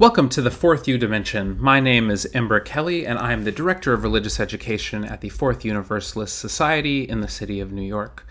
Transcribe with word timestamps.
Welcome 0.00 0.30
to 0.30 0.40
the 0.40 0.50
Fourth 0.50 0.88
U 0.88 0.96
Dimension. 0.96 1.60
My 1.60 1.78
name 1.78 2.10
is 2.10 2.26
Ember 2.32 2.58
Kelly, 2.58 3.06
and 3.06 3.18
I 3.18 3.34
am 3.34 3.44
the 3.44 3.52
Director 3.52 3.92
of 3.92 4.02
Religious 4.02 4.40
Education 4.40 5.04
at 5.04 5.20
the 5.20 5.28
Fourth 5.28 5.62
Universalist 5.62 6.38
Society 6.38 7.06
in 7.06 7.20
the 7.20 7.28
city 7.28 7.60
of 7.60 7.70
New 7.70 7.82
York. 7.82 8.26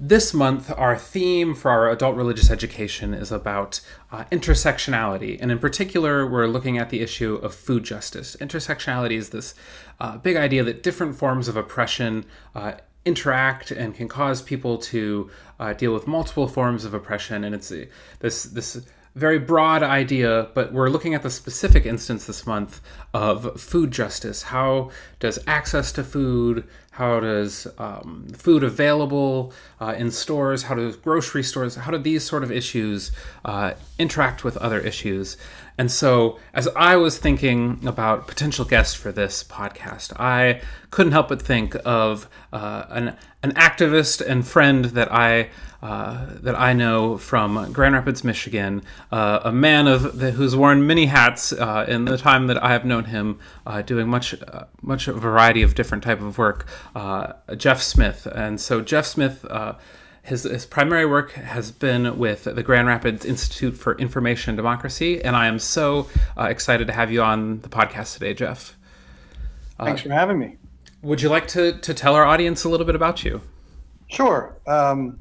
This 0.00 0.32
month, 0.32 0.72
our 0.74 0.96
theme 0.96 1.54
for 1.54 1.70
our 1.70 1.90
adult 1.90 2.16
religious 2.16 2.50
education 2.50 3.12
is 3.12 3.30
about 3.30 3.82
uh, 4.10 4.24
intersectionality, 4.32 5.36
and 5.38 5.52
in 5.52 5.58
particular, 5.58 6.26
we're 6.26 6.46
looking 6.46 6.78
at 6.78 6.88
the 6.88 7.02
issue 7.02 7.34
of 7.34 7.54
food 7.54 7.84
justice. 7.84 8.34
Intersectionality 8.40 9.18
is 9.18 9.28
this 9.28 9.52
uh, 10.00 10.16
big 10.16 10.36
idea 10.36 10.64
that 10.64 10.82
different 10.82 11.14
forms 11.14 11.46
of 11.46 11.58
oppression 11.58 12.24
uh, 12.54 12.72
interact 13.04 13.70
and 13.70 13.94
can 13.94 14.08
cause 14.08 14.40
people 14.40 14.78
to 14.78 15.30
uh, 15.60 15.74
deal 15.74 15.92
with 15.92 16.06
multiple 16.06 16.48
forms 16.48 16.86
of 16.86 16.94
oppression, 16.94 17.44
and 17.44 17.54
it's 17.54 17.70
this 18.20 18.44
this 18.44 18.86
very 19.16 19.38
broad 19.38 19.82
idea, 19.82 20.48
but 20.52 20.74
we're 20.74 20.90
looking 20.90 21.14
at 21.14 21.22
the 21.22 21.30
specific 21.30 21.86
instance 21.86 22.26
this 22.26 22.46
month 22.46 22.82
of 23.14 23.58
food 23.58 23.90
justice. 23.90 24.42
How 24.42 24.90
does 25.20 25.38
access 25.46 25.90
to 25.92 26.04
food, 26.04 26.64
how 26.90 27.20
does 27.20 27.66
um, 27.78 28.28
food 28.36 28.62
available 28.62 29.54
uh, 29.80 29.94
in 29.96 30.10
stores, 30.10 30.64
how 30.64 30.74
do 30.74 30.92
grocery 30.92 31.42
stores, 31.42 31.76
how 31.76 31.90
do 31.90 31.96
these 31.96 32.24
sort 32.24 32.42
of 32.42 32.52
issues 32.52 33.10
uh, 33.46 33.72
interact 33.98 34.44
with 34.44 34.58
other 34.58 34.78
issues? 34.78 35.38
And 35.78 35.90
so, 35.90 36.38
as 36.52 36.68
I 36.76 36.96
was 36.96 37.18
thinking 37.18 37.86
about 37.86 38.26
potential 38.26 38.66
guests 38.66 38.94
for 38.94 39.12
this 39.12 39.42
podcast, 39.42 40.12
I 40.20 40.60
couldn't 40.90 41.12
help 41.12 41.28
but 41.28 41.40
think 41.40 41.74
of 41.86 42.28
uh, 42.52 42.84
an, 42.90 43.16
an 43.42 43.52
activist 43.52 44.26
and 44.26 44.46
friend 44.46 44.86
that 44.86 45.10
I 45.10 45.50
uh, 45.82 46.26
that 46.28 46.58
I 46.58 46.72
know 46.72 47.18
from 47.18 47.72
Grand 47.72 47.94
Rapids, 47.94 48.24
Michigan, 48.24 48.82
uh, 49.12 49.40
a 49.44 49.52
man 49.52 49.86
of 49.86 50.18
the, 50.18 50.32
who's 50.32 50.56
worn 50.56 50.86
many 50.86 51.06
hats 51.06 51.52
uh, 51.52 51.84
in 51.88 52.04
the 52.04 52.18
time 52.18 52.46
that 52.46 52.62
I 52.62 52.72
have 52.72 52.84
known 52.84 53.04
him, 53.04 53.38
uh, 53.66 53.82
doing 53.82 54.08
much 54.08 54.34
much 54.82 55.08
a 55.08 55.12
variety 55.12 55.62
of 55.62 55.74
different 55.74 56.04
type 56.04 56.20
of 56.20 56.38
work. 56.38 56.66
Jeff 57.56 57.82
Smith, 57.82 58.26
and 58.26 58.60
so 58.60 58.80
Jeff 58.80 59.06
Smith 59.06 59.44
his, 60.26 60.42
his 60.42 60.66
primary 60.66 61.06
work 61.06 61.32
has 61.32 61.70
been 61.70 62.18
with 62.18 62.44
the 62.44 62.62
Grand 62.62 62.88
Rapids 62.88 63.24
Institute 63.24 63.76
for 63.76 63.96
Information 63.96 64.50
and 64.50 64.56
Democracy, 64.56 65.22
and 65.22 65.36
I 65.36 65.46
am 65.46 65.60
so 65.60 66.08
uh, 66.36 66.44
excited 66.44 66.88
to 66.88 66.92
have 66.92 67.12
you 67.12 67.22
on 67.22 67.60
the 67.60 67.68
podcast 67.68 68.14
today, 68.14 68.34
Jeff. 68.34 68.76
Uh, 69.78 69.84
Thanks 69.84 70.02
for 70.02 70.10
having 70.10 70.38
me. 70.38 70.56
Would 71.02 71.22
you 71.22 71.28
like 71.28 71.46
to, 71.48 71.78
to 71.78 71.94
tell 71.94 72.16
our 72.16 72.24
audience 72.24 72.64
a 72.64 72.68
little 72.68 72.86
bit 72.86 72.96
about 72.96 73.24
you? 73.24 73.40
Sure. 74.08 74.56
Um, 74.66 75.20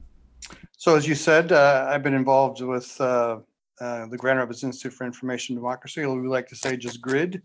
so, 0.78 0.96
as 0.96 1.08
you 1.08 1.16
said, 1.16 1.52
uh, 1.52 1.88
I've 1.90 2.04
been 2.04 2.14
involved 2.14 2.62
with 2.62 3.00
uh, 3.00 3.40
uh, 3.80 4.08
the 4.08 4.18
Grand 4.18 4.40
Rapids 4.40 4.64
Institute 4.64 4.94
for 4.94 5.06
Information 5.06 5.56
Democracy, 5.56 6.04
or 6.04 6.20
we 6.20 6.28
like 6.28 6.48
to 6.48 6.56
say 6.56 6.78
just 6.78 7.02
GRIID, 7.02 7.42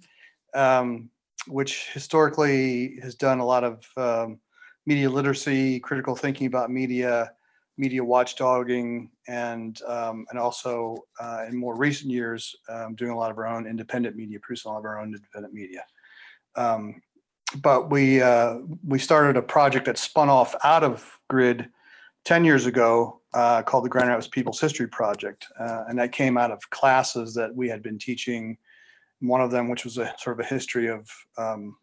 um, 0.55 1.11
which 1.47 1.89
historically 1.91 2.99
has 3.03 3.15
done 3.15 3.39
a 3.39 3.45
lot 3.45 3.65
of 3.65 3.85
um, 3.97 4.39
media 4.87 5.09
literacy, 5.09 5.81
critical 5.81 6.17
thinking 6.17 6.47
about 6.47 6.71
media, 6.71 7.33
media 7.79 8.01
watchdogging, 8.01 9.09
and 9.29 9.81
um, 9.83 10.27
and 10.31 10.39
also 10.39 10.97
uh, 11.21 11.45
in 11.49 11.57
more 11.57 11.77
recent 11.77 12.11
years 12.11 12.55
um, 12.69 12.95
doing 12.95 13.13
a 13.13 13.17
lot 13.17 13.31
of 13.31 13.39
our 13.39 13.47
own 13.47 13.67
independent 13.67 14.17
media, 14.17 14.39
producing 14.41 14.71
a 14.71 14.73
lot 14.73 14.81
of 14.81 14.85
our 14.85 15.01
own 15.01 15.15
independent 15.15 15.55
media. 15.55 15.85
Um, 16.57 17.01
but 17.63 17.91
we 17.91 18.21
uh, 18.21 18.59
we 18.87 18.99
started 18.99 19.37
a 19.37 19.43
project 19.43 19.87
that 19.87 19.99
spun 19.99 20.29
off 20.29 20.55
out 20.65 20.85
of 20.85 21.19
GRIID 21.31 21.69
ten 22.25 22.45
years 22.45 22.67
ago 22.67 23.21
uh, 23.35 23.63
called 23.63 23.85
the 23.85 23.89
Grand 23.89 24.09
Rapids 24.09 24.29
People's 24.29 24.61
History 24.61 24.89
Project, 24.89 25.47
uh, 25.59 25.85
and 25.89 25.99
that 25.99 26.13
came 26.13 26.37
out 26.37 26.51
of 26.51 26.59
classes 26.71 27.35
that 27.35 27.55
we 27.55 27.69
had 27.69 27.83
been 27.83 27.99
teaching. 27.99 28.57
One 29.21 29.41
of 29.41 29.51
them, 29.51 29.69
which 29.69 29.85
was 29.85 29.99
a 29.99 30.15
sort 30.19 30.41
of 30.41 30.45
a 30.45 30.49
history 30.49 30.89
of 30.89 31.09
U.S. 31.39 31.39
Um, 31.39 31.77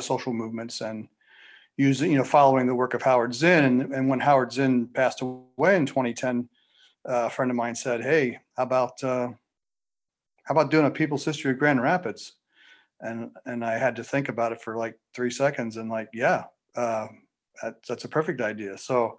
social 0.00 0.32
movements 0.32 0.80
and 0.80 1.08
using, 1.76 2.12
you 2.12 2.18
know, 2.18 2.24
following 2.24 2.66
the 2.66 2.74
work 2.74 2.92
of 2.92 3.02
Howard 3.02 3.34
Zinn. 3.34 3.64
And, 3.64 3.94
and 3.94 4.08
when 4.08 4.20
Howard 4.20 4.52
Zinn 4.52 4.88
passed 4.88 5.22
away 5.22 5.76
in 5.76 5.86
2010, 5.86 6.48
uh, 7.08 7.24
a 7.26 7.30
friend 7.30 7.50
of 7.50 7.56
mine 7.56 7.74
said, 7.74 8.02
"Hey, 8.02 8.38
how 8.56 8.64
about 8.64 9.02
uh, 9.02 9.28
how 10.44 10.52
about 10.52 10.70
doing 10.70 10.86
a 10.86 10.90
People's 10.90 11.24
History 11.24 11.50
of 11.50 11.58
Grand 11.58 11.82
Rapids?" 11.82 12.34
And 13.00 13.30
and 13.46 13.64
I 13.64 13.78
had 13.78 13.96
to 13.96 14.04
think 14.04 14.28
about 14.28 14.52
it 14.52 14.60
for 14.60 14.76
like 14.76 14.98
three 15.14 15.30
seconds, 15.30 15.78
and 15.78 15.88
like, 15.88 16.08
yeah, 16.12 16.44
uh, 16.76 17.06
that, 17.62 17.76
that's 17.88 18.04
a 18.04 18.08
perfect 18.08 18.40
idea. 18.40 18.76
So 18.78 19.18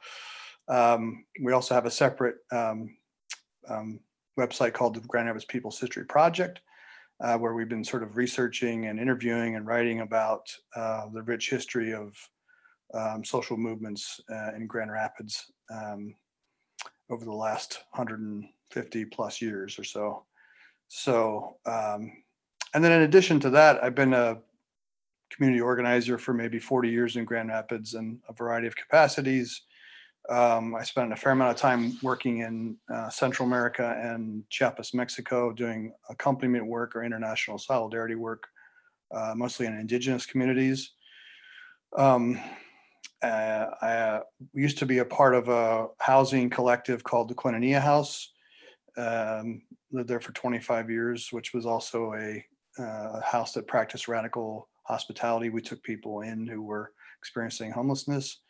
um, 0.67 1.25
we 1.41 1.53
also 1.53 1.75
have 1.75 1.85
a 1.85 1.91
separate 1.91 2.37
um, 2.51 2.95
um, 3.67 3.99
website 4.39 4.73
called 4.73 4.95
the 4.95 5.01
Grand 5.01 5.27
Rapids 5.27 5.45
People's 5.45 5.79
History 5.79 6.05
Project. 6.05 6.61
Uh, 7.23 7.37
where 7.37 7.53
we've 7.53 7.69
been 7.69 7.83
sort 7.83 8.01
of 8.01 8.17
researching 8.17 8.87
and 8.87 8.99
interviewing 8.99 9.55
and 9.55 9.67
writing 9.67 9.99
about 9.99 10.51
uh, 10.75 11.05
the 11.13 11.21
rich 11.21 11.51
history 11.51 11.93
of 11.93 12.15
um, 12.95 13.23
social 13.23 13.57
movements 13.57 14.19
uh, 14.31 14.55
in 14.55 14.65
Grand 14.65 14.91
Rapids 14.91 15.51
um, 15.71 16.15
over 17.11 17.23
the 17.23 17.31
last 17.31 17.83
150 17.91 19.05
plus 19.05 19.41
years 19.41 19.77
or 19.77 19.83
so. 19.83 20.25
So, 20.87 21.57
um, 21.65 22.11
and 22.73 22.83
then 22.83 22.91
in 22.91 23.03
addition 23.03 23.39
to 23.41 23.49
that, 23.51 23.83
I've 23.83 23.95
been 23.95 24.13
a 24.13 24.39
community 25.35 25.61
organizer 25.61 26.17
for 26.17 26.33
maybe 26.33 26.59
40 26.59 26.89
years 26.89 27.15
in 27.15 27.25
Grand 27.25 27.49
Rapids 27.49 27.93
in 27.93 28.19
a 28.29 28.33
variety 28.33 28.67
of 28.67 28.75
capacities. 28.75 29.61
Um, 30.29 30.75
I 30.75 30.83
spent 30.83 31.11
a 31.11 31.15
fair 31.15 31.31
amount 31.31 31.51
of 31.51 31.57
time 31.57 31.97
working 32.03 32.39
in 32.39 32.77
uh, 32.93 33.09
Central 33.09 33.47
America 33.47 33.99
and 34.01 34.43
Chiapas, 34.49 34.93
Mexico, 34.93 35.51
doing 35.51 35.93
accompaniment 36.09 36.65
work 36.67 36.95
or 36.95 37.03
international 37.03 37.57
solidarity 37.57 38.15
work, 38.15 38.43
uh, 39.13 39.33
mostly 39.35 39.65
in 39.65 39.73
indigenous 39.73 40.25
communities. 40.25 40.91
Um, 41.97 42.39
uh, 43.23 43.65
I 43.81 43.91
uh, 43.91 44.19
used 44.53 44.77
to 44.79 44.85
be 44.85 44.99
a 44.99 45.05
part 45.05 45.35
of 45.35 45.47
a 45.49 45.87
housing 45.99 46.49
collective 46.49 47.03
called 47.03 47.29
the 47.29 47.35
Koinonia 47.35 47.81
House. 47.81 48.31
Um, 48.97 49.61
lived 49.91 50.09
there 50.09 50.19
for 50.19 50.33
25 50.33 50.89
years, 50.89 51.29
which 51.31 51.53
was 51.53 51.65
also 51.65 52.13
a 52.13 52.45
uh, 52.81 53.21
house 53.21 53.53
that 53.53 53.67
practiced 53.67 54.07
radical 54.07 54.69
hospitality. 54.91 55.49
We 55.49 55.61
took 55.61 55.81
people 55.83 56.21
in 56.21 56.45
who 56.45 56.61
were 56.61 56.91
experiencing 57.17 57.71
homelessness. 57.71 58.41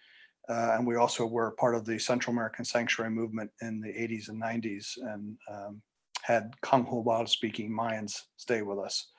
Uh, 0.50 0.76
and 0.76 0.88
we 0.88 0.96
also 0.96 1.26
were 1.26 1.52
part 1.52 1.76
of 1.76 1.86
the 1.86 2.00
Central 2.00 2.34
American 2.34 2.66
Sanctuary 2.66 3.12
Movement 3.12 3.52
in 3.62 3.80
the 3.80 3.90
80s 3.90 4.30
and 4.30 4.42
90s 4.42 4.98
and 4.98 5.38
um, 5.54 5.82
had 6.24 6.52
Kangho 6.64 7.30
speaking 7.30 7.70
Mayans 7.72 8.14
stay 8.38 8.64
with 8.64 8.80
us. 8.80 9.12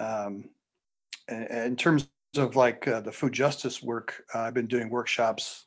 Um, 0.00 0.48
in 1.28 1.76
terms 1.76 2.08
of 2.36 2.56
like 2.56 2.88
uh, 2.88 3.02
the 3.02 3.12
food 3.12 3.34
justice 3.34 3.82
work, 3.82 4.24
uh, 4.34 4.40
I've 4.40 4.54
been 4.54 4.66
doing 4.66 4.88
workshops 4.88 5.66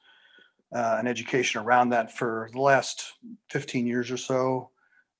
uh, 0.75 0.95
and 0.97 1.07
education 1.07 1.61
around 1.61 1.89
that 1.89 2.11
for 2.17 2.49
the 2.53 2.61
last 2.61 3.13
15 3.51 3.85
years 3.85 4.09
or 4.09 4.17
so. 4.17 4.71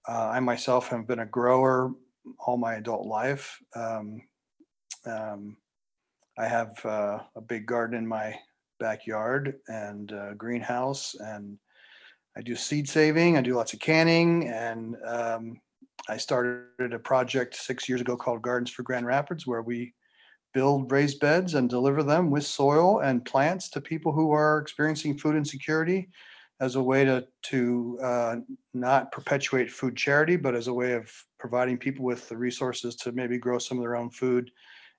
Uh, 0.09 0.29
I 0.33 0.39
myself 0.39 0.87
have 0.89 1.07
been 1.07 1.19
a 1.19 1.25
grower 1.25 1.91
all 2.39 2.57
my 2.57 2.75
adult 2.75 3.05
life. 3.05 3.59
Um, 3.75 4.21
um, 5.05 5.57
I 6.37 6.47
have 6.47 6.83
uh, 6.85 7.19
a 7.35 7.41
big 7.41 7.65
garden 7.65 7.97
in 7.97 8.07
my 8.07 8.35
backyard 8.79 9.55
and 9.67 10.11
greenhouse, 10.37 11.15
and 11.19 11.57
I 12.37 12.41
do 12.41 12.55
seed 12.55 12.87
saving. 12.87 13.37
I 13.37 13.41
do 13.41 13.55
lots 13.55 13.73
of 13.73 13.79
canning, 13.79 14.47
and 14.47 14.95
um, 15.05 15.59
I 16.07 16.17
started 16.17 16.93
a 16.93 16.99
project 16.99 17.55
six 17.55 17.87
years 17.89 18.01
ago 18.01 18.15
called 18.15 18.41
Gardens 18.41 18.71
for 18.71 18.83
Grand 18.83 19.05
Rapids, 19.05 19.45
where 19.45 19.61
we 19.61 19.93
build 20.53 20.91
raised 20.91 21.19
beds 21.19 21.53
and 21.53 21.69
deliver 21.69 22.03
them 22.03 22.29
with 22.29 22.45
soil 22.45 22.99
and 22.99 23.25
plants 23.25 23.69
to 23.69 23.81
people 23.81 24.11
who 24.11 24.31
are 24.31 24.59
experiencing 24.59 25.17
food 25.17 25.35
insecurity 25.35 26.09
as 26.59 26.75
a 26.75 26.83
way 26.83 27.03
to 27.03 27.25
to 27.43 27.99
uh, 28.03 28.35
not 28.73 29.11
perpetuate 29.11 29.71
food 29.71 29.95
charity, 29.95 30.35
but 30.35 30.55
as 30.55 30.67
a 30.67 30.73
way 30.73 30.93
of 30.93 31.11
providing 31.39 31.77
people 31.77 32.05
with 32.05 32.27
the 32.29 32.37
resources 32.37 32.95
to 32.95 33.11
maybe 33.11 33.37
grow 33.37 33.57
some 33.57 33.77
of 33.77 33.83
their 33.83 33.95
own 33.95 34.09
food 34.09 34.51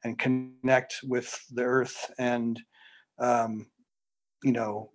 and 0.05 0.19
connect 0.19 1.01
with 1.05 1.39
the 1.53 1.63
earth 1.63 2.11
and 2.19 2.61
um, 3.19 3.67
you 4.43 4.53
know 4.53 4.91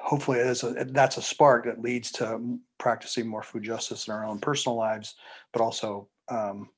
hopefully 0.00 0.40
a, 0.40 0.54
that's 0.86 1.16
a 1.16 1.22
spark 1.22 1.64
that 1.64 1.80
leads 1.80 2.10
to 2.12 2.58
practicing 2.78 3.26
more 3.26 3.42
food 3.42 3.62
justice 3.62 4.06
in 4.06 4.14
our 4.14 4.24
own 4.24 4.38
personal 4.38 4.76
lives, 4.76 5.16
but 5.52 5.62
also 5.62 6.08
um, 6.28 6.70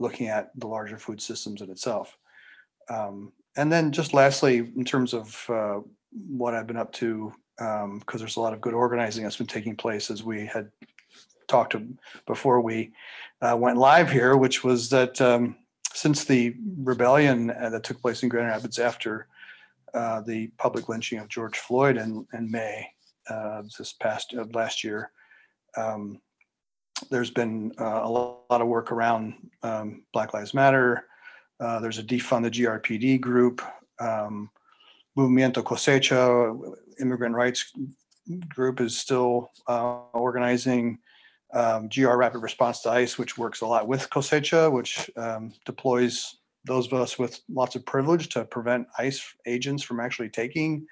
looking 0.00 0.28
at 0.28 0.50
the 0.56 0.66
larger 0.66 0.98
food 0.98 1.20
systems 1.20 1.60
in 1.62 1.70
itself. 1.70 2.16
Um, 2.88 3.32
and 3.56 3.72
then 3.72 3.92
just 3.92 4.14
lastly, 4.14 4.58
in 4.58 4.84
terms 4.84 5.14
of 5.14 5.44
uh, 5.48 5.80
what 6.10 6.54
I've 6.54 6.66
been 6.66 6.76
up 6.76 6.92
to, 6.94 7.32
because 7.56 7.84
um, 7.84 8.02
there's 8.18 8.36
a 8.36 8.40
lot 8.40 8.52
of 8.52 8.60
good 8.60 8.74
organizing 8.74 9.22
that's 9.22 9.36
been 9.36 9.46
taking 9.46 9.76
place 9.76 10.10
as 10.10 10.24
we 10.24 10.44
had 10.44 10.68
talked 11.46 11.72
to 11.72 11.86
before 12.26 12.60
we 12.60 12.92
uh, 13.40 13.56
went 13.56 13.78
live 13.78 14.10
here, 14.10 14.36
which 14.36 14.64
was 14.64 14.90
that 14.90 15.20
um, 15.20 15.56
since 15.94 16.24
the 16.24 16.54
rebellion 16.78 17.50
uh, 17.50 17.70
that 17.70 17.84
took 17.84 18.00
place 18.02 18.22
in 18.22 18.28
Grand 18.28 18.48
Rapids 18.48 18.78
after 18.78 19.28
uh, 19.94 20.20
the 20.22 20.48
public 20.58 20.88
lynching 20.88 21.20
of 21.20 21.28
George 21.28 21.56
Floyd 21.56 21.96
in, 21.96 22.26
in 22.34 22.50
May 22.50 22.86
uh, 23.30 23.62
this 23.78 23.92
past 23.92 24.34
last 24.52 24.82
year, 24.82 25.12
um, 25.76 26.20
there's 27.10 27.30
been 27.30 27.72
uh, 27.80 28.00
a 28.02 28.10
lot 28.10 28.60
of 28.60 28.66
work 28.66 28.90
around 28.90 29.34
um, 29.62 30.02
Black 30.12 30.34
Lives 30.34 30.52
Matter. 30.52 31.06
Uh, 31.60 31.78
there's 31.78 31.98
a 31.98 32.04
defund 32.04 32.42
the 32.42 32.50
GRPD 32.50 33.20
group, 33.20 33.62
um, 34.00 34.50
Movimiento 35.16 35.62
Cosecha, 35.62 36.74
immigrant 37.00 37.36
rights 37.36 37.72
group 38.48 38.80
is 38.80 38.98
still 38.98 39.52
organizing. 39.68 40.98
Um, 41.54 41.88
GR 41.88 42.16
Rapid 42.16 42.40
Response 42.40 42.80
to 42.82 42.90
ICE, 42.90 43.16
which 43.16 43.38
works 43.38 43.60
a 43.60 43.66
lot 43.66 43.86
with 43.86 44.10
Cosecha, 44.10 44.70
which 44.72 45.08
um, 45.16 45.52
deploys 45.64 46.36
those 46.64 46.86
of 46.86 46.94
us 46.94 47.18
with 47.18 47.40
lots 47.48 47.76
of 47.76 47.86
privilege 47.86 48.28
to 48.30 48.44
prevent 48.44 48.88
ICE 48.98 49.22
agents 49.46 49.82
from 49.82 50.00
actually 50.00 50.30
taking 50.30 50.86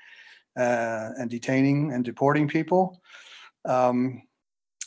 uh, 0.57 1.11
and 1.19 1.31
detaining 1.31 1.93
and 1.93 2.05
deporting 2.05 2.47
people. 2.47 3.01
Um, 3.65 4.23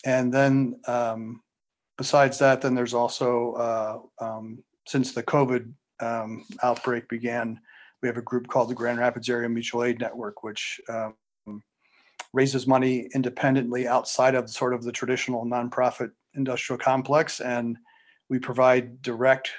and 0.06 0.33
then 0.33 0.80
um, 0.88 1.42
besides 1.98 2.38
that, 2.39 2.62
then 2.62 2.75
there's 2.75 2.94
also, 2.94 3.54
uh, 3.54 4.24
um, 4.24 4.63
since 4.88 5.13
the 5.13 5.24
COVID 5.24 5.72
um, 6.00 6.45
outbreak 6.62 7.10
began, 7.10 7.60
we 8.01 8.07
have 8.07 8.18
a 8.18 8.22
group 8.22 8.48
called 8.48 8.69
the 8.69 8.75
Grand 8.75 9.00
Rapids 9.00 9.30
Area 9.30 9.50
Mutual 9.50 9.83
Aid 9.83 10.00
Network, 10.00 10.44
which 10.44 10.80
raises 12.36 12.68
money 12.68 13.10
independently 13.16 13.88
outside 13.88 14.36
of 14.36 14.50
sort 14.50 14.74
of 14.74 14.84
the 14.84 14.92
traditional 14.92 15.46
nonprofit 15.46 16.12
industrial 16.36 16.78
complex. 16.78 17.40
And 17.40 17.78
we 18.30 18.40
provide 18.40 19.02
direct 19.02 19.52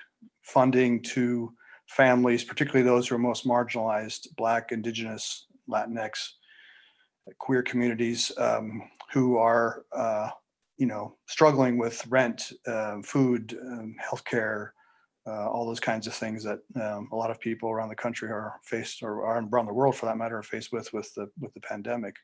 funding 0.43 1.03
to 1.15 1.53
families, 1.89 2.45
particularly 2.45 2.85
those 2.85 3.09
who 3.09 3.15
are 3.15 3.19
most 3.31 3.47
marginalized, 3.47 4.29
Black, 4.37 4.73
Indigenous, 4.73 5.47
Latinx, 5.71 6.33
queer 7.39 7.63
communities 7.63 8.31
um, 8.37 8.83
who 9.11 9.39
are, 9.39 9.85
uh, 9.93 10.29
you 10.77 10.87
know, 10.87 11.17
struggling 11.27 11.79
with 11.79 12.07
rent, 12.09 12.53
uh, 12.67 13.01
food, 13.03 13.59
um, 13.63 13.97
healthcare, 14.05 14.71
uh, 15.27 15.49
all 15.49 15.67
those 15.67 15.81
kinds 15.81 16.07
of 16.07 16.15
things 16.15 16.45
that 16.45 16.61
um, 16.77 17.09
a 17.11 17.17
lot 17.17 17.31
of 17.31 17.41
people 17.41 17.71
around 17.71 17.89
the 17.89 17.97
country 17.97 18.31
are 18.31 18.61
faced, 18.63 19.03
or 19.03 19.25
are 19.25 19.43
around 19.43 19.67
the 19.67 19.73
world 19.73 19.97
for 19.97 20.07
that 20.07 20.19
matter, 20.19 20.39
are 20.39 20.43
faced 20.43 20.73
with 20.73 20.93
with 20.93 21.13
the 21.15 21.29
with 21.41 21.53
the 21.55 21.61
pandemic. 21.61 22.15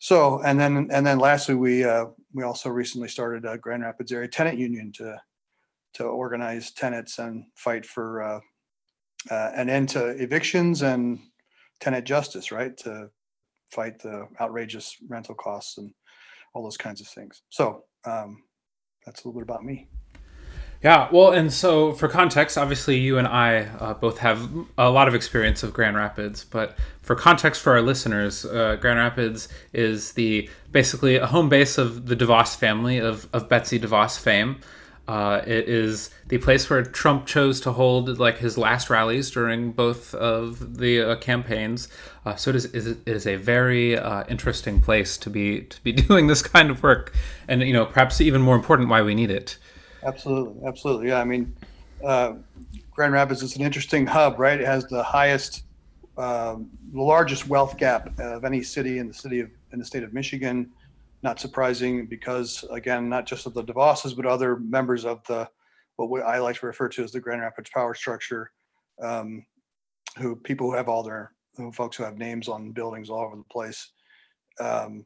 So, 0.00 0.40
and 0.40 0.58
then 0.58 0.88
and 0.90 1.06
then 1.06 1.18
lastly, 1.18 1.54
we 1.54 1.84
uh, 1.84 2.06
we 2.32 2.42
also 2.42 2.70
recently 2.70 3.08
started 3.08 3.44
a 3.44 3.58
Grand 3.58 3.82
Rapids 3.82 4.10
area 4.12 4.28
tenant 4.28 4.58
union 4.58 4.92
to 4.92 5.20
to 5.94 6.04
organize 6.04 6.72
tenants 6.72 7.18
and 7.18 7.44
fight 7.54 7.84
for 7.84 8.22
uh, 8.22 8.40
uh, 9.30 9.50
an 9.54 9.68
end 9.68 9.90
to 9.90 10.08
evictions 10.08 10.80
and 10.80 11.18
tenant 11.80 12.06
justice, 12.06 12.50
right? 12.50 12.74
To 12.78 13.10
fight 13.70 13.98
the 13.98 14.26
outrageous 14.40 14.96
rental 15.06 15.34
costs 15.34 15.76
and 15.76 15.92
all 16.54 16.62
those 16.62 16.78
kinds 16.78 17.02
of 17.02 17.06
things. 17.06 17.42
So 17.50 17.84
um, 18.06 18.42
that's 19.04 19.22
a 19.22 19.28
little 19.28 19.38
bit 19.38 19.48
about 19.48 19.64
me. 19.64 19.86
Yeah, 20.82 21.08
well, 21.12 21.32
and 21.32 21.52
so 21.52 21.92
for 21.92 22.08
context, 22.08 22.56
obviously 22.56 22.96
you 22.96 23.18
and 23.18 23.28
I 23.28 23.64
uh, 23.64 23.94
both 23.94 24.18
have 24.18 24.50
a 24.78 24.88
lot 24.88 25.08
of 25.08 25.14
experience 25.14 25.62
of 25.62 25.74
Grand 25.74 25.94
Rapids, 25.94 26.44
but 26.44 26.78
for 27.02 27.14
context 27.14 27.60
for 27.60 27.74
our 27.74 27.82
listeners, 27.82 28.46
uh, 28.46 28.76
Grand 28.80 28.98
Rapids 28.98 29.48
is 29.74 30.12
the 30.12 30.48
basically 30.72 31.16
a 31.16 31.26
home 31.26 31.50
base 31.50 31.76
of 31.76 32.06
the 32.06 32.16
DeVos 32.16 32.56
family 32.56 32.96
of, 32.96 33.28
of 33.34 33.46
Betsy 33.46 33.78
DeVos 33.78 34.18
fame. 34.18 34.60
Uh, 35.06 35.42
it 35.44 35.68
is 35.68 36.10
the 36.28 36.38
place 36.38 36.70
where 36.70 36.82
Trump 36.82 37.26
chose 37.26 37.60
to 37.60 37.72
hold 37.72 38.18
like 38.18 38.38
his 38.38 38.56
last 38.56 38.88
rallies 38.88 39.30
during 39.30 39.72
both 39.72 40.14
of 40.14 40.78
the 40.78 41.02
uh, 41.02 41.16
campaigns. 41.16 41.88
Uh, 42.24 42.36
so 42.36 42.50
it 42.50 42.56
is, 42.56 42.64
it 42.66 42.98
is 43.06 43.26
a 43.26 43.36
very 43.36 43.98
uh, 43.98 44.24
interesting 44.28 44.80
place 44.80 45.18
to 45.18 45.28
be 45.28 45.62
to 45.62 45.82
be 45.82 45.92
doing 46.08 46.28
this 46.28 46.42
kind 46.42 46.70
of 46.70 46.82
work, 46.82 47.12
and 47.48 47.60
you 47.62 47.72
know 47.72 47.84
perhaps 47.84 48.20
even 48.20 48.40
more 48.40 48.54
important, 48.54 48.88
why 48.88 49.02
we 49.02 49.14
need 49.14 49.30
it. 49.30 49.58
Absolutely, 50.04 50.66
absolutely. 50.66 51.08
Yeah, 51.08 51.20
I 51.20 51.24
mean, 51.24 51.54
uh, 52.04 52.34
Grand 52.90 53.12
Rapids 53.12 53.42
is 53.42 53.56
an 53.56 53.62
interesting 53.62 54.06
hub, 54.06 54.38
right? 54.38 54.60
It 54.60 54.66
has 54.66 54.86
the 54.86 55.02
highest, 55.02 55.64
um, 56.16 56.70
the 56.92 57.02
largest 57.02 57.48
wealth 57.48 57.76
gap 57.76 58.18
of 58.18 58.44
any 58.44 58.62
city 58.62 58.98
in 58.98 59.08
the 59.08 59.14
city 59.14 59.40
of 59.40 59.50
in 59.72 59.78
the 59.78 59.84
state 59.84 60.02
of 60.02 60.12
Michigan. 60.12 60.70
Not 61.22 61.38
surprising 61.38 62.06
because 62.06 62.64
again, 62.70 63.08
not 63.08 63.26
just 63.26 63.46
of 63.46 63.54
the 63.54 63.62
DeVosses, 63.62 64.16
but 64.16 64.26
other 64.26 64.56
members 64.56 65.04
of 65.04 65.24
the 65.26 65.48
what 65.96 66.22
I 66.22 66.38
like 66.38 66.58
to 66.60 66.66
refer 66.66 66.88
to 66.88 67.04
as 67.04 67.12
the 67.12 67.20
Grand 67.20 67.42
Rapids 67.42 67.68
power 67.68 67.94
structure, 67.94 68.50
um, 69.02 69.44
who 70.16 70.34
people 70.34 70.70
who 70.70 70.76
have 70.76 70.88
all 70.88 71.02
their 71.02 71.32
who 71.56 71.70
folks 71.72 71.96
who 71.96 72.04
have 72.04 72.16
names 72.16 72.48
on 72.48 72.72
buildings 72.72 73.10
all 73.10 73.20
over 73.20 73.36
the 73.36 73.44
place. 73.44 73.90
Um, 74.58 75.04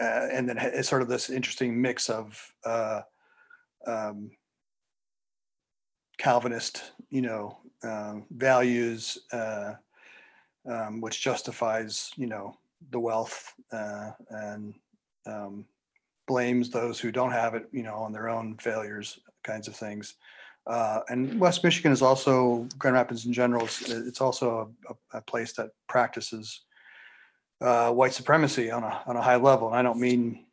uh, 0.00 0.28
and 0.32 0.48
then 0.48 0.58
it's 0.58 0.88
sort 0.88 1.02
of 1.02 1.08
this 1.08 1.30
interesting 1.30 1.80
mix 1.80 2.08
of 2.08 2.40
uh, 2.64 3.02
um, 3.86 4.30
Calvinist, 6.18 6.92
you 7.10 7.22
know, 7.22 7.58
um, 7.82 8.26
values, 8.30 9.18
uh, 9.32 9.74
um, 10.70 11.00
which 11.00 11.22
justifies, 11.22 12.10
you 12.16 12.26
know, 12.26 12.54
the 12.90 13.00
wealth 13.00 13.54
uh, 13.72 14.10
and 14.30 14.74
um, 15.26 15.64
blames 16.26 16.70
those 16.70 17.00
who 17.00 17.10
don't 17.10 17.32
have 17.32 17.54
it, 17.54 17.68
you 17.72 17.82
know, 17.82 17.96
on 17.96 18.12
their 18.12 18.28
own 18.28 18.56
failures, 18.58 19.18
kinds 19.42 19.68
of 19.68 19.74
things. 19.74 20.14
Uh, 20.66 21.00
and 21.08 21.40
West 21.40 21.64
Michigan 21.64 21.90
is 21.90 22.02
also 22.02 22.68
Grand 22.78 22.94
Rapids 22.94 23.26
in 23.26 23.32
general. 23.32 23.64
It's, 23.64 23.90
it's 23.90 24.20
also 24.20 24.72
a, 24.88 25.18
a, 25.18 25.20
place 25.22 25.52
that 25.54 25.70
practices 25.88 26.60
uh, 27.60 27.90
white 27.90 28.12
supremacy 28.12 28.70
on 28.70 28.84
a 28.84 29.02
on 29.06 29.16
a 29.16 29.22
high 29.22 29.36
level. 29.36 29.68
And 29.68 29.76
I 29.76 29.82
don't 29.82 29.98
mean 29.98 30.46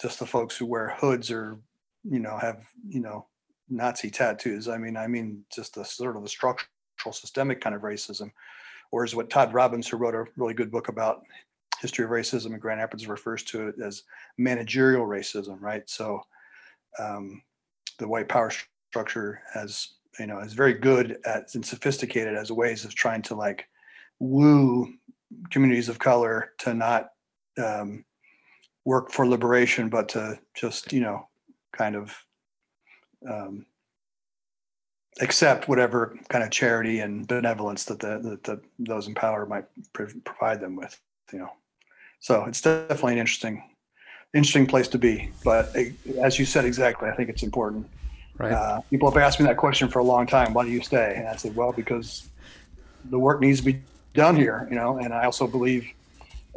just 0.00 0.18
the 0.18 0.26
folks 0.26 0.56
who 0.56 0.64
wear 0.64 0.96
hoods 0.98 1.30
or 1.30 1.58
you 2.04 2.18
know, 2.18 2.36
have, 2.38 2.64
you 2.88 3.00
know, 3.00 3.26
Nazi 3.68 4.10
tattoos. 4.10 4.68
I 4.68 4.78
mean, 4.78 4.96
I 4.96 5.06
mean, 5.06 5.44
just 5.54 5.74
the 5.74 5.84
sort 5.84 6.16
of 6.16 6.22
the 6.22 6.28
structural 6.28 7.12
systemic 7.12 7.60
kind 7.60 7.74
of 7.74 7.82
racism, 7.82 8.30
is 9.04 9.14
what 9.14 9.30
Todd 9.30 9.54
Robinson, 9.54 9.90
who 9.90 10.02
wrote 10.02 10.14
a 10.14 10.24
really 10.36 10.54
good 10.54 10.70
book 10.70 10.88
about 10.88 11.22
history 11.80 12.04
of 12.04 12.10
racism 12.10 12.52
in 12.52 12.58
Grand 12.58 12.80
Rapids, 12.80 13.06
refers 13.06 13.42
to 13.44 13.68
it 13.68 13.76
as 13.80 14.02
managerial 14.36 15.06
racism, 15.06 15.60
right? 15.60 15.88
So 15.88 16.20
um, 16.98 17.42
the 17.98 18.08
white 18.08 18.28
power 18.28 18.50
structure 18.90 19.42
has, 19.54 19.94
you 20.18 20.26
know, 20.26 20.40
is 20.40 20.52
very 20.52 20.74
good 20.74 21.18
at 21.24 21.54
and 21.54 21.64
sophisticated 21.64 22.34
as 22.34 22.50
ways 22.50 22.84
of 22.84 22.94
trying 22.94 23.22
to 23.22 23.34
like 23.34 23.68
woo 24.18 24.92
communities 25.50 25.88
of 25.88 25.98
color 25.98 26.52
to 26.58 26.74
not 26.74 27.10
um, 27.62 28.04
work 28.84 29.12
for 29.12 29.26
liberation, 29.26 29.88
but 29.88 30.08
to 30.08 30.38
just, 30.54 30.92
you 30.92 31.00
know, 31.00 31.28
kind 31.80 31.96
of 31.96 32.26
um, 33.26 33.64
accept 35.20 35.66
whatever 35.66 36.14
kind 36.28 36.44
of 36.44 36.50
charity 36.50 37.00
and 37.00 37.26
benevolence 37.26 37.84
that 37.84 37.98
the, 37.98 38.18
that 38.18 38.44
the 38.44 38.60
those 38.78 39.06
in 39.08 39.14
power 39.14 39.46
might 39.46 39.64
provide 39.94 40.60
them 40.60 40.76
with 40.76 41.00
you 41.32 41.38
know. 41.38 41.52
So 42.20 42.44
it's 42.44 42.60
definitely 42.60 43.14
an 43.14 43.18
interesting 43.18 43.56
interesting 44.34 44.66
place 44.66 44.88
to 44.88 44.98
be 44.98 45.14
but 45.42 45.74
as 46.22 46.38
you 46.38 46.44
said 46.44 46.64
exactly 46.64 47.08
i 47.08 47.14
think 47.16 47.28
it's 47.30 47.42
important. 47.42 47.84
Right. 48.38 48.52
Uh, 48.52 48.80
people 48.90 49.10
have 49.10 49.20
asked 49.26 49.38
me 49.40 49.46
that 49.46 49.56
question 49.56 49.88
for 49.88 49.98
a 50.00 50.08
long 50.14 50.26
time 50.26 50.52
why 50.54 50.64
do 50.64 50.70
you 50.70 50.82
stay? 50.82 51.14
And 51.16 51.26
i 51.28 51.36
said 51.36 51.56
well 51.56 51.72
because 51.72 52.28
the 53.14 53.18
work 53.18 53.40
needs 53.40 53.58
to 53.60 53.66
be 53.72 53.80
done 54.12 54.36
here 54.36 54.66
you 54.70 54.76
know 54.80 54.98
and 54.98 55.10
i 55.20 55.24
also 55.24 55.46
believe 55.46 55.84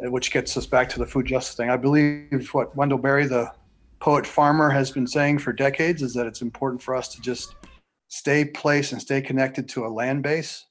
eh, 0.02 0.08
which 0.16 0.28
gets 0.36 0.50
us 0.60 0.66
back 0.66 0.86
to 0.90 0.98
the 0.98 1.06
food 1.06 1.26
justice 1.26 1.56
thing. 1.56 1.70
I 1.70 1.78
believe 1.86 2.48
what 2.56 2.76
wendell 2.76 2.98
berry 3.06 3.26
the 3.26 3.44
poet 4.04 4.26
farmer 4.26 4.68
has 4.68 4.90
been 4.90 5.06
saying 5.06 5.38
for 5.38 5.50
decades 5.50 6.02
is 6.02 6.12
that 6.12 6.26
it's 6.26 6.42
important 6.42 6.82
for 6.82 6.94
us 6.94 7.08
to 7.08 7.22
just 7.22 7.54
stay 8.08 8.44
place 8.44 8.92
and 8.92 9.00
stay 9.00 9.18
connected 9.22 9.66
to 9.66 9.86
a 9.86 9.88
land 9.88 10.22
base 10.22 10.66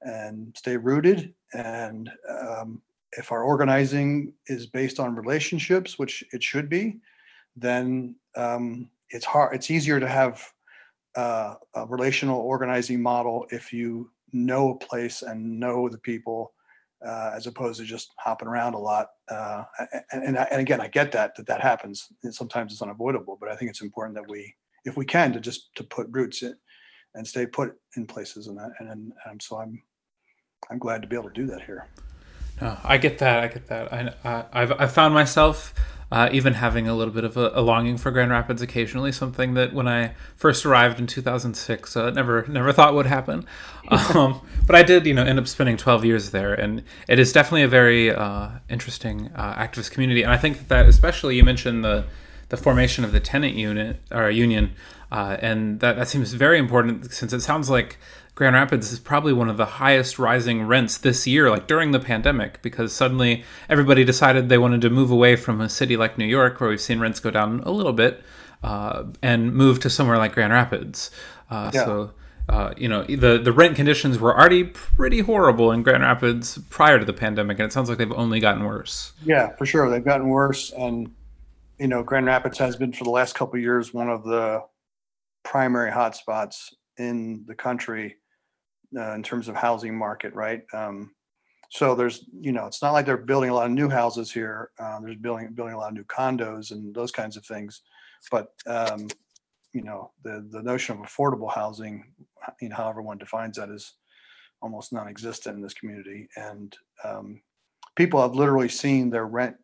and 0.00 0.52
stay 0.56 0.76
rooted. 0.76 1.32
And 1.54 2.10
um, 2.28 2.82
if 3.12 3.30
our 3.30 3.44
organizing 3.44 4.32
is 4.48 4.66
based 4.66 4.98
on 4.98 5.14
relationships, 5.14 5.96
which 5.96 6.24
it 6.32 6.42
should 6.42 6.68
be, 6.68 6.98
then 7.54 8.16
um, 8.34 8.90
it's 9.10 9.26
hard. 9.26 9.54
It's 9.54 9.70
easier 9.70 10.00
to 10.00 10.08
have 10.08 10.44
uh, 11.14 11.54
a 11.74 11.86
relational 11.86 12.40
organizing 12.40 13.00
model 13.00 13.46
if 13.52 13.72
you 13.72 14.10
know 14.32 14.70
a 14.70 14.78
place 14.84 15.22
and 15.22 15.60
know 15.60 15.88
the 15.88 15.98
people 15.98 16.52
uh, 17.06 17.32
as 17.34 17.46
opposed 17.46 17.80
to 17.80 17.86
just 17.86 18.12
hopping 18.18 18.48
around 18.48 18.74
a 18.74 18.78
lot. 18.78 19.08
Uh, 19.30 19.64
and, 20.12 20.24
and, 20.24 20.38
and, 20.38 20.60
again, 20.60 20.80
I 20.80 20.88
get 20.88 21.12
that 21.12 21.34
that 21.36 21.46
that 21.46 21.60
happens. 21.60 22.08
And 22.22 22.34
sometimes 22.34 22.72
it's 22.72 22.82
unavoidable, 22.82 23.36
but 23.40 23.48
I 23.48 23.56
think 23.56 23.70
it's 23.70 23.82
important 23.82 24.16
that 24.16 24.28
we, 24.28 24.54
if 24.84 24.96
we 24.96 25.04
can, 25.04 25.32
to 25.32 25.40
just 25.40 25.74
to 25.76 25.84
put 25.84 26.06
roots 26.10 26.42
in 26.42 26.54
and 27.14 27.26
stay 27.26 27.46
put 27.46 27.74
in 27.96 28.06
places 28.06 28.46
and 28.46 28.56
that. 28.58 28.70
And, 28.78 28.90
and, 28.90 29.12
and 29.26 29.42
so 29.42 29.58
I'm 29.58 29.82
I'm 30.70 30.78
glad 30.78 31.02
to 31.02 31.08
be 31.08 31.16
able 31.16 31.28
to 31.28 31.34
do 31.34 31.46
that 31.46 31.62
here. 31.62 31.88
No, 32.60 32.76
I 32.84 32.98
get 32.98 33.18
that. 33.18 33.42
I 33.42 33.48
get 33.48 33.66
that. 33.68 33.92
I, 33.92 34.44
I've 34.52 34.72
I've 34.80 34.92
found 34.92 35.14
myself 35.14 35.74
uh, 36.12 36.28
even 36.30 36.52
having 36.52 36.86
a 36.86 36.94
little 36.94 37.14
bit 37.14 37.24
of 37.24 37.38
a, 37.38 37.52
a, 37.54 37.62
longing 37.62 37.96
for 37.96 38.10
Grand 38.10 38.30
Rapids 38.30 38.60
occasionally, 38.60 39.12
something 39.12 39.54
that 39.54 39.72
when 39.72 39.88
I 39.88 40.12
first 40.36 40.66
arrived 40.66 41.00
in 41.00 41.06
2006, 41.06 41.96
uh, 41.96 42.10
never 42.10 42.46
never 42.48 42.70
thought 42.70 42.94
would 42.94 43.06
happen. 43.06 43.46
Um, 43.90 44.40
but 44.66 44.76
I 44.76 44.84
did, 44.84 45.06
you 45.06 45.12
know, 45.12 45.24
end 45.24 45.38
up 45.38 45.48
spending 45.48 45.76
12 45.76 46.04
years 46.04 46.30
there, 46.30 46.54
and 46.54 46.84
it 47.08 47.18
is 47.18 47.32
definitely 47.32 47.62
a 47.62 47.68
very 47.68 48.10
uh, 48.14 48.48
interesting 48.70 49.30
uh, 49.34 49.54
activist 49.54 49.90
community. 49.90 50.22
And 50.22 50.30
I 50.30 50.38
think 50.38 50.68
that, 50.68 50.86
especially, 50.86 51.36
you 51.36 51.42
mentioned 51.42 51.84
the 51.84 52.04
the 52.50 52.56
formation 52.56 53.04
of 53.04 53.12
the 53.12 53.20
tenant 53.20 53.54
unit 53.54 53.96
or 54.12 54.30
union, 54.30 54.72
uh, 55.10 55.36
and 55.40 55.80
that 55.80 55.96
that 55.96 56.08
seems 56.08 56.32
very 56.32 56.58
important 56.58 57.12
since 57.12 57.32
it 57.32 57.40
sounds 57.40 57.68
like 57.68 57.98
Grand 58.34 58.54
Rapids 58.54 58.92
is 58.92 58.98
probably 58.98 59.32
one 59.34 59.50
of 59.50 59.58
the 59.58 59.66
highest 59.66 60.18
rising 60.18 60.66
rents 60.66 60.96
this 60.96 61.26
year, 61.26 61.50
like 61.50 61.66
during 61.66 61.90
the 61.90 62.00
pandemic, 62.00 62.62
because 62.62 62.92
suddenly 62.92 63.44
everybody 63.68 64.04
decided 64.04 64.48
they 64.48 64.56
wanted 64.56 64.80
to 64.80 64.90
move 64.90 65.10
away 65.10 65.36
from 65.36 65.60
a 65.60 65.68
city 65.68 65.98
like 65.98 66.16
New 66.16 66.24
York, 66.24 66.58
where 66.58 66.70
we've 66.70 66.80
seen 66.80 66.98
rents 66.98 67.20
go 67.20 67.30
down 67.30 67.60
a 67.64 67.70
little 67.70 67.92
bit, 67.92 68.22
uh, 68.62 69.04
and 69.22 69.54
move 69.54 69.80
to 69.80 69.90
somewhere 69.90 70.16
like 70.16 70.32
Grand 70.32 70.52
Rapids. 70.52 71.10
Uh, 71.50 71.70
yeah. 71.74 71.84
So, 71.84 72.14
uh, 72.48 72.72
you 72.78 72.88
know, 72.88 73.04
the 73.04 73.38
the 73.38 73.52
rent 73.52 73.76
conditions 73.76 74.18
were 74.18 74.34
already 74.34 74.64
pretty 74.64 75.20
horrible 75.20 75.70
in 75.70 75.82
Grand 75.82 76.02
Rapids 76.02 76.56
prior 76.70 76.98
to 76.98 77.04
the 77.04 77.12
pandemic, 77.12 77.58
and 77.58 77.66
it 77.66 77.72
sounds 77.72 77.90
like 77.90 77.98
they've 77.98 78.12
only 78.12 78.40
gotten 78.40 78.64
worse. 78.64 79.12
Yeah, 79.22 79.54
for 79.56 79.66
sure, 79.66 79.90
they've 79.90 80.02
gotten 80.02 80.28
worse, 80.28 80.72
and 80.72 81.14
you 81.78 81.86
know, 81.86 82.02
Grand 82.02 82.24
Rapids 82.24 82.56
has 82.58 82.76
been 82.76 82.94
for 82.94 83.04
the 83.04 83.10
last 83.10 83.34
couple 83.34 83.58
years 83.58 83.92
one 83.92 84.08
of 84.08 84.24
the 84.24 84.62
primary 85.42 85.90
hotspots 85.90 86.72
in 86.96 87.44
the 87.46 87.54
country 87.54 88.16
uh, 88.96 89.12
in 89.12 89.22
terms 89.22 89.48
of 89.48 89.56
housing 89.56 89.96
market, 89.96 90.34
right? 90.34 90.62
Um, 90.72 91.12
so 91.70 91.94
there's, 91.94 92.26
you 92.38 92.52
know, 92.52 92.66
it's 92.66 92.82
not 92.82 92.92
like 92.92 93.06
they're 93.06 93.16
building 93.16 93.50
a 93.50 93.54
lot 93.54 93.66
of 93.66 93.72
new 93.72 93.88
houses 93.88 94.30
here. 94.30 94.70
Uh, 94.78 95.00
there's 95.00 95.16
building 95.16 95.52
building 95.54 95.74
a 95.74 95.78
lot 95.78 95.88
of 95.88 95.94
new 95.94 96.04
condos 96.04 96.70
and 96.70 96.94
those 96.94 97.10
kinds 97.10 97.36
of 97.36 97.46
things, 97.46 97.82
but 98.30 98.48
um, 98.66 99.08
you 99.72 99.82
know, 99.82 100.12
the 100.22 100.46
the 100.50 100.62
notion 100.62 100.98
of 100.98 101.06
affordable 101.06 101.52
housing, 101.52 102.04
you 102.60 102.68
know, 102.68 102.76
however 102.76 103.00
one 103.00 103.18
defines 103.18 103.56
that, 103.56 103.70
is 103.70 103.94
almost 104.60 104.92
non-existent 104.92 105.56
in 105.56 105.62
this 105.62 105.74
community. 105.74 106.28
And 106.36 106.76
um, 107.04 107.40
people 107.96 108.20
have 108.20 108.34
literally 108.34 108.68
seen 108.68 109.10
their 109.10 109.26
rent 109.26 109.56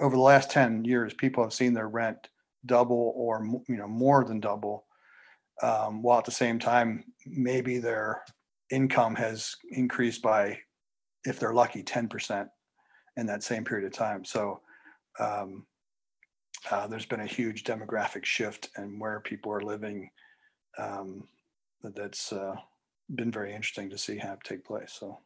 over 0.00 0.16
the 0.16 0.22
last 0.22 0.50
10 0.50 0.84
years. 0.84 1.12
People 1.14 1.42
have 1.42 1.52
seen 1.52 1.74
their 1.74 1.88
rent 1.88 2.28
double 2.66 3.12
or 3.16 3.44
you 3.68 3.76
know 3.76 3.88
more 3.88 4.24
than 4.24 4.40
double, 4.40 4.86
um, 5.62 6.02
while 6.02 6.18
at 6.18 6.24
the 6.24 6.30
same 6.30 6.58
time 6.58 7.04
maybe 7.26 7.78
their 7.78 8.22
income 8.70 9.14
has 9.16 9.56
increased 9.70 10.22
by, 10.22 10.58
if 11.24 11.38
they're 11.38 11.54
lucky, 11.54 11.82
10% 11.82 12.48
in 13.16 13.26
that 13.26 13.42
same 13.42 13.64
period 13.64 13.86
of 13.86 13.92
time. 13.92 14.24
So 14.24 14.60
um, 15.20 15.66
uh, 16.70 16.86
there's 16.86 17.06
been 17.06 17.20
a 17.20 17.26
huge 17.26 17.64
demographic 17.64 18.24
shift 18.24 18.70
and 18.76 19.00
where 19.00 19.20
people 19.20 19.52
are 19.52 19.60
living. 19.60 20.10
Um, 20.78 21.28
that's 21.82 22.32
uh, 22.32 22.54
been 23.14 23.30
very 23.30 23.54
interesting 23.54 23.90
to 23.90 23.98
see 23.98 24.18
have 24.18 24.40
take 24.42 24.64
place. 24.64 24.96
So. 24.98 25.18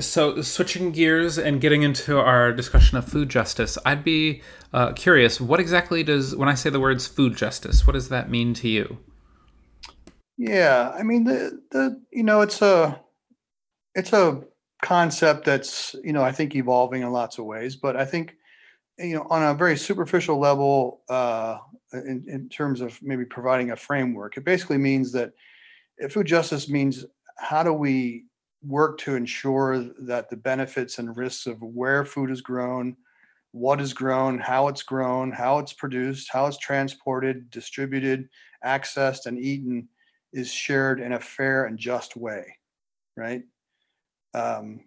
So, 0.00 0.42
switching 0.42 0.90
gears 0.90 1.38
and 1.38 1.60
getting 1.60 1.82
into 1.82 2.18
our 2.18 2.52
discussion 2.52 2.98
of 2.98 3.04
food 3.04 3.28
justice, 3.28 3.78
I'd 3.84 4.02
be 4.02 4.42
uh, 4.72 4.92
curious 4.94 5.40
what 5.40 5.60
exactly 5.60 6.02
does, 6.02 6.34
when 6.34 6.48
I 6.48 6.54
say 6.54 6.70
the 6.70 6.80
words 6.80 7.06
food 7.06 7.36
justice, 7.36 7.86
what 7.86 7.92
does 7.92 8.08
that 8.08 8.28
mean 8.28 8.52
to 8.54 8.68
you? 8.68 8.98
Yeah, 10.42 10.90
I 10.98 11.02
mean 11.02 11.24
the 11.24 11.60
the 11.70 12.00
you 12.10 12.22
know 12.22 12.40
it's 12.40 12.62
a 12.62 12.98
it's 13.94 14.12
a 14.12 14.42
concept 14.82 15.44
that's 15.46 15.96
you 16.04 16.12
know 16.12 16.22
I 16.22 16.32
think 16.32 16.56
evolving 16.56 17.02
in 17.02 17.12
lots 17.12 17.38
of 17.38 17.46
ways, 17.46 17.76
but 17.76 17.96
I 17.96 18.04
think 18.06 18.36
you 18.98 19.16
know 19.16 19.26
on 19.30 19.42
a 19.42 19.54
very 19.54 19.76
superficial 19.76 20.38
level 20.38 21.02
uh, 21.08 21.58
in 21.94 22.24
in 22.28 22.48
terms 22.50 22.80
of 22.80 23.00
maybe 23.02 23.24
providing 23.24 23.72
a 23.72 23.76
framework, 23.76 24.36
it 24.36 24.44
basically 24.44 24.78
means 24.78 25.12
that 25.12 25.32
food 26.10 26.26
justice 26.26 26.68
means 26.68 27.04
how 27.38 27.62
do 27.62 27.72
we 27.72 28.24
work 28.66 28.98
to 28.98 29.14
ensure 29.16 29.84
that 30.00 30.28
the 30.30 30.36
benefits 30.36 30.98
and 30.98 31.16
risks 31.16 31.46
of 31.46 31.62
where 31.62 32.04
food 32.04 32.30
is 32.30 32.40
grown, 32.40 32.96
what 33.52 33.80
is 33.80 33.92
grown, 33.92 34.38
how 34.38 34.68
it's 34.68 34.82
grown, 34.82 35.32
how 35.32 35.58
it's 35.58 35.72
produced, 35.72 36.28
how 36.32 36.46
it's 36.46 36.58
transported, 36.58 37.50
distributed, 37.50 38.28
accessed, 38.64 39.26
and 39.26 39.38
eaten 39.38 39.88
is 40.32 40.52
shared 40.52 41.00
in 41.00 41.12
a 41.12 41.20
fair 41.20 41.64
and 41.64 41.78
just 41.78 42.16
way, 42.16 42.56
right? 43.16 43.42
Um, 44.34 44.80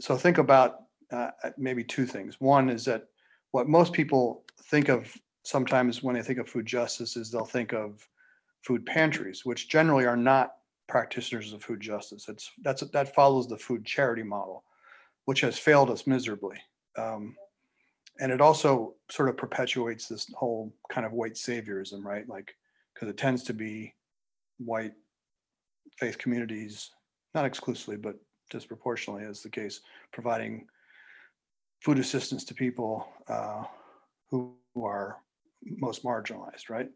so 0.00 0.16
think 0.16 0.38
about 0.38 0.80
uh, 1.10 1.30
maybe 1.56 1.84
two 1.84 2.06
things. 2.06 2.40
One 2.40 2.68
is 2.68 2.84
that 2.86 3.08
what 3.52 3.68
most 3.68 3.92
people 3.92 4.44
think 4.64 4.88
of 4.88 5.12
sometimes 5.44 6.02
when 6.02 6.14
they 6.14 6.22
think 6.22 6.38
of 6.38 6.48
food 6.48 6.66
justice 6.66 7.16
is 7.16 7.30
they'll 7.30 7.44
think 7.44 7.72
of 7.72 8.06
food 8.62 8.84
pantries, 8.86 9.44
which 9.44 9.68
generally 9.68 10.06
are 10.06 10.16
not 10.16 10.54
practitioners 10.88 11.52
of 11.52 11.62
food 11.62 11.80
justice. 11.80 12.28
It's 12.28 12.50
that's 12.62 12.82
that 12.82 13.14
follows 13.14 13.48
the 13.48 13.58
food 13.58 13.84
charity 13.84 14.22
model, 14.22 14.64
which 15.24 15.40
has 15.40 15.58
failed 15.58 15.90
us 15.90 16.06
miserably. 16.06 16.58
Um, 16.96 17.36
and 18.20 18.30
it 18.30 18.40
also 18.40 18.94
sort 19.10 19.28
of 19.28 19.36
perpetuates 19.36 20.06
this 20.06 20.30
whole 20.34 20.72
kind 20.90 21.06
of 21.06 21.12
white 21.12 21.34
saviorism, 21.34 22.04
right? 22.04 22.28
Like, 22.28 22.54
because 22.92 23.08
it 23.08 23.16
tends 23.16 23.42
to 23.44 23.54
be 23.54 23.94
white 24.64 24.92
faith 25.98 26.18
communities, 26.18 26.90
not 27.34 27.44
exclusively, 27.44 27.96
but 27.96 28.16
disproportionately 28.50 29.24
as 29.24 29.42
the 29.42 29.50
case, 29.50 29.80
providing 30.12 30.66
food 31.82 31.98
assistance 31.98 32.44
to 32.44 32.54
people 32.54 33.06
uh, 33.28 33.64
who, 34.30 34.54
who 34.74 34.84
are 34.84 35.18
most 35.64 36.04
marginalized, 36.04 36.68
right? 36.68 36.88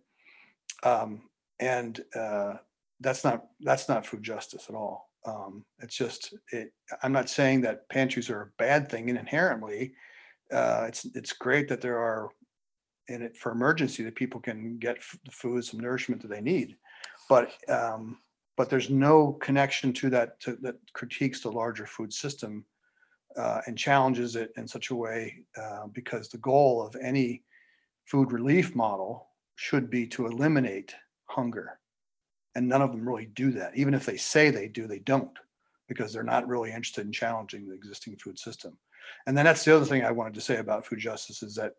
Um, 0.82 1.22
and 1.60 2.00
uh, 2.14 2.54
that's 3.00 3.24
not 3.24 3.46
that's 3.60 3.88
not 3.88 4.06
food 4.06 4.22
justice 4.22 4.66
at 4.68 4.74
all. 4.74 5.10
Um, 5.26 5.64
it's 5.80 5.96
just 5.96 6.34
it. 6.52 6.72
I'm 7.02 7.12
not 7.12 7.28
saying 7.28 7.62
that 7.62 7.88
pantries 7.88 8.30
are 8.30 8.42
a 8.42 8.50
bad 8.58 8.88
thing 8.88 9.08
and 9.08 9.18
inherently. 9.18 9.94
Uh, 10.52 10.84
it's 10.86 11.06
it's 11.14 11.32
great 11.32 11.68
that 11.68 11.80
there 11.80 11.98
are 11.98 12.28
in 13.08 13.22
it 13.22 13.36
for 13.36 13.52
emergency 13.52 14.02
that 14.04 14.14
people 14.14 14.40
can 14.40 14.78
get 14.78 14.98
f- 14.98 15.18
the 15.24 15.30
food, 15.30 15.64
some 15.64 15.80
nourishment 15.80 16.22
that 16.22 16.28
they 16.28 16.40
need 16.40 16.76
but 17.28 17.52
um, 17.68 18.18
but 18.56 18.70
there's 18.70 18.88
no 18.90 19.34
connection 19.34 19.92
to 19.94 20.10
that 20.10 20.40
to, 20.40 20.56
that 20.62 20.76
critiques 20.92 21.40
the 21.40 21.50
larger 21.50 21.86
food 21.86 22.12
system 22.12 22.64
uh, 23.36 23.60
and 23.66 23.76
challenges 23.76 24.36
it 24.36 24.52
in 24.56 24.66
such 24.66 24.90
a 24.90 24.94
way 24.94 25.44
uh, 25.60 25.86
because 25.92 26.28
the 26.28 26.38
goal 26.38 26.84
of 26.84 26.96
any 27.02 27.42
food 28.06 28.32
relief 28.32 28.74
model 28.74 29.28
should 29.56 29.90
be 29.90 30.06
to 30.06 30.26
eliminate 30.26 30.94
hunger. 31.26 31.78
And 32.54 32.68
none 32.68 32.80
of 32.80 32.92
them 32.92 33.06
really 33.06 33.26
do 33.26 33.50
that. 33.52 33.76
Even 33.76 33.92
if 33.92 34.06
they 34.06 34.16
say 34.16 34.50
they 34.50 34.68
do 34.68 34.86
they 34.86 35.00
don't 35.00 35.38
because 35.88 36.12
they're 36.12 36.22
not 36.22 36.48
really 36.48 36.70
interested 36.70 37.06
in 37.06 37.12
challenging 37.12 37.68
the 37.68 37.74
existing 37.74 38.16
food 38.16 38.38
system. 38.38 38.76
And 39.26 39.36
then 39.36 39.44
that's 39.44 39.64
the 39.64 39.74
other 39.76 39.84
thing 39.84 40.04
i 40.04 40.10
wanted 40.10 40.34
to 40.34 40.40
say 40.40 40.56
about 40.56 40.86
food 40.86 40.98
justice 40.98 41.42
is 41.42 41.54
that 41.54 41.74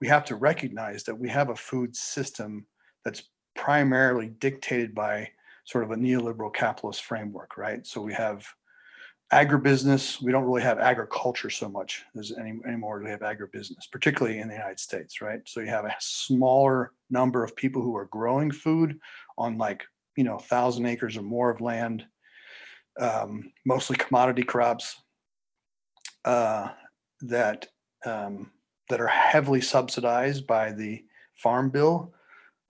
we 0.00 0.08
have 0.08 0.24
to 0.26 0.36
recognize 0.36 1.04
that 1.04 1.18
we 1.18 1.28
have 1.28 1.48
a 1.48 1.56
food 1.56 1.96
system 1.96 2.66
that's 3.04 3.22
primarily 3.56 4.28
dictated 4.28 4.94
by 4.94 5.28
sort 5.64 5.84
of 5.84 5.90
a 5.90 5.96
neoliberal 5.96 6.52
capitalist 6.52 7.02
framework, 7.02 7.56
right? 7.56 7.84
So 7.86 8.00
we 8.00 8.14
have 8.14 8.46
agribusiness. 9.32 10.22
We 10.22 10.30
don't 10.30 10.44
really 10.44 10.62
have 10.62 10.78
agriculture 10.78 11.50
so 11.50 11.68
much 11.68 12.04
as 12.16 12.32
any 12.38 12.58
anymore. 12.66 13.02
We 13.02 13.10
have 13.10 13.20
agribusiness, 13.20 13.90
particularly 13.90 14.38
in 14.38 14.48
the 14.48 14.54
United 14.54 14.78
States, 14.78 15.20
right? 15.20 15.40
So 15.46 15.60
you 15.60 15.66
have 15.68 15.84
a 15.84 15.96
smaller 15.98 16.92
number 17.10 17.42
of 17.42 17.56
people 17.56 17.82
who 17.82 17.96
are 17.96 18.06
growing 18.06 18.50
food 18.50 18.98
on 19.36 19.58
like 19.58 19.84
you 20.16 20.24
know 20.24 20.38
thousand 20.38 20.86
acres 20.86 21.16
or 21.16 21.22
more 21.22 21.50
of 21.50 21.60
land, 21.60 22.06
um, 23.00 23.52
mostly 23.64 23.96
commodity 23.96 24.44
crops 24.44 25.02
uh, 26.24 26.68
that 27.22 27.66
um, 28.04 28.52
that 28.88 29.00
are 29.00 29.08
heavily 29.08 29.60
subsidized 29.60 30.46
by 30.46 30.70
the 30.70 31.04
farm 31.34 31.68
bill 31.68 32.14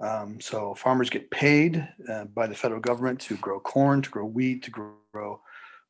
um, 0.01 0.41
so 0.41 0.75
farmers 0.75 1.11
get 1.11 1.31
paid 1.31 1.87
uh, 2.11 2.25
by 2.27 2.47
the 2.47 2.55
federal 2.55 2.81
government 2.81 3.21
to 3.23 3.37
grow 3.37 3.59
corn, 3.61 4.03
to 4.03 4.11
grow 4.11 4.27
wheat, 4.27 4.63
to 4.65 4.71
grow 4.71 5.41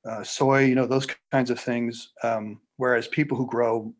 uh, 0.08 0.22
soy, 0.22 0.64
you 0.64 0.75
know, 0.75 0.86
those 0.86 1.06
kinds 1.32 1.50
of 1.50 1.58
things. 1.58 2.12
Um, 2.22 2.60
whereas 2.76 3.08
people 3.08 3.36
who 3.36 3.46
grow 3.46 3.92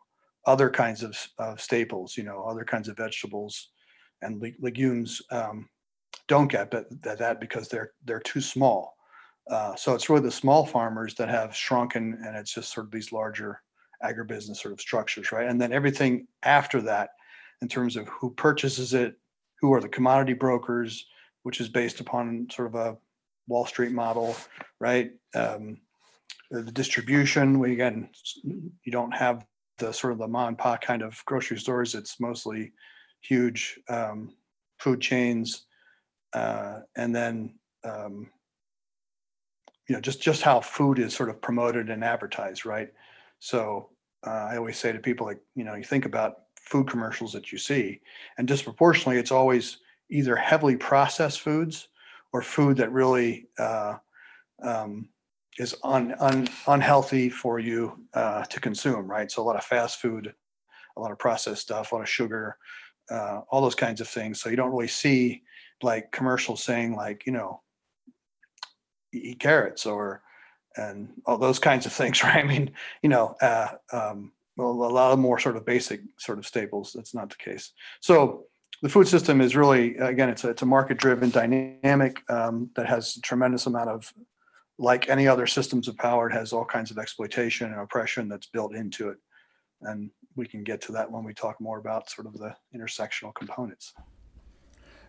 other 0.47 0.71
kinds 0.71 1.03
of, 1.03 1.17
of, 1.39 1.61
staples, 1.61 2.17
you 2.17 2.23
know, 2.23 2.45
other 2.45 2.65
kinds 2.65 2.89
of 2.89 2.97
vegetables 2.97 3.71
and 4.23 4.41
le- 4.41 4.51
legumes 4.61 5.21
um, 5.33 5.69
don't 6.29 6.51
get 6.51 6.71
that, 6.71 7.19
that 7.19 7.41
because 7.41 7.69
they're 7.69 7.91
they're 8.05 8.21
too 8.21 8.41
small. 8.41 8.97
Uh, 9.51 9.75
so 9.75 9.95
it's 9.95 10.09
really 10.09 10.23
the 10.23 10.31
small 10.31 10.65
farmers 10.65 11.15
that 11.15 11.29
have 11.29 11.55
shrunken, 11.55 12.19
and 12.25 12.37
it's 12.37 12.55
just 12.55 12.73
sort 12.73 12.87
of 12.87 12.93
these 12.93 13.13
larger 13.13 13.61
agribusiness 14.05 14.57
sort 14.57 14.73
of 14.73 14.81
structures, 14.81 15.33
right? 15.33 15.49
And 15.49 15.61
then 15.61 15.73
everything 15.73 16.27
after 16.43 16.81
that, 16.83 17.11
in 17.63 17.69
terms 17.69 17.97
of 17.97 18.09
who 18.09 18.31
purchases 18.31 18.95
it, 18.95 19.17
who 19.61 19.73
are 19.73 19.81
the 19.81 19.89
commodity 19.89 20.35
brokers, 20.35 21.07
which 21.43 21.61
is 21.61 21.69
based 21.69 22.01
upon 22.01 22.49
sort 22.51 22.69
of 22.69 22.75
a 22.75 22.97
Wall 23.49 23.67
Street 23.67 23.93
model, 23.93 24.37
right? 24.81 25.13
Um, 25.35 25.79
the 26.51 26.63
distribution, 26.63 27.59
we 27.59 27.73
again, 27.73 28.09
you 28.45 28.93
don't 28.93 29.13
have 29.13 29.45
the 29.79 29.93
sort 29.93 30.13
of 30.13 30.19
the 30.19 30.29
mom 30.29 30.49
and 30.49 30.59
pop 30.59 30.81
kind 30.81 31.03
of 31.03 31.23
grocery 31.25 31.59
stores. 31.59 31.95
It's 31.95 32.21
mostly 32.21 32.73
huge 33.21 33.79
um, 33.89 34.35
food 34.79 35.01
chains, 35.01 35.67
uh, 36.33 36.81
and 36.97 37.15
then 37.15 37.59
um, 37.85 38.31
you 39.89 39.95
know 39.95 40.01
just 40.01 40.21
just 40.21 40.43
how 40.43 40.61
food 40.61 40.99
is 40.99 41.15
sort 41.15 41.29
of 41.29 41.41
promoted 41.41 41.91
and 41.91 42.05
advertised, 42.05 42.65
right? 42.65 42.89
So 43.39 43.91
uh, 44.27 44.49
I 44.51 44.57
always 44.57 44.79
say 44.79 44.93
to 44.93 44.99
people 44.99 45.27
like 45.27 45.41
you 45.55 45.65
know 45.65 45.75
you 45.75 45.85
think 45.85 46.07
about 46.07 46.46
food 46.67 46.89
commercials 46.89 47.33
that 47.33 47.53
you 47.53 47.59
see. 47.59 48.01
And 48.37 48.47
disproportionately, 48.47 49.19
it's 49.19 49.31
always 49.31 49.79
either 50.11 50.37
heavily 50.37 50.77
processed 50.77 51.41
foods 51.41 51.89
or 52.33 52.43
food 52.43 52.77
that 52.77 52.93
really 52.93 53.49
uh, 53.59 53.95
um, 54.63 55.09
is 55.59 55.75
un, 55.85 56.15
un, 56.21 56.49
unhealthy 56.67 57.31
for 57.31 57.59
you 57.59 57.99
uh, 58.15 58.45
to 58.45 58.61
consume, 58.61 59.09
right? 59.09 59.31
So 59.31 59.43
a 59.43 59.45
lot 59.45 59.57
of 59.57 59.65
fast 59.65 60.01
food, 60.01 60.35
a 60.97 61.01
lot 61.01 61.13
of 61.13 61.19
processed 61.19 61.63
stuff, 61.63 61.93
a 61.93 61.95
lot 61.95 62.03
of 62.03 62.09
sugar, 62.09 62.57
uh, 63.11 63.41
all 63.49 63.63
those 63.63 63.75
kinds 63.75 64.01
of 64.01 64.09
things. 64.09 64.41
So 64.41 64.49
you 64.49 64.57
don't 64.57 64.73
really 64.73 64.89
see 64.89 65.43
like 65.83 66.11
commercials 66.11 66.63
saying 66.65 66.97
like, 66.97 67.27
you 67.27 67.33
know, 67.33 67.63
eat 69.13 69.39
carrots 69.39 69.87
or 69.87 70.23
and 70.77 71.09
all 71.25 71.39
those 71.39 71.59
kinds 71.59 71.87
of 71.87 71.93
things, 71.93 72.23
right? 72.25 72.45
I 72.45 72.47
mean, 72.47 72.73
you 73.03 73.09
know, 73.09 73.37
uh, 73.41 73.69
um, 73.93 74.33
well, 74.57 74.71
a 74.71 74.73
lot 74.73 75.13
of 75.13 75.19
more 75.19 75.39
sort 75.39 75.57
of 75.57 75.65
basic 75.65 76.01
sort 76.19 76.39
of 76.39 76.47
staples. 76.47 76.93
That's 76.95 77.15
not 77.15 77.29
the 77.29 77.37
case. 77.37 77.73
So 78.01 78.45
the 78.83 78.89
food 78.89 79.09
system 79.09 79.41
is 79.41 79.57
really, 79.57 79.97
again, 79.97 80.29
it's 80.29 80.45
a, 80.45 80.51
it's 80.51 80.63
a 80.63 80.67
market-driven 80.67 81.31
dynamic 81.31 82.23
um, 82.29 82.71
that 82.77 82.87
has 82.87 83.17
a 83.17 83.21
tremendous 83.21 83.67
amount 83.67 83.91
of, 83.91 84.13
like 84.79 85.09
any 85.09 85.27
other 85.27 85.47
systems 85.47 85.89
of 85.89 85.97
power, 85.97 86.29
it 86.29 86.35
has 86.35 86.53
all 86.53 86.65
kinds 86.65 86.91
of 86.91 86.99
exploitation 86.99 87.73
and 87.73 87.81
oppression 87.81 88.29
that's 88.29 88.47
built 88.47 88.75
into 88.75 89.09
it. 89.09 89.17
And 89.81 90.11
we 90.37 90.47
can 90.47 90.63
get 90.63 90.83
to 90.83 90.93
that 90.93 91.11
when 91.11 91.25
we 91.25 91.33
talk 91.33 91.61
more 91.61 91.79
about 91.79 92.11
sort 92.11 92.27
of 92.27 92.35
the 92.35 92.55
intersectional 92.75 93.35
components. 93.35 93.95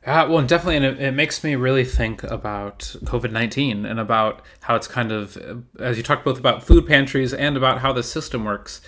Uh, 0.06 0.26
well, 0.30 0.46
definitely, 0.46 0.78
and 0.78 0.86
it, 0.86 1.02
it, 1.02 1.12
makes 1.12 1.44
me 1.44 1.56
really 1.56 1.84
think 1.84 2.24
about 2.24 2.80
COVID 3.04 3.32
nineteen 3.32 3.86
and 3.86 4.00
about 4.00 4.42
how 4.62 4.76
it's 4.76 4.88
kind 4.88 5.12
of, 5.12 5.38
as 5.80 5.98
you 5.98 6.04
talked 6.04 6.24
both 6.24 6.40
about 6.40 6.64
food 6.64 6.88
pantries 6.88 7.34
and 7.34 7.58
about 7.58 7.80
how 7.80 7.92
the 7.92 8.04
system 8.04 8.46
works. 8.46 8.80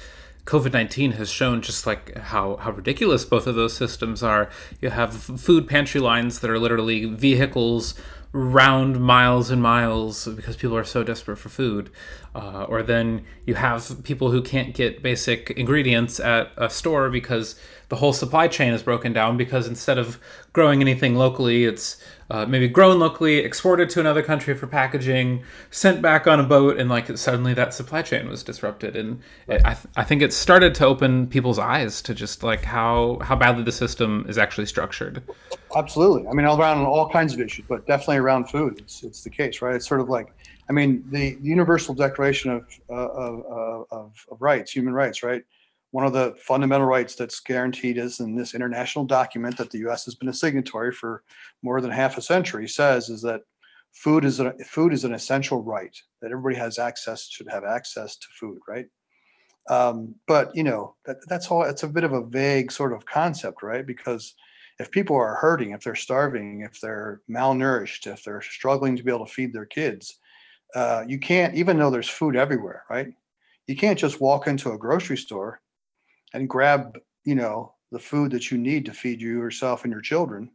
COVID 0.49 0.73
nineteen 0.73 1.11
has 1.11 1.29
shown 1.29 1.61
just 1.61 1.85
like 1.85 2.17
how 2.17 2.55
how 2.55 2.71
ridiculous 2.71 3.23
both 3.23 3.45
of 3.45 3.53
those 3.53 3.75
systems 3.77 4.23
are. 4.23 4.49
You 4.81 4.89
have 4.89 5.13
food 5.13 5.67
pantry 5.67 6.01
lines 6.01 6.39
that 6.39 6.49
are 6.49 6.57
literally 6.57 7.05
vehicles 7.05 7.93
round 8.31 8.99
miles 8.99 9.51
and 9.51 9.61
miles 9.61 10.27
because 10.27 10.55
people 10.55 10.75
are 10.75 10.83
so 10.83 11.03
desperate 11.03 11.37
for 11.37 11.49
food. 11.49 11.91
Uh, 12.33 12.63
or 12.63 12.81
then 12.81 13.25
you 13.45 13.53
have 13.55 14.03
people 14.03 14.31
who 14.31 14.41
can't 14.41 14.73
get 14.73 15.03
basic 15.03 15.51
ingredients 15.51 16.19
at 16.19 16.51
a 16.57 16.69
store 16.69 17.11
because 17.11 17.55
the 17.89 17.95
whole 17.95 18.13
supply 18.13 18.47
chain 18.47 18.71
is 18.71 18.83
broken 18.83 19.11
down 19.13 19.35
because 19.35 19.67
instead 19.67 19.97
of 19.97 20.19
growing 20.53 20.79
anything 20.81 21.15
locally, 21.15 21.65
it's 21.65 22.01
uh, 22.29 22.45
maybe 22.45 22.67
grown 22.67 22.99
locally, 22.99 23.37
exported 23.39 23.89
to 23.89 23.99
another 23.99 24.21
country 24.21 24.53
for 24.53 24.67
packaging, 24.67 25.43
sent 25.71 25.99
back 25.99 26.27
on 26.27 26.39
a 26.39 26.43
boat, 26.43 26.77
and 26.79 26.87
like 26.87 27.17
suddenly 27.17 27.55
that 27.55 27.73
supply 27.73 28.03
chain 28.03 28.29
was 28.29 28.43
disrupted. 28.43 28.95
And 28.95 29.21
it, 29.47 29.61
I, 29.65 29.73
th- 29.73 29.87
I 29.97 30.03
think 30.03 30.21
it 30.21 30.31
started 30.31 30.75
to 30.75 30.85
open 30.85 31.25
people's 31.25 31.57
eyes 31.57 32.03
to 32.03 32.13
just 32.13 32.43
like 32.43 32.63
how 32.63 33.17
how 33.21 33.35
badly 33.35 33.63
the 33.63 33.71
system 33.71 34.25
is 34.29 34.37
actually 34.37 34.67
structured. 34.67 35.23
Absolutely. 35.75 36.27
I 36.27 36.33
mean, 36.33 36.45
all 36.45 36.59
around 36.59 36.85
all 36.85 37.09
kinds 37.09 37.33
of 37.33 37.41
issues, 37.41 37.65
but 37.67 37.87
definitely 37.87 38.17
around 38.17 38.45
food, 38.49 38.77
it's 38.77 39.03
it's 39.03 39.23
the 39.23 39.31
case, 39.31 39.63
right? 39.63 39.73
It's 39.73 39.87
sort 39.87 40.01
of 40.01 40.09
like, 40.09 40.31
I 40.69 40.73
mean, 40.73 41.03
the, 41.09 41.33
the 41.41 41.47
Universal 41.49 41.95
Declaration 41.95 42.51
of, 42.51 42.67
uh, 42.91 42.93
of, 42.93 43.85
of 43.91 44.25
of 44.29 44.39
rights, 44.39 44.71
human 44.71 44.93
rights, 44.93 45.23
right? 45.23 45.43
One 45.91 46.05
of 46.05 46.13
the 46.13 46.35
fundamental 46.37 46.85
rights 46.85 47.15
that's 47.15 47.39
guaranteed 47.39 47.97
is 47.97 48.19
in 48.19 48.35
this 48.35 48.53
international 48.53 49.05
document 49.05 49.57
that 49.57 49.71
the 49.71 49.79
U.S. 49.79 50.05
has 50.05 50.15
been 50.15 50.29
a 50.29 50.33
signatory 50.33 50.91
for 50.91 51.23
more 51.63 51.81
than 51.81 51.91
half 51.91 52.17
a 52.17 52.21
century 52.21 52.67
says 52.67 53.09
is 53.09 53.21
that 53.23 53.41
food 53.91 54.23
is 54.23 54.39
a, 54.39 54.53
food 54.65 54.93
is 54.93 55.03
an 55.03 55.13
essential 55.13 55.63
right 55.63 55.99
that 56.21 56.31
everybody 56.31 56.55
has 56.55 56.77
access 56.77 57.27
should 57.27 57.49
have 57.49 57.63
access 57.63 58.15
to 58.17 58.27
food, 58.39 58.59
right? 58.67 58.85
Um, 59.69 60.15
but 60.27 60.55
you 60.55 60.63
know 60.63 60.95
that, 61.05 61.17
that's 61.27 61.47
all. 61.47 61.63
It's 61.63 61.83
a 61.83 61.87
bit 61.87 62.03
of 62.03 62.13
a 62.13 62.25
vague 62.25 62.71
sort 62.71 62.93
of 62.93 63.05
concept, 63.05 63.63
right? 63.63 63.85
Because 63.85 64.35
if 64.79 64.91
people 64.91 65.15
are 65.15 65.35
hurting, 65.35 65.71
if 65.71 65.83
they're 65.83 65.95
starving, 65.95 66.61
if 66.61 66.79
they're 66.79 67.21
malnourished, 67.29 68.11
if 68.11 68.23
they're 68.23 68.41
struggling 68.41 68.95
to 68.95 69.03
be 69.03 69.11
able 69.11 69.25
to 69.25 69.31
feed 69.31 69.53
their 69.53 69.65
kids, 69.65 70.19
uh, 70.75 71.03
you 71.07 71.19
can't 71.19 71.55
even 71.55 71.77
though 71.77 71.89
there's 71.89 72.09
food 72.09 72.35
everywhere, 72.35 72.83
right? 72.89 73.11
You 73.67 73.75
can't 73.75 73.99
just 73.99 74.21
walk 74.21 74.47
into 74.47 74.71
a 74.71 74.77
grocery 74.77 75.17
store 75.17 75.61
and 76.33 76.49
grab, 76.49 76.97
you 77.23 77.35
know, 77.35 77.73
the 77.91 77.99
food 77.99 78.31
that 78.31 78.51
you 78.51 78.57
need 78.57 78.85
to 78.85 78.93
feed 78.93 79.21
you 79.21 79.29
yourself 79.29 79.83
and 79.83 79.91
your 79.91 80.01
children 80.01 80.51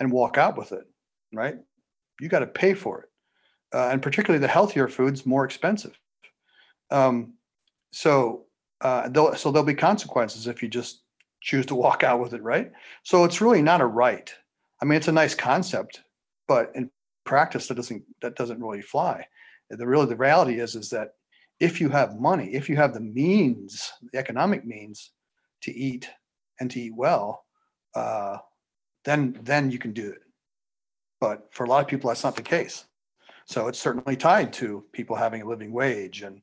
and 0.00 0.10
walk 0.10 0.36
out 0.38 0.56
with 0.56 0.72
it, 0.72 0.84
right? 1.32 1.56
You 2.20 2.28
got 2.28 2.40
to 2.40 2.46
pay 2.46 2.74
for 2.74 3.02
it. 3.02 3.08
Uh, 3.74 3.88
and 3.90 4.02
particularly 4.02 4.40
the 4.40 4.48
healthier 4.48 4.88
foods 4.88 5.24
more 5.24 5.44
expensive. 5.44 5.98
Um, 6.90 7.34
so, 7.92 8.44
uh, 8.80 9.08
so 9.34 9.50
there'll 9.50 9.64
be 9.64 9.74
consequences 9.74 10.46
if 10.46 10.62
you 10.62 10.68
just 10.68 11.02
choose 11.40 11.66
to 11.66 11.74
walk 11.74 12.04
out 12.04 12.20
with 12.20 12.34
it, 12.34 12.42
right? 12.42 12.70
So 13.02 13.24
it's 13.24 13.40
really 13.40 13.62
not 13.62 13.80
a 13.80 13.86
right. 13.86 14.32
I 14.80 14.84
mean, 14.84 14.96
it's 14.96 15.08
a 15.08 15.12
nice 15.12 15.34
concept, 15.34 16.02
but 16.48 16.72
in 16.74 16.90
practice, 17.24 17.68
that 17.68 17.76
doesn't 17.76 18.02
that 18.20 18.36
doesn't 18.36 18.60
really 18.60 18.82
fly. 18.82 19.26
The 19.70 19.86
really 19.86 20.06
the 20.06 20.16
reality 20.16 20.60
is 20.60 20.74
is 20.74 20.90
that 20.90 21.14
if 21.62 21.80
you 21.80 21.88
have 21.88 22.18
money, 22.18 22.52
if 22.52 22.68
you 22.68 22.74
have 22.74 22.92
the 22.92 23.00
means, 23.00 23.92
the 24.12 24.18
economic 24.18 24.64
means 24.66 25.12
to 25.62 25.72
eat 25.72 26.10
and 26.58 26.68
to 26.72 26.80
eat 26.80 26.94
well, 26.96 27.44
uh, 27.94 28.38
then 29.04 29.38
then 29.42 29.70
you 29.70 29.78
can 29.78 29.92
do 29.92 30.10
it. 30.10 30.22
But 31.20 31.46
for 31.54 31.62
a 31.64 31.68
lot 31.68 31.80
of 31.84 31.88
people, 31.88 32.08
that's 32.08 32.24
not 32.24 32.34
the 32.34 32.42
case. 32.42 32.84
So 33.46 33.68
it's 33.68 33.78
certainly 33.78 34.16
tied 34.16 34.52
to 34.54 34.84
people 34.92 35.14
having 35.14 35.42
a 35.42 35.48
living 35.48 35.72
wage 35.72 36.22
and 36.22 36.42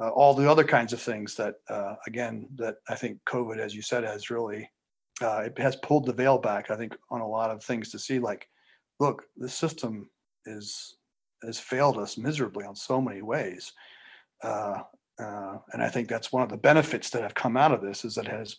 uh, 0.00 0.10
all 0.10 0.34
the 0.34 0.48
other 0.48 0.64
kinds 0.64 0.92
of 0.92 1.00
things 1.02 1.34
that, 1.34 1.56
uh, 1.68 1.94
again, 2.06 2.48
that 2.54 2.76
I 2.88 2.94
think 2.94 3.18
COVID, 3.26 3.58
as 3.58 3.74
you 3.74 3.82
said, 3.82 4.04
has 4.04 4.30
really 4.30 4.70
uh, 5.20 5.42
it 5.46 5.58
has 5.58 5.76
pulled 5.76 6.06
the 6.06 6.12
veil 6.12 6.38
back. 6.38 6.70
I 6.70 6.76
think 6.76 6.96
on 7.10 7.20
a 7.20 7.28
lot 7.28 7.50
of 7.50 7.64
things 7.64 7.90
to 7.90 7.98
see, 7.98 8.20
like, 8.20 8.48
look, 9.00 9.24
the 9.36 9.48
system 9.48 10.08
is 10.46 10.96
has 11.42 11.58
failed 11.58 11.98
us 11.98 12.16
miserably 12.16 12.64
on 12.64 12.76
so 12.76 13.00
many 13.00 13.20
ways 13.20 13.72
uh, 14.44 14.82
uh, 15.18 15.58
and 15.72 15.82
I 15.82 15.88
think 15.88 16.08
that's 16.08 16.32
one 16.32 16.42
of 16.42 16.48
the 16.48 16.56
benefits 16.56 17.10
that 17.10 17.22
have 17.22 17.34
come 17.34 17.56
out 17.56 17.72
of 17.72 17.80
this 17.80 18.04
is 18.04 18.14
that 18.16 18.26
has, 18.26 18.56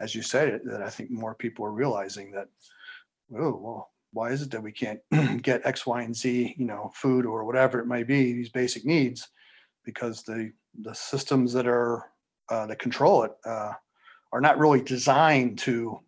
as 0.00 0.14
you 0.14 0.22
said, 0.22 0.60
that 0.64 0.82
I 0.82 0.90
think 0.90 1.10
more 1.10 1.34
people 1.34 1.64
are 1.64 1.72
realizing 1.72 2.32
that, 2.32 2.48
oh, 3.36 3.56
well, 3.56 3.90
why 4.12 4.30
is 4.30 4.42
it 4.42 4.50
that 4.50 4.62
we 4.62 4.72
can't 4.72 5.00
get 5.42 5.64
X, 5.64 5.86
Y, 5.86 6.02
and 6.02 6.16
Z, 6.16 6.54
you 6.58 6.64
know, 6.64 6.90
food 6.94 7.26
or 7.26 7.44
whatever 7.44 7.78
it 7.78 7.86
might 7.86 8.08
be, 8.08 8.32
these 8.32 8.48
basic 8.48 8.84
needs, 8.84 9.28
because 9.84 10.22
the 10.22 10.52
the 10.82 10.94
systems 10.94 11.52
that 11.52 11.66
are 11.66 12.06
uh, 12.48 12.66
that 12.66 12.78
control 12.78 13.24
it 13.24 13.32
uh, 13.44 13.72
are 14.32 14.40
not 14.40 14.58
really 14.58 14.82
designed 14.82 15.58
to 15.58 16.00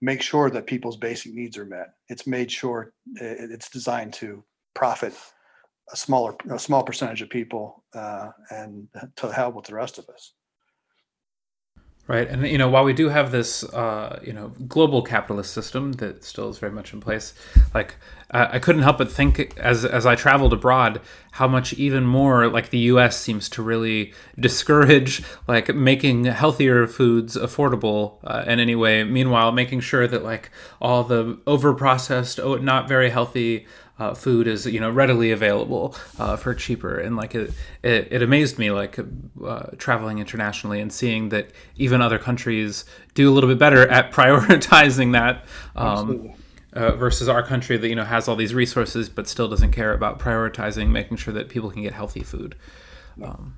make 0.00 0.22
sure 0.22 0.50
that 0.50 0.66
people's 0.66 0.96
basic 0.96 1.34
needs 1.34 1.56
are 1.56 1.64
met. 1.64 1.94
It's 2.08 2.26
made 2.26 2.50
sure 2.50 2.92
it's 3.14 3.70
designed 3.70 4.12
to 4.14 4.44
profit 4.74 5.14
a 5.92 5.96
smaller 5.96 6.34
a 6.50 6.58
small 6.58 6.82
percentage 6.82 7.22
of 7.22 7.30
people 7.30 7.84
uh, 7.94 8.30
and 8.50 8.88
to 9.16 9.32
hell 9.32 9.52
with 9.52 9.66
the 9.66 9.74
rest 9.74 9.98
of 9.98 10.08
us. 10.08 10.32
Right 12.06 12.28
and 12.28 12.46
you 12.46 12.58
know 12.58 12.68
while 12.68 12.84
we 12.84 12.92
do 12.92 13.08
have 13.08 13.30
this 13.30 13.64
uh, 13.64 14.20
you 14.22 14.32
know 14.32 14.48
global 14.68 15.02
capitalist 15.02 15.54
system 15.54 15.92
that 15.92 16.22
still 16.22 16.50
is 16.50 16.58
very 16.58 16.72
much 16.72 16.92
in 16.92 17.00
place 17.00 17.32
like 17.72 17.96
uh, 18.30 18.48
i 18.50 18.58
couldn't 18.58 18.82
help 18.82 18.98
but 18.98 19.10
think 19.10 19.56
as 19.56 19.86
as 19.86 20.04
i 20.04 20.14
traveled 20.14 20.52
abroad 20.52 21.00
how 21.34 21.48
much 21.48 21.72
even 21.72 22.04
more 22.04 22.46
like 22.46 22.70
the 22.70 22.78
us 22.78 23.18
seems 23.18 23.48
to 23.48 23.60
really 23.60 24.12
discourage 24.38 25.20
like 25.48 25.74
making 25.74 26.26
healthier 26.26 26.86
foods 26.86 27.36
affordable 27.36 28.18
uh, 28.22 28.44
in 28.46 28.60
any 28.60 28.76
way. 28.76 29.02
Meanwhile 29.02 29.50
making 29.50 29.80
sure 29.80 30.06
that 30.06 30.22
like 30.22 30.50
all 30.80 31.02
the 31.02 31.40
over 31.44 31.74
processed 31.74 32.38
not 32.38 32.86
very 32.86 33.10
healthy 33.10 33.66
uh, 33.98 34.14
food 34.14 34.46
is 34.46 34.66
you 34.66 34.80
know 34.80 34.90
readily 34.90 35.30
available 35.30 35.94
uh, 36.18 36.36
for 36.36 36.54
cheaper. 36.54 36.98
And 36.98 37.16
like 37.16 37.34
it, 37.34 37.52
it, 37.82 38.08
it 38.10 38.22
amazed 38.22 38.58
me 38.58 38.70
like 38.70 38.98
uh, 39.44 39.66
traveling 39.78 40.18
internationally 40.18 40.80
and 40.80 40.92
seeing 40.92 41.28
that 41.28 41.50
even 41.76 42.00
other 42.02 42.18
countries 42.18 42.84
do 43.14 43.30
a 43.30 43.32
little 43.32 43.48
bit 43.48 43.58
better 43.58 43.88
at 43.88 44.12
prioritizing 44.12 45.12
that 45.12 45.44
um, 45.76 46.32
uh, 46.72 46.92
versus 46.96 47.28
our 47.28 47.42
country 47.42 47.76
that 47.76 47.88
you 47.88 47.94
know 47.94 48.04
has 48.04 48.26
all 48.26 48.36
these 48.36 48.54
resources 48.54 49.08
but 49.08 49.28
still 49.28 49.48
doesn't 49.48 49.72
care 49.72 49.92
about 49.92 50.18
prioritizing 50.18 50.88
making 50.88 51.16
sure 51.16 51.32
that 51.32 51.48
people 51.48 51.70
can 51.70 51.82
get 51.82 51.92
healthy 51.92 52.22
food. 52.22 52.56
Um, 53.22 53.56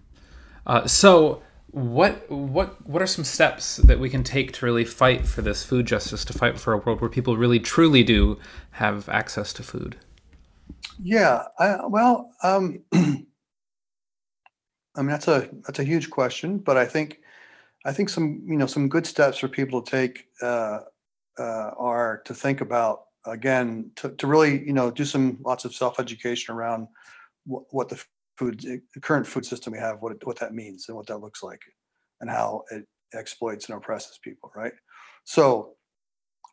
uh, 0.66 0.86
so 0.86 1.42
what 1.70 2.30
what 2.30 2.86
what 2.86 3.00
are 3.00 3.06
some 3.06 3.24
steps 3.24 3.76
that 3.78 3.98
we 3.98 4.10
can 4.10 4.22
take 4.22 4.52
to 4.52 4.64
really 4.66 4.84
fight 4.84 5.26
for 5.26 5.40
this 5.40 5.64
food 5.64 5.86
justice 5.86 6.24
to 6.26 6.32
fight 6.32 6.58
for 6.60 6.74
a 6.74 6.76
world 6.78 7.00
where 7.00 7.10
people 7.10 7.36
really 7.36 7.58
truly 7.58 8.02
do 8.02 8.38
have 8.72 9.08
access 9.08 9.52
to 9.52 9.62
food 9.62 9.96
yeah, 11.02 11.44
I, 11.58 11.86
well, 11.86 12.32
um, 12.42 12.82
I 12.94 13.22
mean 15.02 15.08
that's 15.08 15.28
a 15.28 15.48
that's 15.64 15.78
a 15.78 15.84
huge 15.84 16.10
question, 16.10 16.58
but 16.58 16.76
I 16.76 16.86
think 16.86 17.20
I 17.84 17.92
think 17.92 18.08
some 18.08 18.42
you 18.46 18.56
know 18.56 18.66
some 18.66 18.88
good 18.88 19.06
steps 19.06 19.38
for 19.38 19.48
people 19.48 19.82
to 19.82 19.90
take 19.90 20.26
uh, 20.42 20.80
uh, 21.38 21.70
are 21.78 22.22
to 22.24 22.34
think 22.34 22.60
about 22.60 23.02
again 23.26 23.90
to, 23.96 24.10
to 24.10 24.26
really 24.26 24.64
you 24.66 24.72
know 24.72 24.90
do 24.90 25.04
some 25.04 25.38
lots 25.44 25.64
of 25.64 25.74
self 25.74 26.00
education 26.00 26.54
around 26.54 26.88
what, 27.44 27.64
what 27.70 27.88
the 27.88 28.02
food 28.38 28.60
the 28.60 29.00
current 29.00 29.26
food 29.26 29.44
system 29.44 29.72
we 29.72 29.78
have 29.78 30.00
what 30.00 30.12
it, 30.12 30.26
what 30.26 30.38
that 30.38 30.54
means 30.54 30.88
and 30.88 30.96
what 30.96 31.06
that 31.06 31.18
looks 31.18 31.42
like 31.42 31.60
and 32.20 32.30
how 32.30 32.62
it 32.70 32.84
exploits 33.14 33.68
and 33.68 33.76
oppresses 33.76 34.18
people 34.22 34.50
right? 34.56 34.72
So 35.24 35.74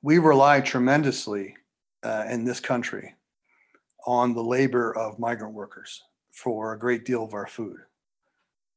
we 0.01 0.17
rely 0.17 0.59
tremendously 0.59 1.55
uh, 2.03 2.25
in 2.29 2.43
this 2.43 2.59
country 2.59 3.15
on 4.05 4.33
the 4.33 4.43
labor 4.43 4.95
of 4.97 5.19
migrant 5.19 5.53
workers 5.53 6.03
for 6.31 6.73
a 6.73 6.79
great 6.79 7.05
deal 7.05 7.23
of 7.23 7.33
our 7.33 7.47
food. 7.47 7.77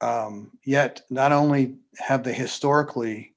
Um, 0.01 0.53
yet, 0.65 1.03
not 1.11 1.33
only 1.33 1.77
have 1.99 2.23
they 2.23 2.35
historically, 2.35 3.35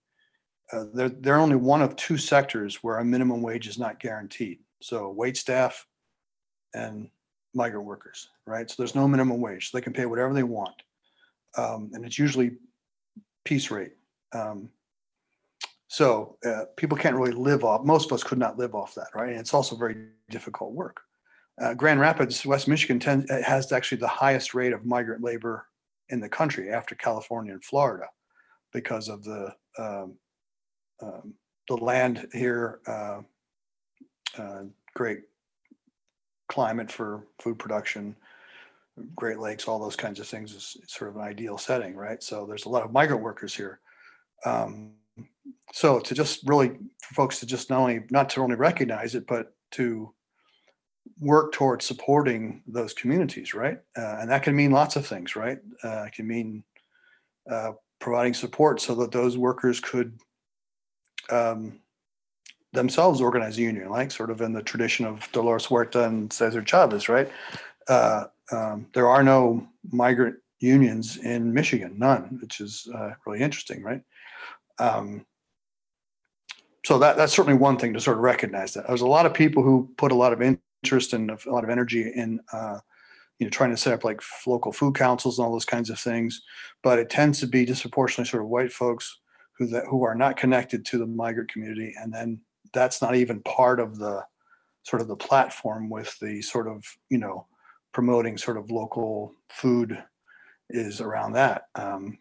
uh, 0.74 0.86
they're, 0.94 1.10
they're 1.10 1.40
only 1.40 1.56
one 1.56 1.82
of 1.82 1.96
two 1.96 2.18
sectors 2.18 2.84
where 2.84 2.98
a 2.98 3.06
minimum 3.06 3.42
wage 3.42 3.68
is 3.68 3.80
not 3.80 4.00
guaranteed. 4.00 4.60
So, 4.82 5.10
wait 5.10 5.38
staff 5.38 5.88
and 6.74 7.10
migrant 7.54 7.86
workers, 7.86 8.30
right? 8.46 8.70
So, 8.70 8.76
there's 8.78 8.96
no 8.96 9.08
minimum 9.08 9.40
wage. 9.40 9.72
They 9.72 9.82
can 9.82 9.94
pay 9.94 10.06
whatever 10.06 10.34
they 10.34 10.44
want. 10.44 10.76
Um, 11.58 11.92
and 11.94 12.06
it's 12.06 12.20
usually 12.20 12.58
piece 13.46 13.72
rate. 13.72 13.94
Um, 14.34 14.70
so 15.90 16.38
uh, 16.46 16.66
people 16.78 16.98
can't 16.98 17.16
really 17.16 17.32
live 17.32 17.64
off. 17.64 17.84
Most 17.84 18.06
of 18.06 18.14
us 18.14 18.24
could 18.24 18.38
not 18.38 18.60
live 18.60 18.76
off 18.76 18.94
that, 18.94 19.08
right? 19.16 19.30
And 19.30 19.40
it's 19.40 19.56
also 19.56 19.76
very 19.76 19.98
difficult 20.30 20.74
work. 20.74 21.02
Uh, 21.60 21.74
Grand 21.74 22.00
Rapids, 22.00 22.46
West 22.46 22.68
Michigan, 22.68 23.00
tend, 23.00 23.30
uh, 23.30 23.42
has 23.42 23.72
actually 23.72 23.98
the 23.98 24.08
highest 24.08 24.54
rate 24.54 24.74
of 24.74 24.86
migrant 24.86 25.24
labor 25.24 25.66
in 26.10 26.20
the 26.20 26.30
country 26.30 26.72
after 26.72 26.96
California 26.96 27.54
and 27.54 27.64
Florida, 27.64 28.08
because 28.72 29.10
of 29.10 29.24
the 29.24 29.54
um, 29.78 30.16
um, 31.02 31.34
the 31.68 31.76
land 31.76 32.28
here, 32.34 32.80
uh, 32.88 33.22
uh, 34.38 34.64
great 34.96 35.22
climate 36.48 36.92
for 36.92 37.24
food 37.40 37.60
production, 37.60 38.16
Great 39.16 39.40
Lakes, 39.40 39.68
all 39.68 39.80
those 39.80 39.96
kinds 39.96 40.20
of 40.20 40.28
things 40.28 40.54
is 40.54 40.78
sort 40.88 41.10
of 41.10 41.18
an 41.18 41.22
ideal 41.22 41.58
setting, 41.58 41.96
right? 41.96 42.22
So 42.22 42.46
there's 42.46 42.66
a 42.66 42.70
lot 42.70 42.84
of 42.84 42.92
migrant 42.92 43.22
workers 43.22 43.56
here. 43.56 43.80
Um, 44.46 44.92
so 45.74 46.00
to 46.00 46.14
just 46.14 46.48
really 46.48 46.78
for 47.02 47.14
folks 47.14 47.40
to 47.40 47.46
just 47.46 47.70
not 47.70 47.80
only 47.80 48.02
not 48.10 48.30
to 48.32 48.42
only 48.42 48.56
recognize 48.56 49.16
it, 49.16 49.28
but 49.28 49.54
to 49.72 50.14
work 51.20 51.52
towards 51.52 51.86
supporting 51.86 52.64
those 52.68 52.94
communities, 52.94 53.54
right? 53.54 53.80
Uh, 53.98 54.18
and 54.20 54.30
that 54.30 54.44
can 54.44 54.56
mean 54.56 54.72
lots 54.72 54.96
of 54.96 55.06
things, 55.06 55.36
right? 55.36 55.60
Uh, 55.84 56.04
it 56.04 56.14
can 56.14 56.28
mean 56.28 56.64
uh, 57.50 57.72
providing 58.00 58.34
support 58.34 58.80
so 58.80 58.96
that 58.96 59.12
those 59.12 59.38
workers 59.38 59.80
could 59.80 60.18
um, 61.30 61.80
themselves 62.72 63.22
organize 63.22 63.58
a 63.58 63.62
union, 63.62 63.90
like 63.90 64.12
sort 64.12 64.30
of 64.30 64.42
in 64.42 64.54
the 64.54 64.62
tradition 64.62 65.06
of 65.06 65.30
Dolores 65.32 65.66
Huerta 65.66 66.06
and 66.06 66.32
Cesar 66.32 66.64
Chavez, 66.64 67.10
right? 67.10 67.30
Uh, 67.88 68.26
um, 68.52 68.88
there 68.94 69.10
are 69.10 69.24
no 69.24 69.68
migrant 69.92 70.38
unions 70.60 71.18
in 71.18 71.54
Michigan, 71.54 71.96
none, 71.98 72.40
which 72.42 72.62
is 72.62 72.88
uh, 72.96 73.12
really 73.26 73.40
interesting, 73.40 73.84
right? 73.84 74.02
Um, 74.78 75.26
so 76.86 76.98
that 77.00 77.18
that's 77.18 77.34
certainly 77.34 77.58
one 77.58 77.78
thing 77.78 77.94
to 77.94 78.00
sort 78.00 78.18
of 78.18 78.24
recognize 78.24 78.74
that 78.74 78.88
there's 78.88 79.02
a 79.02 79.08
lot 79.08 79.26
of 79.26 79.34
people 79.34 79.64
who 79.64 79.90
put 79.98 80.12
a 80.12 80.16
lot 80.16 80.34
of 80.34 80.40
interest 80.84 81.14
and 81.14 81.30
a 81.30 81.52
lot 81.52 81.64
of 81.64 81.70
energy 81.70 82.12
in 82.16 82.40
uh, 82.54 82.80
you 83.40 83.46
know 83.46 83.50
trying 83.50 83.72
to 83.72 83.78
set 83.78 83.94
up 83.94 84.04
like 84.04 84.22
local 84.46 84.72
food 84.72 84.96
councils 84.96 85.38
and 85.38 85.46
all 85.46 85.52
those 85.52 85.66
kinds 85.66 85.90
of 85.90 86.00
things. 86.00 86.42
But 86.84 87.00
it 87.00 87.10
tends 87.10 87.40
to 87.40 87.48
be 87.48 87.66
disproportionately 87.66 88.30
sort 88.30 88.44
of 88.44 88.50
white 88.50 88.72
folks 88.72 89.20
who 89.58 89.68
that 89.68 89.86
who 89.86 90.04
are 90.04 90.16
not 90.16 90.38
connected 90.38 90.86
to 90.86 90.98
the 90.98 91.06
migrant 91.06 91.52
community 91.52 91.94
and 92.02 92.14
then 92.14 92.40
that's 92.74 93.02
not 93.02 93.16
even 93.16 93.42
part 93.42 93.80
of 93.80 93.98
the 93.98 94.24
sort 94.84 95.02
of 95.02 95.08
the 95.08 95.16
platform 95.16 95.90
with 95.90 96.18
the 96.20 96.42
sort 96.42 96.68
of 96.68 96.84
you 97.10 97.18
know 97.18 97.46
promoting 97.94 98.38
sort 98.38 98.58
of 98.58 98.72
local 98.72 99.34
food 99.50 100.02
is 100.70 101.02
around 101.02 101.34
that. 101.34 101.64
Um, 101.76 102.20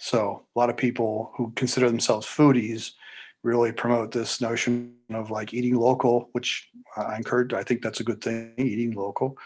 so 0.00 0.44
a 0.56 0.58
lot 0.58 0.70
of 0.70 0.76
people 0.76 1.32
who 1.36 1.52
consider 1.54 1.88
themselves 1.88 2.26
foodies 2.26 2.92
really 3.42 3.72
promote 3.72 4.12
this 4.12 4.40
notion 4.40 4.94
of 5.10 5.30
like 5.30 5.52
eating 5.52 5.76
local, 5.76 6.28
which 6.32 6.68
I 6.96 7.16
encourage. 7.16 7.52
I 7.52 7.62
think 7.62 7.82
that's 7.82 8.00
a 8.00 8.04
good 8.04 8.22
thing, 8.22 8.54
eating 8.56 8.92
local. 8.92 9.36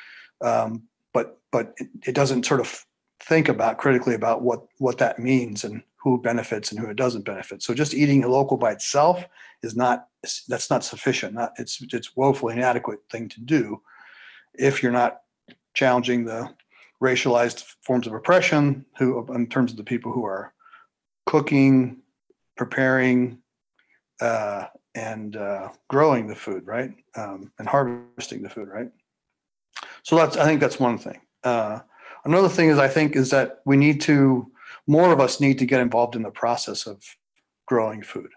Um, 0.42 0.84
but 1.14 1.38
but 1.50 1.72
it, 1.78 1.88
it, 2.06 2.14
doesn't 2.14 2.44
sort 2.44 2.60
of 2.60 2.84
think 3.20 3.48
about 3.48 3.78
critically 3.78 4.14
about 4.14 4.42
what 4.42 4.66
what 4.78 4.98
that 4.98 5.18
means 5.18 5.64
and 5.64 5.82
who 6.02 6.20
benefits 6.20 6.70
and 6.70 6.78
who 6.78 6.88
it 6.88 6.96
doesn't 6.96 7.24
benefit. 7.24 7.62
So 7.62 7.74
just 7.74 7.94
eating 7.94 8.20
local 8.22 8.56
by 8.58 8.72
itself 8.72 9.24
is 9.62 9.74
not 9.74 10.08
that's 10.48 10.70
not 10.70 10.84
sufficient. 10.84 11.34
Not 11.34 11.52
it's 11.58 11.82
it's 11.92 12.14
woefully 12.16 12.54
inadequate 12.54 13.00
thing 13.10 13.28
to 13.30 13.40
do 13.40 13.80
if 14.54 14.82
you're 14.82 14.92
not 14.92 15.22
challenging 15.74 16.24
the 16.24 16.50
racialized 17.02 17.64
forms 17.82 18.06
of 18.06 18.14
oppression 18.14 18.84
who 18.98 19.26
in 19.34 19.46
terms 19.46 19.70
of 19.70 19.76
the 19.76 19.84
people 19.84 20.12
who 20.12 20.24
are 20.24 20.52
cooking 21.26 21.98
preparing 22.56 23.38
uh, 24.20 24.66
and 24.94 25.36
uh, 25.36 25.68
growing 25.88 26.26
the 26.26 26.34
food, 26.34 26.66
right? 26.66 26.90
Um, 27.16 27.52
and 27.58 27.68
harvesting 27.68 28.42
the 28.42 28.50
food, 28.50 28.68
right? 28.68 28.90
So 30.02 30.16
that's 30.16 30.36
I 30.36 30.44
think 30.44 30.60
that's 30.60 30.80
one 30.80 30.98
thing. 30.98 31.20
Uh, 31.44 31.80
another 32.24 32.48
thing 32.48 32.70
is 32.70 32.78
I 32.78 32.88
think 32.88 33.16
is 33.16 33.30
that 33.30 33.60
we 33.64 33.76
need 33.76 34.00
to 34.02 34.50
more 34.86 35.12
of 35.12 35.20
us 35.20 35.40
need 35.40 35.58
to 35.58 35.66
get 35.66 35.80
involved 35.80 36.16
in 36.16 36.22
the 36.22 36.30
process 36.30 36.86
of 36.86 37.02
growing 37.66 38.02
food 38.02 38.30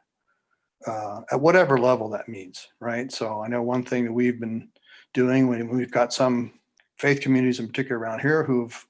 uh, 0.87 1.21
at 1.31 1.39
whatever 1.39 1.77
level 1.77 2.09
that 2.09 2.27
means, 2.27 2.67
right? 2.79 3.11
So 3.11 3.41
I 3.41 3.47
know 3.47 3.61
one 3.61 3.83
thing 3.83 4.05
that 4.05 4.13
we've 4.13 4.39
been 4.39 4.69
doing 5.13 5.47
when 5.47 5.69
we've 5.69 5.91
got 5.91 6.13
some 6.13 6.53
faith 6.97 7.21
communities 7.21 7.59
in 7.59 7.67
particular 7.67 7.99
around 7.99 8.19
here 8.19 8.43
who've 8.43 8.85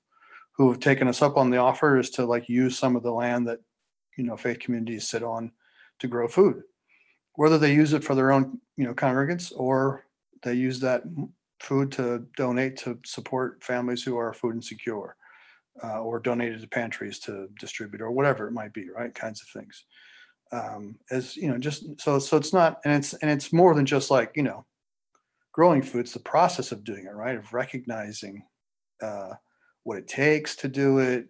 who 0.54 0.70
have 0.70 0.82
taken 0.82 1.08
us 1.08 1.22
up 1.22 1.38
on 1.38 1.50
the 1.50 1.58
offer 1.58 1.98
is 1.98 2.10
to 2.10 2.26
like 2.26 2.50
use 2.50 2.78
some 2.78 2.96
of 2.96 3.04
the 3.04 3.12
land 3.12 3.48
that 3.48 3.60
you 4.18 4.24
know 4.24 4.36
faith 4.36 4.60
communities 4.60 5.08
sit 5.08 5.24
on 5.24 5.52
to 6.00 6.08
grow 6.08 6.28
food 6.28 6.64
whether 7.40 7.58
they 7.58 7.74
use 7.74 7.94
it 7.94 8.04
for 8.04 8.16
their 8.16 8.34
own 8.34 8.60
you 8.76 8.84
know 8.84 8.94
congregants 8.94 9.54
or 9.56 10.04
they 10.44 10.54
use 10.54 10.78
that 10.78 11.04
food 11.62 11.90
to 11.90 12.26
donate 12.36 12.76
to 12.76 13.00
support 13.06 13.64
families 13.64 14.04
who 14.04 14.18
are 14.18 14.34
food 14.34 14.56
insecure 14.56 15.16
uh, 15.82 16.02
or 16.02 16.20
donated 16.20 16.60
to 16.60 16.68
pantries 16.68 17.18
to 17.18 17.48
distribute 17.58 18.02
or 18.02 18.12
whatever 18.12 18.46
it 18.46 18.52
might 18.52 18.74
be 18.74 18.90
right? 18.90 19.16
Kinds 19.16 19.42
of 19.42 19.48
things. 19.48 19.86
Um, 20.52 20.98
as 21.12 21.38
you 21.38 21.48
know 21.48 21.58
just 21.58 21.86
so 22.02 22.20
so 22.20 22.36
it's 22.36 22.52
not 22.52 22.82
and 22.84 22.94
it's 22.94 23.14
and 23.14 23.32
it's 23.32 23.54
more 23.54 23.74
than 23.74 23.86
just 23.86 24.12
like 24.12 24.32
you 24.36 24.44
know 24.44 24.66
growing 25.54 25.82
food 25.82 26.02
it's 26.02 26.14
the 26.14 26.20
process 26.20 26.74
of 26.74 26.84
doing 26.84 27.06
it 27.06 27.16
right? 27.16 27.38
Of 27.38 27.54
recognizing 27.54 28.44
uh, 29.02 29.32
what 29.84 29.98
it 29.98 30.10
takes 30.10 30.58
to 30.58 30.68
do 30.68 30.98
it 30.98 31.30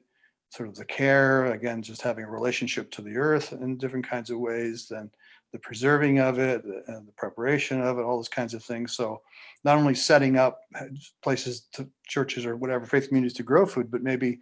sort 0.49 0.69
of 0.69 0.75
the 0.75 0.85
care 0.85 1.53
again 1.53 1.83
just 1.83 2.01
having 2.01 2.25
a 2.25 2.31
relationship 2.31 2.89
to 2.89 3.03
the 3.03 3.15
earth 3.15 3.53
in 3.53 3.77
different 3.77 4.09
kinds 4.09 4.31
of 4.31 4.39
ways 4.39 4.87
then 4.89 5.11
the 5.51 5.59
preserving 5.59 6.19
of 6.19 6.39
it, 6.39 6.63
and 6.87 7.07
the 7.07 7.11
preparation 7.13 7.81
of 7.81 7.97
it, 7.97 8.03
all 8.03 8.17
those 8.17 8.29
kinds 8.29 8.53
of 8.53 8.63
things. 8.63 8.95
So, 8.95 9.21
not 9.63 9.77
only 9.77 9.95
setting 9.95 10.37
up 10.37 10.59
uh, 10.79 10.85
places 11.23 11.67
to 11.73 11.87
churches 12.07 12.45
or 12.45 12.55
whatever 12.55 12.85
faith 12.85 13.07
communities 13.07 13.37
to 13.37 13.43
grow 13.43 13.65
food, 13.65 13.89
but 13.91 14.03
maybe 14.03 14.39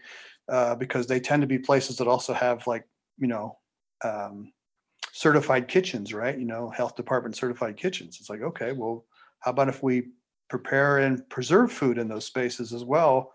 uh, 0.50 0.76
because 0.76 1.08
they 1.08 1.20
tend 1.20 1.42
to 1.42 1.48
be 1.48 1.60
places 1.60 1.98
that 1.98 2.08
also 2.08 2.34
have 2.34 2.66
like 2.68 2.88
you 3.18 3.28
know 3.28 3.58
um, 4.04 4.52
certified 5.12 5.68
kitchens, 5.68 6.14
right? 6.14 6.38
You 6.38 6.46
know, 6.46 6.70
health 6.70 6.96
department 6.96 7.36
certified 7.36 7.78
kitchens. 7.78 8.18
It's 8.20 8.30
like 8.30 8.42
okay, 8.42 8.74
well, 8.74 9.06
how 9.40 9.52
about 9.52 9.70
if 9.70 9.82
we 9.82 10.10
prepare 10.50 11.00
and 11.00 11.28
preserve 11.30 11.72
food 11.72 11.98
in 11.98 12.08
those 12.08 12.26
spaces 12.26 12.74
as 12.74 12.84
well? 12.84 13.32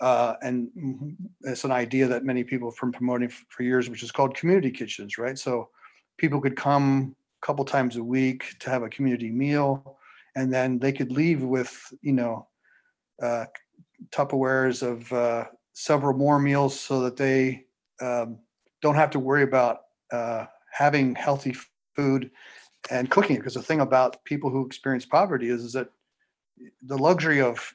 Uh, 0.00 0.34
and 0.42 0.68
mm-hmm, 0.76 1.10
it's 1.42 1.64
an 1.64 1.70
idea 1.70 2.08
that 2.08 2.24
many 2.24 2.42
people 2.42 2.70
have 2.70 2.78
been 2.80 2.90
promoting 2.90 3.28
for 3.28 3.62
years, 3.62 3.88
which 3.88 4.02
is 4.02 4.10
called 4.10 4.34
community 4.34 4.70
kitchens, 4.70 5.16
right? 5.16 5.38
So 5.38 5.68
people 6.18 6.40
could 6.40 6.56
come 6.56 7.14
a 7.42 7.46
couple 7.46 7.64
times 7.64 7.96
a 7.96 8.04
week 8.04 8.54
to 8.60 8.70
have 8.70 8.82
a 8.82 8.88
community 8.88 9.30
meal, 9.30 9.98
and 10.36 10.52
then 10.52 10.78
they 10.78 10.92
could 10.92 11.12
leave 11.12 11.42
with 11.42 11.92
you 12.02 12.12
know 12.12 12.48
uh, 13.22 13.46
Tupperwares 14.10 14.82
of 14.82 15.12
uh, 15.12 15.46
several 15.72 16.16
more 16.16 16.38
meals 16.38 16.78
so 16.78 17.00
that 17.00 17.16
they 17.16 17.64
um, 18.00 18.38
don't 18.80 18.94
have 18.94 19.10
to 19.10 19.18
worry 19.18 19.42
about 19.42 19.82
uh, 20.12 20.46
having 20.72 21.14
healthy 21.14 21.54
food 21.94 22.30
and 22.90 23.10
cooking 23.10 23.36
it. 23.36 23.38
Because 23.38 23.54
the 23.54 23.62
thing 23.62 23.80
about 23.80 24.24
people 24.24 24.50
who 24.50 24.66
experience 24.66 25.06
poverty 25.06 25.48
is, 25.48 25.62
is 25.62 25.72
that 25.72 25.88
the 26.82 26.98
luxury 26.98 27.40
of 27.40 27.74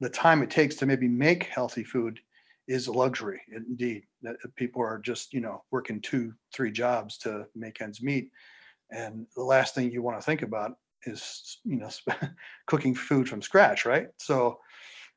the 0.00 0.08
time 0.08 0.42
it 0.42 0.50
takes 0.50 0.76
to 0.76 0.86
maybe 0.86 1.08
make 1.08 1.44
healthy 1.44 1.84
food 1.84 2.20
is 2.68 2.86
a 2.86 2.92
luxury 2.92 3.40
indeed 3.50 4.04
that 4.22 4.36
people 4.54 4.82
are 4.82 4.98
just 4.98 5.32
you 5.32 5.40
know 5.40 5.64
working 5.70 6.00
two 6.00 6.32
three 6.54 6.70
jobs 6.70 7.18
to 7.18 7.46
make 7.56 7.80
ends 7.80 8.02
meet. 8.02 8.30
And 8.90 9.26
the 9.34 9.42
last 9.42 9.74
thing 9.74 9.90
you 9.90 10.02
want 10.02 10.18
to 10.18 10.24
think 10.24 10.42
about 10.42 10.72
is 11.04 11.58
you 11.64 11.76
know 11.76 11.90
cooking 12.66 12.94
food 12.94 13.28
from 13.28 13.42
scratch 13.42 13.86
right? 13.86 14.08
So 14.18 14.58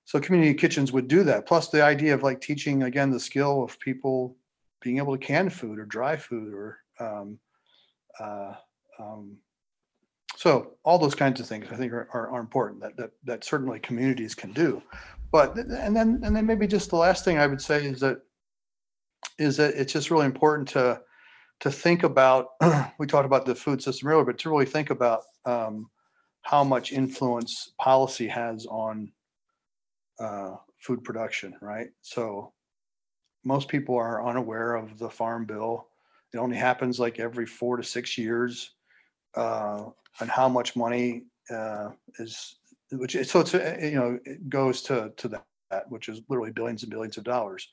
so 0.05 0.19
community 0.19 0.55
kitchens 0.55 0.91
would 0.91 1.07
do 1.07 1.23
that. 1.23 1.45
Plus 1.45 1.67
the 1.67 1.83
idea 1.83 2.13
of 2.13 2.23
like 2.23 2.41
teaching 2.41 2.83
again 2.83 3.11
the 3.11 3.19
skill 3.19 3.63
of 3.63 3.79
people 3.79 4.35
being 4.81 4.97
able 4.97 5.15
to 5.15 5.23
can 5.23 5.49
food 5.49 5.77
or 5.77 5.85
dry 5.85 6.15
food 6.15 6.53
or 6.53 6.79
um, 6.99 7.37
uh, 8.19 8.53
um, 8.99 9.37
so 10.35 10.71
all 10.83 10.97
those 10.97 11.15
kinds 11.15 11.39
of 11.39 11.47
things 11.47 11.67
i 11.71 11.75
think 11.75 11.91
are, 11.91 12.07
are, 12.13 12.29
are 12.31 12.39
important 12.39 12.81
that, 12.81 12.95
that 12.97 13.11
that 13.23 13.43
certainly 13.43 13.79
communities 13.79 14.33
can 14.33 14.51
do 14.53 14.81
but 15.31 15.55
and 15.57 15.95
then 15.95 16.21
and 16.23 16.35
then 16.35 16.45
maybe 16.45 16.67
just 16.67 16.89
the 16.89 16.95
last 16.95 17.25
thing 17.25 17.37
I 17.37 17.47
would 17.47 17.61
say 17.61 17.85
is 17.85 17.99
that 18.01 18.17
is 19.39 19.57
that 19.57 19.75
it's 19.75 19.93
just 19.93 20.11
really 20.11 20.25
important 20.25 20.67
to 20.69 21.01
to 21.61 21.71
think 21.71 22.03
about, 22.03 22.49
we 22.99 23.05
talked 23.05 23.25
about 23.25 23.45
the 23.45 23.55
food 23.55 23.81
system 23.81 24.07
earlier, 24.07 24.25
but 24.25 24.37
to 24.39 24.49
really 24.49 24.65
think 24.65 24.89
about 24.89 25.21
um, 25.45 25.89
how 26.41 26.63
much 26.63 26.91
influence 26.91 27.71
policy 27.79 28.27
has 28.27 28.65
on 28.65 29.11
uh, 30.19 30.55
food 30.79 31.03
production, 31.03 31.55
right? 31.61 31.89
So 32.01 32.51
most 33.45 33.67
people 33.67 33.95
are 33.95 34.27
unaware 34.27 34.75
of 34.75 34.97
the 34.97 35.09
farm 35.09 35.45
bill. 35.45 35.87
It 36.33 36.37
only 36.37 36.57
happens 36.57 36.99
like 36.99 37.19
every 37.19 37.45
four 37.45 37.77
to 37.77 37.83
six 37.83 38.17
years. 38.17 38.71
Uh, 39.35 39.85
and 40.19 40.29
how 40.29 40.49
much 40.49 40.75
money 40.75 41.23
uh, 41.49 41.89
is, 42.17 42.55
which 42.91 43.13
so 43.25 43.39
it's, 43.39 43.53
uh, 43.53 43.77
you 43.81 43.95
know, 43.95 44.19
it 44.25 44.49
goes 44.49 44.81
to, 44.83 45.11
to 45.17 45.27
that, 45.29 45.89
which 45.89 46.09
is 46.09 46.21
literally 46.29 46.51
billions 46.51 46.83
and 46.83 46.91
billions 46.91 47.17
of 47.17 47.23
dollars. 47.23 47.69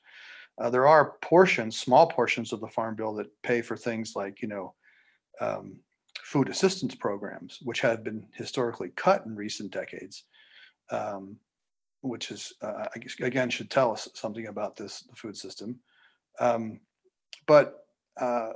Uh, 0.59 0.69
there 0.69 0.87
are 0.87 1.13
portions, 1.21 1.79
small 1.79 2.07
portions 2.07 2.51
of 2.51 2.59
the 2.59 2.67
farm 2.67 2.95
bill 2.95 3.13
that 3.15 3.27
pay 3.43 3.61
for 3.61 3.77
things 3.77 4.13
like, 4.15 4.41
you 4.41 4.47
know, 4.47 4.73
um, 5.39 5.77
food 6.21 6.49
assistance 6.49 6.95
programs, 6.95 7.59
which 7.63 7.79
have 7.79 8.03
been 8.03 8.25
historically 8.33 8.89
cut 8.95 9.25
in 9.25 9.35
recent 9.35 9.71
decades. 9.71 10.25
Um, 10.91 11.37
which 12.01 12.31
is, 12.31 12.53
uh, 12.61 12.85
I 12.95 12.99
guess, 12.99 13.15
again, 13.19 13.49
should 13.49 13.69
tell 13.69 13.91
us 13.91 14.07
something 14.13 14.47
about 14.47 14.75
this 14.75 15.01
the 15.01 15.15
food 15.15 15.35
system. 15.35 15.79
Um, 16.39 16.79
but 17.45 17.85
uh, 18.19 18.51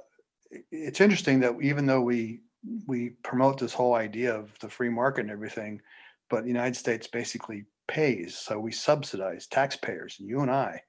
it's 0.72 1.02
interesting 1.02 1.40
that 1.42 1.56
even 1.62 1.86
though 1.86 2.02
we 2.02 2.42
we 2.88 3.10
promote 3.24 3.58
this 3.60 3.74
whole 3.74 3.96
idea 3.96 4.34
of 4.34 4.58
the 4.60 4.70
free 4.70 4.90
market 4.90 5.22
and 5.22 5.32
everything, 5.32 5.82
but 6.30 6.44
the 6.44 6.50
United 6.50 6.76
States 6.76 7.08
basically 7.08 7.66
pays. 7.88 8.38
So 8.38 8.60
we 8.60 8.72
subsidize 8.72 9.48
taxpayers, 9.48 10.18
you 10.20 10.42
and 10.42 10.52
I, 10.52 10.82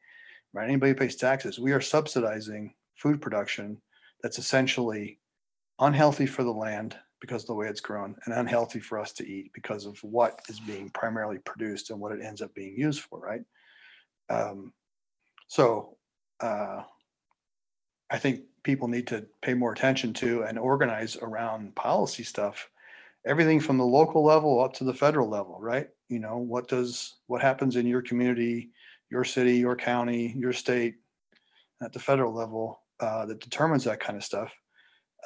right? 0.52 0.68
Anybody 0.68 0.92
who 0.92 0.98
pays 0.98 1.16
taxes, 1.16 1.58
we 1.58 1.72
are 1.72 1.80
subsidizing 1.80 2.74
food 2.96 3.20
production 3.20 3.80
that's 4.22 4.38
essentially 4.38 5.18
unhealthy 5.80 6.26
for 6.26 6.44
the 6.44 6.52
land 6.52 6.96
because 7.20 7.42
of 7.42 7.48
the 7.48 7.54
way 7.54 7.68
it's 7.68 7.80
grown 7.80 8.14
and 8.24 8.34
unhealthy 8.34 8.80
for 8.80 8.98
us 8.98 9.12
to 9.12 9.26
eat 9.26 9.50
because 9.54 9.86
of 9.86 9.98
what 10.04 10.40
is 10.48 10.60
being 10.60 10.90
primarily 10.90 11.38
produced 11.38 11.90
and 11.90 11.98
what 11.98 12.12
it 12.12 12.20
ends 12.22 12.42
up 12.42 12.54
being 12.54 12.74
used 12.76 13.00
for, 13.00 13.18
right? 13.18 13.42
Um, 14.28 14.72
so 15.48 15.96
uh, 16.40 16.82
I 18.10 18.18
think 18.18 18.42
people 18.62 18.88
need 18.88 19.06
to 19.08 19.26
pay 19.42 19.54
more 19.54 19.72
attention 19.72 20.12
to 20.14 20.42
and 20.42 20.58
organize 20.58 21.16
around 21.16 21.74
policy 21.74 22.24
stuff, 22.24 22.68
everything 23.26 23.60
from 23.60 23.78
the 23.78 23.84
local 23.84 24.24
level 24.24 24.60
up 24.62 24.72
to 24.74 24.84
the 24.84 24.94
federal 24.94 25.28
level, 25.28 25.58
right? 25.60 25.88
You 26.08 26.18
know, 26.18 26.38
what 26.38 26.68
does 26.68 27.14
what 27.26 27.42
happens 27.42 27.76
in 27.76 27.86
your 27.86 28.02
community, 28.02 28.70
your 29.10 29.24
city, 29.24 29.56
your 29.56 29.76
county, 29.76 30.34
your 30.36 30.52
state, 30.52 30.96
at 31.82 31.92
the 31.92 31.98
federal 31.98 32.32
level 32.32 32.80
uh, 33.00 33.26
that 33.26 33.40
determines 33.40 33.84
that 33.84 34.00
kind 34.00 34.16
of 34.16 34.24
stuff. 34.24 34.52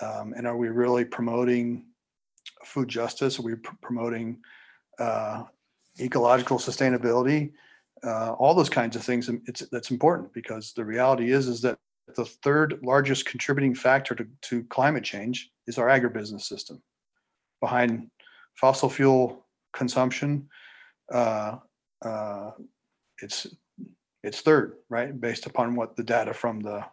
Um, 0.00 0.34
and 0.36 0.46
are 0.46 0.56
we 0.56 0.68
really 0.68 1.04
promoting 1.04 1.86
food 2.64 2.88
justice? 2.88 3.38
Are 3.38 3.42
we 3.42 3.56
pr- 3.56 3.74
promoting 3.82 4.38
uh, 4.98 5.44
ecological 6.00 6.58
sustainability? 6.58 7.52
Uh, 8.04 8.32
all 8.32 8.54
those 8.54 8.68
kinds 8.68 8.94
of 8.94 9.02
things. 9.02 9.28
It's 9.46 9.68
that's 9.72 9.90
important 9.90 10.32
because 10.32 10.72
the 10.72 10.84
reality 10.84 11.32
is 11.32 11.48
is 11.48 11.60
that 11.62 11.78
the 12.16 12.24
third 12.24 12.78
largest 12.82 13.26
contributing 13.26 13.74
factor 13.74 14.14
to, 14.14 14.26
to 14.42 14.64
climate 14.64 15.04
change 15.04 15.50
is 15.66 15.78
our 15.78 15.88
agribusiness 15.88 16.42
system. 16.42 16.80
Behind 17.60 18.10
fossil 18.54 18.88
fuel 18.88 19.46
consumption, 19.72 20.48
uh, 21.12 21.56
uh, 22.02 22.50
it's 23.22 23.46
it's 24.22 24.40
third, 24.40 24.74
right? 24.88 25.18
Based 25.18 25.46
upon 25.46 25.74
what 25.74 25.96
the 25.96 26.04
data 26.04 26.34
from 26.34 26.60
the 26.60 26.84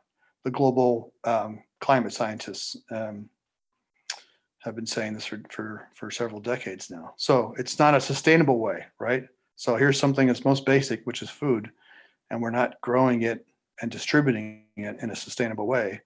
the 0.44 0.52
global 0.52 1.14
um, 1.24 1.64
climate 1.82 2.14
scientists 2.14 2.78
um, 2.92 3.30
have 4.66 4.76
been 4.76 4.86
saying 4.86 5.14
this 5.14 5.26
for, 5.26 5.42
for, 5.50 5.88
for 5.94 6.10
several 6.10 6.40
decades 6.40 6.90
now. 6.90 7.14
So 7.18 7.54
it's 7.58 7.78
not 7.78 7.96
a 7.96 8.02
sustainable 8.02 8.60
way, 8.60 8.86
right? 9.00 9.26
So 9.56 9.76
here's 9.76 10.00
something 10.00 10.28
that's 10.28 10.44
most 10.44 10.66
basic, 10.66 11.04
which 11.06 11.22
is 11.22 11.30
food, 11.30 11.70
and 12.30 12.42
we're 12.42 12.50
not 12.50 12.82
growing 12.82 13.22
it 13.22 13.46
and 13.82 13.92
distributing 13.92 14.64
it 14.76 14.98
in 15.02 15.12
a 15.12 15.16
sustainable 15.16 15.68
way. 15.68 16.02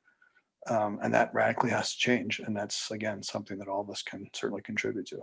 Um, 0.67 0.99
and 1.01 1.13
that 1.13 1.33
radically 1.33 1.69
has 1.69 1.93
to 1.93 1.97
change. 1.97 2.39
And 2.39 2.55
that's, 2.55 2.91
again, 2.91 3.23
something 3.23 3.57
that 3.59 3.67
all 3.67 3.81
of 3.81 3.89
us 3.89 4.01
can 4.01 4.27
certainly 4.33 4.61
contribute 4.61 5.07
to. 5.07 5.19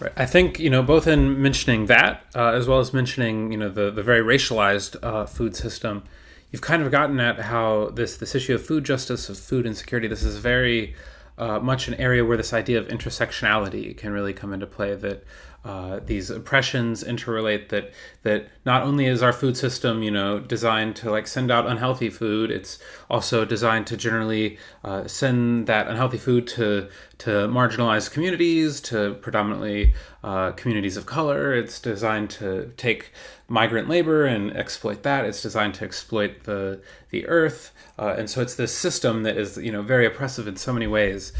Right. 0.00 0.12
I 0.16 0.26
think 0.26 0.58
you 0.58 0.70
know 0.70 0.82
both 0.82 1.06
in 1.06 1.40
mentioning 1.40 1.86
that 1.86 2.24
uh, 2.34 2.52
as 2.52 2.66
well 2.66 2.80
as 2.80 2.92
mentioning 2.92 3.52
you 3.52 3.58
know 3.58 3.68
the 3.68 3.90
the 3.90 4.02
very 4.02 4.20
racialized 4.20 4.96
uh, 5.02 5.26
food 5.26 5.54
system, 5.54 6.02
you've 6.50 6.62
kind 6.62 6.82
of 6.82 6.90
gotten 6.90 7.20
at 7.20 7.38
how 7.40 7.90
this 7.90 8.16
this 8.16 8.34
issue 8.34 8.54
of 8.54 8.64
food 8.64 8.84
justice, 8.84 9.28
of 9.28 9.38
food 9.38 9.66
insecurity, 9.66 10.08
this 10.08 10.22
is 10.22 10.38
very 10.38 10.94
uh, 11.38 11.58
much 11.58 11.88
an 11.88 11.94
area 11.94 12.24
where 12.24 12.36
this 12.36 12.52
idea 12.52 12.78
of 12.78 12.88
intersectionality 12.88 13.96
can 13.96 14.12
really 14.12 14.32
come 14.32 14.52
into 14.52 14.66
play. 14.66 14.94
That 14.94 15.24
uh, 15.64 16.00
these 16.04 16.28
oppressions 16.28 17.04
interrelate. 17.04 17.68
That 17.68 17.92
that 18.22 18.48
not 18.64 18.82
only 18.82 19.06
is 19.06 19.22
our 19.22 19.32
food 19.32 19.56
system, 19.56 20.02
you 20.02 20.10
know, 20.10 20.40
designed 20.40 20.96
to 20.96 21.10
like 21.10 21.26
send 21.26 21.50
out 21.50 21.66
unhealthy 21.66 22.10
food, 22.10 22.50
it's 22.50 22.78
also 23.08 23.44
designed 23.44 23.86
to 23.88 23.96
generally 23.96 24.58
uh, 24.84 25.06
send 25.06 25.66
that 25.68 25.86
unhealthy 25.86 26.18
food 26.18 26.46
to 26.48 26.88
to 27.18 27.30
marginalized 27.30 28.10
communities, 28.10 28.80
to 28.80 29.14
predominantly 29.14 29.94
uh, 30.24 30.50
communities 30.52 30.96
of 30.96 31.06
color. 31.06 31.54
It's 31.54 31.78
designed 31.80 32.30
to 32.30 32.72
take 32.76 33.12
migrant 33.48 33.88
labor 33.88 34.24
and 34.24 34.56
exploit 34.56 35.02
that. 35.04 35.24
It's 35.24 35.42
designed 35.42 35.74
to 35.74 35.84
exploit 35.84 36.44
the 36.44 36.80
the 37.10 37.26
earth, 37.28 37.72
uh, 37.98 38.14
and 38.18 38.28
so 38.28 38.40
it's 38.40 38.56
this 38.56 38.76
system 38.76 39.22
that 39.22 39.36
is 39.36 39.58
you 39.58 39.70
know 39.70 39.82
very 39.82 40.06
oppressive 40.06 40.48
in 40.48 40.56
so 40.56 40.72
many 40.72 40.88
ways. 40.88 41.32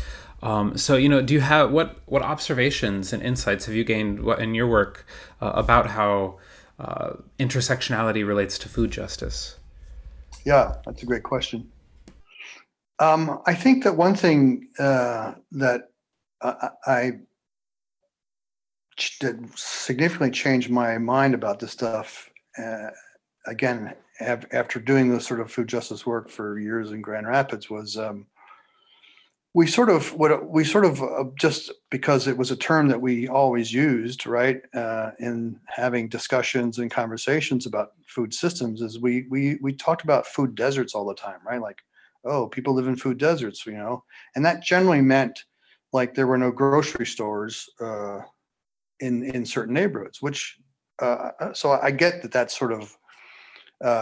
Um, 0.43 0.77
so 0.77 0.97
you 0.97 1.09
know, 1.09 1.23
do 1.23 1.35
you 1.35 1.41
have 1.41 1.71
what 1.71 1.99
what 2.07 2.23
observations 2.23 3.13
and 3.13 3.23
insights 3.23 3.67
have 3.67 3.75
you 3.75 3.85
gained 3.85 4.27
in 4.39 4.55
your 4.55 4.67
work 4.67 5.07
uh, 5.41 5.53
about 5.55 5.87
how 5.91 6.39
uh, 6.79 7.13
intersectionality 7.39 8.27
relates 8.27 8.59
to 8.59 8.69
food 8.69 8.91
justice? 8.91 9.59
Yeah, 10.45 10.75
that's 10.85 11.03
a 11.03 11.07
great 11.07 11.23
question. 11.23 11.71
Um, 12.99 13.41
I 13.47 13.55
think 13.55 13.85
that 13.85 13.97
one 13.97 14.15
thing 14.15 14.69
uh, 14.79 15.35
that 15.53 15.91
I, 16.41 16.69
I 16.87 17.13
did 19.21 19.49
significantly 19.57 20.31
changed 20.31 20.71
my 20.71 20.99
mind 20.99 21.35
about 21.35 21.61
this 21.61 21.73
stuff. 21.73 22.31
Uh, 22.59 22.91
again, 23.47 23.95
after 24.21 24.79
doing 24.79 25.09
this 25.09 25.27
sort 25.27 25.41
of 25.41 25.51
food 25.51 25.69
justice 25.69 26.07
work 26.07 26.29
for 26.29 26.59
years 26.59 26.93
in 26.93 27.01
Grand 27.01 27.27
Rapids, 27.27 27.71
was 27.71 27.97
um, 27.97 28.27
we 29.55 29.67
sort 29.67 29.91
of 29.91 30.15
what 30.15 30.49
we 30.49 30.65
sort 30.65 30.85
of 30.85 31.03
uh, 31.03 31.25
just 31.39 31.71
because 31.91 32.27
it 32.27 32.37
was 32.37 32.51
a 32.51 32.57
term 32.57 32.89
that 32.89 33.01
we 33.01 33.29
always 33.29 33.73
used 33.73 34.27
right 34.27 34.63
uh, 34.75 35.11
in 35.19 35.59
having 35.67 36.09
discussions 36.09 36.79
and 36.79 36.91
conversations 36.91 37.67
about 37.67 37.93
food 38.07 38.33
systems 38.33 38.81
is 38.81 38.99
we 38.99 39.27
we 39.31 39.59
we 39.61 39.73
talked 39.73 40.05
about 40.05 40.27
food 40.27 40.55
deserts 40.55 40.95
all 40.95 41.05
the 41.07 41.15
time 41.15 41.41
right? 41.47 41.61
Like 41.61 41.83
oh 42.25 42.49
people 42.49 42.75
live 42.75 42.89
in 42.89 42.97
food 42.97 43.19
deserts 43.19 43.67
you 43.67 43.73
know? 43.73 44.05
And 44.35 44.45
that 44.45 44.63
generally 44.63 45.03
meant 45.03 45.45
like 45.93 46.15
there 46.15 46.27
were 46.27 46.39
no 46.39 46.51
grocery 46.51 47.07
stores 47.07 47.69
uh, 47.81 48.21
in 49.01 49.23
in 49.23 49.45
certain 49.45 49.75
neighborhoods 49.75 50.23
which 50.23 50.59
uh, 51.01 51.31
uh 51.41 51.53
so 51.53 51.73
i 51.73 51.91
get 51.91 52.23
that 52.23 52.33
that's 52.33 52.57
sort 52.57 52.73
of 52.73 52.97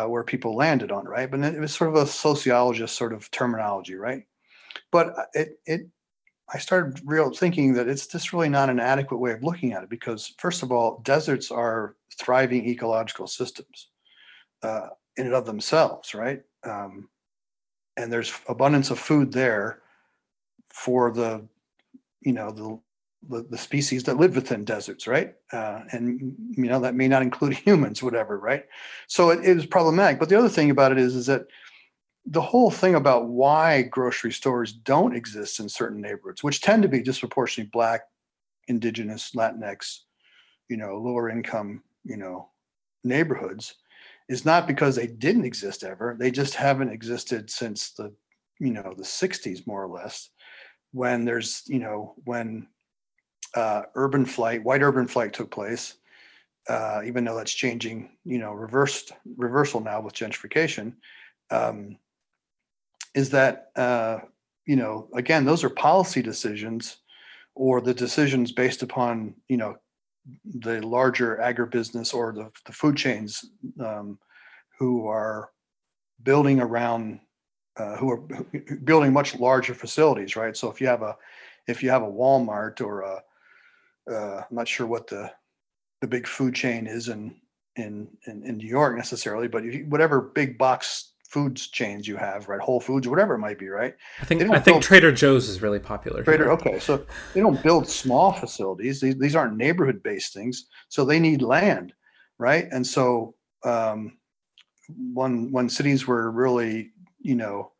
where 0.08 0.22
people 0.22 0.54
landed 0.54 0.92
on 0.92 1.06
right? 1.06 1.30
But 1.30 1.40
it 1.40 1.58
was 1.58 1.74
sort 1.74 1.90
of 1.90 1.96
a 1.96 2.06
sociologist 2.06 2.96
sort 2.96 3.12
of 3.12 3.28
terminology 3.32 3.96
right 3.96 4.24
but 4.90 5.18
uh, 5.18 5.24
it 5.34 5.60
it 5.66 5.80
I 6.52 6.58
started 6.58 7.00
real 7.04 7.30
thinking 7.30 7.74
that 7.74 7.88
it's 7.88 8.06
just 8.06 8.32
really 8.32 8.48
not 8.48 8.70
an 8.70 8.80
adequate 8.80 9.18
way 9.18 9.32
of 9.32 9.44
looking 9.44 9.72
at 9.72 9.82
it 9.82 9.88
because 9.88 10.34
first 10.38 10.62
of 10.62 10.72
all, 10.72 11.00
deserts 11.04 11.50
are 11.50 11.96
thriving 12.18 12.68
ecological 12.68 13.26
systems 13.26 13.88
uh, 14.62 14.88
in 15.16 15.26
and 15.26 15.34
of 15.34 15.46
themselves, 15.46 16.14
right? 16.14 16.42
Um, 16.64 17.08
and 17.96 18.12
there's 18.12 18.32
abundance 18.48 18.90
of 18.90 18.98
food 18.98 19.32
there 19.32 19.82
for 20.70 21.12
the 21.12 21.46
you 22.20 22.32
know 22.32 22.50
the 22.50 22.78
the, 23.28 23.46
the 23.50 23.58
species 23.58 24.02
that 24.04 24.16
live 24.16 24.34
within 24.34 24.64
deserts, 24.64 25.06
right? 25.06 25.34
Uh, 25.52 25.82
and 25.92 26.34
you 26.56 26.64
know 26.64 26.80
that 26.80 26.94
may 26.94 27.06
not 27.06 27.22
include 27.22 27.52
humans, 27.66 28.02
whatever, 28.02 28.38
right? 28.38 28.64
So 29.06 29.30
it, 29.30 29.40
it 29.40 29.56
is 29.56 29.66
problematic. 29.66 30.18
But 30.18 30.28
the 30.28 30.38
other 30.38 30.48
thing 30.48 30.70
about 30.70 30.92
it 30.92 30.98
is, 30.98 31.14
is 31.14 31.26
that 31.26 31.46
the 32.26 32.40
whole 32.40 32.70
thing 32.70 32.94
about 32.94 33.28
why 33.28 33.83
grocery 33.83 34.33
stores 34.33 34.72
don't 34.72 35.16
exist 35.16 35.61
in 35.61 35.68
certain 35.68 36.00
neighborhoods, 36.00 36.42
which 36.42 36.61
tend 36.61 36.83
to 36.83 36.88
be 36.88 37.02
disproportionately 37.02 37.70
black, 37.72 38.02
indigenous, 38.68 39.33
Latinx, 39.33 40.00
you 40.68 40.76
know, 40.76 40.96
lower 40.96 41.30
income, 41.30 41.83
you 42.04 42.16
know, 42.16 42.48
neighborhoods, 43.04 43.74
is 44.28 44.44
not 44.44 44.66
because 44.66 44.94
they 44.94 45.06
didn't 45.06 45.44
exist 45.44 45.83
ever. 45.83 46.16
They 46.18 46.30
just 46.30 46.54
haven't 46.54 46.90
existed 46.90 47.50
since 47.50 47.90
the, 47.92 48.12
you 48.59 48.72
know, 48.72 48.94
the 48.96 49.02
60s 49.02 49.66
more 49.66 49.83
or 49.83 49.88
less, 49.88 50.30
when 50.92 51.24
there's, 51.24 51.64
you 51.66 51.78
know, 51.78 52.14
when 52.24 52.68
uh, 53.54 53.83
urban 53.94 54.24
flight, 54.26 54.62
white 54.62 54.83
urban 54.83 55.09
flight 55.09 55.33
took 55.33 55.50
place. 55.50 55.94
Uh, 56.68 57.00
even 57.04 57.24
though 57.24 57.35
that's 57.35 57.54
changing, 57.54 58.11
you 58.24 58.38
know, 58.38 58.52
reversed 58.52 59.12
reversal 59.37 59.80
now 59.80 60.00
with 60.00 60.14
gentrification. 60.14 60.92
Um, 61.50 61.96
is 63.14 63.31
that 63.31 63.70
uh, 63.77 64.18
you 64.66 64.77
know 64.77 65.09
again 65.14 65.44
those 65.44 65.64
are 65.64 65.70
policy 65.70 66.23
decisions 66.23 66.99
or 67.55 67.81
the 67.81 67.94
decisions 67.94 68.53
based 68.53 68.83
upon 68.83 69.35
you 69.49 69.57
know 69.57 69.77
the 70.61 70.81
larger 70.87 71.38
agribusiness 71.42 72.14
or 72.14 72.33
the, 72.33 72.51
the 72.66 72.73
food 72.73 72.96
chains 72.96 73.44
um, 73.81 74.18
who 74.79 75.07
are 75.07 75.51
building 76.23 76.61
around 76.61 77.20
uh, 77.77 77.96
who 77.96 78.11
are 78.11 78.23
building 78.85 79.12
much 79.12 79.38
larger 79.38 79.75
facilities 79.75 80.37
right? 80.37 80.57
So 80.57 80.70
if 80.70 80.81
you 80.81 80.87
have 80.87 81.03
a 81.03 81.16
if 81.66 81.83
you 81.83 81.90
have 81.90 82.03
a 82.03 82.11
walmart 82.11 82.81
or 82.81 83.03
a 83.03 83.23
uh, 84.11 84.44
i'm 84.49 84.57
not 84.57 84.68
sure 84.68 84.87
what 84.87 85.07
the 85.07 85.31
the 86.01 86.07
big 86.07 86.27
food 86.27 86.55
chain 86.55 86.87
is 86.87 87.09
in 87.09 87.35
in 87.77 88.09
in, 88.27 88.42
in 88.44 88.57
new 88.57 88.66
york 88.66 88.96
necessarily 88.96 89.46
but 89.46 89.62
you, 89.62 89.87
whatever 89.88 90.20
big 90.20 90.59
box 90.59 91.12
foods 91.30 91.68
chains 91.68 92.08
you 92.08 92.16
have, 92.16 92.48
right? 92.48 92.60
Whole 92.60 92.80
Foods, 92.80 93.06
whatever 93.06 93.34
it 93.34 93.38
might 93.38 93.58
be, 93.58 93.68
right? 93.68 93.94
I 94.20 94.24
think 94.24 94.42
I 94.42 94.58
think 94.58 94.82
Trader 94.82 95.12
Joe's 95.12 95.48
is 95.48 95.62
really 95.62 95.78
popular. 95.78 96.22
Trader, 96.24 96.44
here. 96.44 96.52
okay, 96.52 96.78
so 96.78 97.04
they 97.32 97.40
don't 97.40 97.62
build 97.62 97.88
small 97.88 98.32
facilities. 98.32 99.00
These 99.00 99.18
these 99.18 99.36
aren't 99.36 99.56
neighborhood 99.56 100.02
based 100.02 100.34
things, 100.34 100.66
so 100.88 101.04
they 101.04 101.20
need 101.20 101.42
land, 101.42 101.92
right? 102.38 102.66
And 102.72 102.84
so 102.86 103.34
um, 103.64 104.18
when 105.12 105.52
when 105.52 105.68
cities 105.68 106.06
were 106.06 106.30
really, 106.30 106.90
you 107.20 107.36
know, 107.36 107.72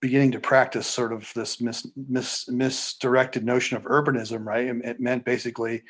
beginning 0.00 0.30
to 0.32 0.40
practice 0.40 0.86
sort 0.86 1.12
of 1.12 1.30
this 1.34 1.60
mis, 1.60 1.86
mis, 1.96 2.48
misdirected 2.48 3.44
notion 3.44 3.76
of 3.76 3.84
urbanism, 3.84 4.44
right? 4.44 4.66
It, 4.66 4.76
it 4.84 5.00
meant 5.00 5.24
basically 5.24 5.82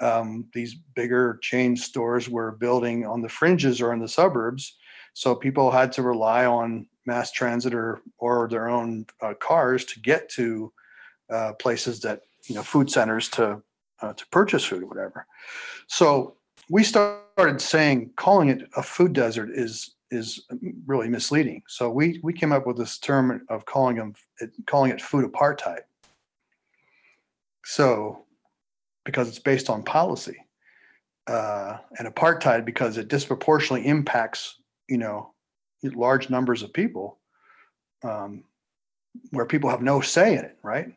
um, 0.00 0.46
these 0.54 0.74
bigger 0.94 1.38
chain 1.42 1.76
stores 1.76 2.28
were 2.28 2.52
building 2.52 3.06
on 3.06 3.20
the 3.20 3.28
fringes 3.28 3.82
or 3.82 3.92
in 3.92 4.00
the 4.00 4.08
suburbs 4.08 4.76
so 5.16 5.34
people 5.34 5.70
had 5.70 5.92
to 5.92 6.02
rely 6.02 6.44
on 6.44 6.86
mass 7.06 7.32
transit 7.32 7.72
or 7.72 8.02
or 8.18 8.48
their 8.48 8.68
own 8.68 9.06
uh, 9.22 9.32
cars 9.40 9.82
to 9.86 9.98
get 10.00 10.28
to 10.28 10.70
uh, 11.32 11.54
places 11.54 12.00
that 12.00 12.20
you 12.44 12.54
know 12.54 12.62
food 12.62 12.90
centers 12.90 13.30
to 13.30 13.62
uh, 14.02 14.12
to 14.12 14.26
purchase 14.26 14.62
food 14.62 14.82
or 14.82 14.86
whatever. 14.86 15.26
So 15.86 16.36
we 16.68 16.84
started 16.84 17.62
saying 17.62 18.10
calling 18.16 18.50
it 18.50 18.68
a 18.76 18.82
food 18.82 19.14
desert 19.14 19.48
is 19.54 19.94
is 20.10 20.44
really 20.84 21.08
misleading. 21.08 21.62
So 21.66 21.88
we 21.88 22.20
we 22.22 22.34
came 22.34 22.52
up 22.52 22.66
with 22.66 22.76
this 22.76 22.98
term 22.98 23.40
of 23.48 23.64
calling 23.64 23.96
them 23.96 24.12
calling 24.66 24.90
it 24.90 25.00
food 25.00 25.24
apartheid. 25.24 25.80
So 27.64 28.26
because 29.06 29.28
it's 29.28 29.38
based 29.38 29.70
on 29.70 29.82
policy. 29.82 30.36
Uh, 31.26 31.78
and 31.98 32.06
apartheid 32.06 32.64
because 32.64 32.98
it 32.98 33.08
disproportionately 33.08 33.88
impacts 33.88 34.60
you 34.88 34.98
know 34.98 35.32
large 35.82 36.30
numbers 36.30 36.62
of 36.62 36.72
people 36.72 37.18
um, 38.02 38.44
where 39.30 39.46
people 39.46 39.70
have 39.70 39.82
no 39.82 40.00
say 40.00 40.34
in 40.34 40.44
it 40.44 40.58
right? 40.62 40.92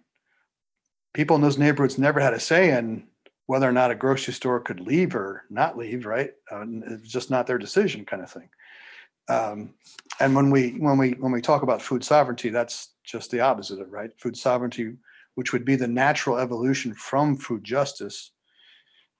People 1.13 1.35
in 1.35 1.41
those 1.41 1.57
neighborhoods 1.57 1.97
never 1.97 2.19
had 2.19 2.33
a 2.33 2.39
say 2.39 2.77
in 2.77 3.07
whether 3.47 3.67
or 3.67 3.71
not 3.71 3.91
a 3.91 3.95
grocery 3.95 4.33
store 4.33 4.59
could 4.59 4.79
leave 4.79 5.15
or 5.15 5.43
not 5.49 5.77
leave 5.77 6.05
right? 6.05 6.33
Uh, 6.51 6.63
it's 6.87 7.11
just 7.11 7.31
not 7.31 7.47
their 7.47 7.57
decision 7.57 8.05
kind 8.05 8.21
of 8.21 8.31
thing. 8.31 8.49
Um, 9.27 9.73
and 10.19 10.35
when 10.35 10.49
we 10.49 10.71
when 10.71 10.97
we 10.97 11.11
when 11.11 11.31
we 11.31 11.41
talk 11.41 11.61
about 11.61 11.81
food 11.81 12.03
sovereignty 12.03 12.49
that's 12.49 12.93
just 13.03 13.31
the 13.31 13.41
opposite 13.41 13.79
of 13.79 13.91
right? 13.91 14.11
Food 14.19 14.37
sovereignty 14.37 14.93
which 15.35 15.53
would 15.53 15.63
be 15.63 15.75
the 15.75 15.87
natural 15.87 16.37
evolution 16.37 16.93
from 16.93 17.37
food 17.37 17.63
justice 17.63 18.31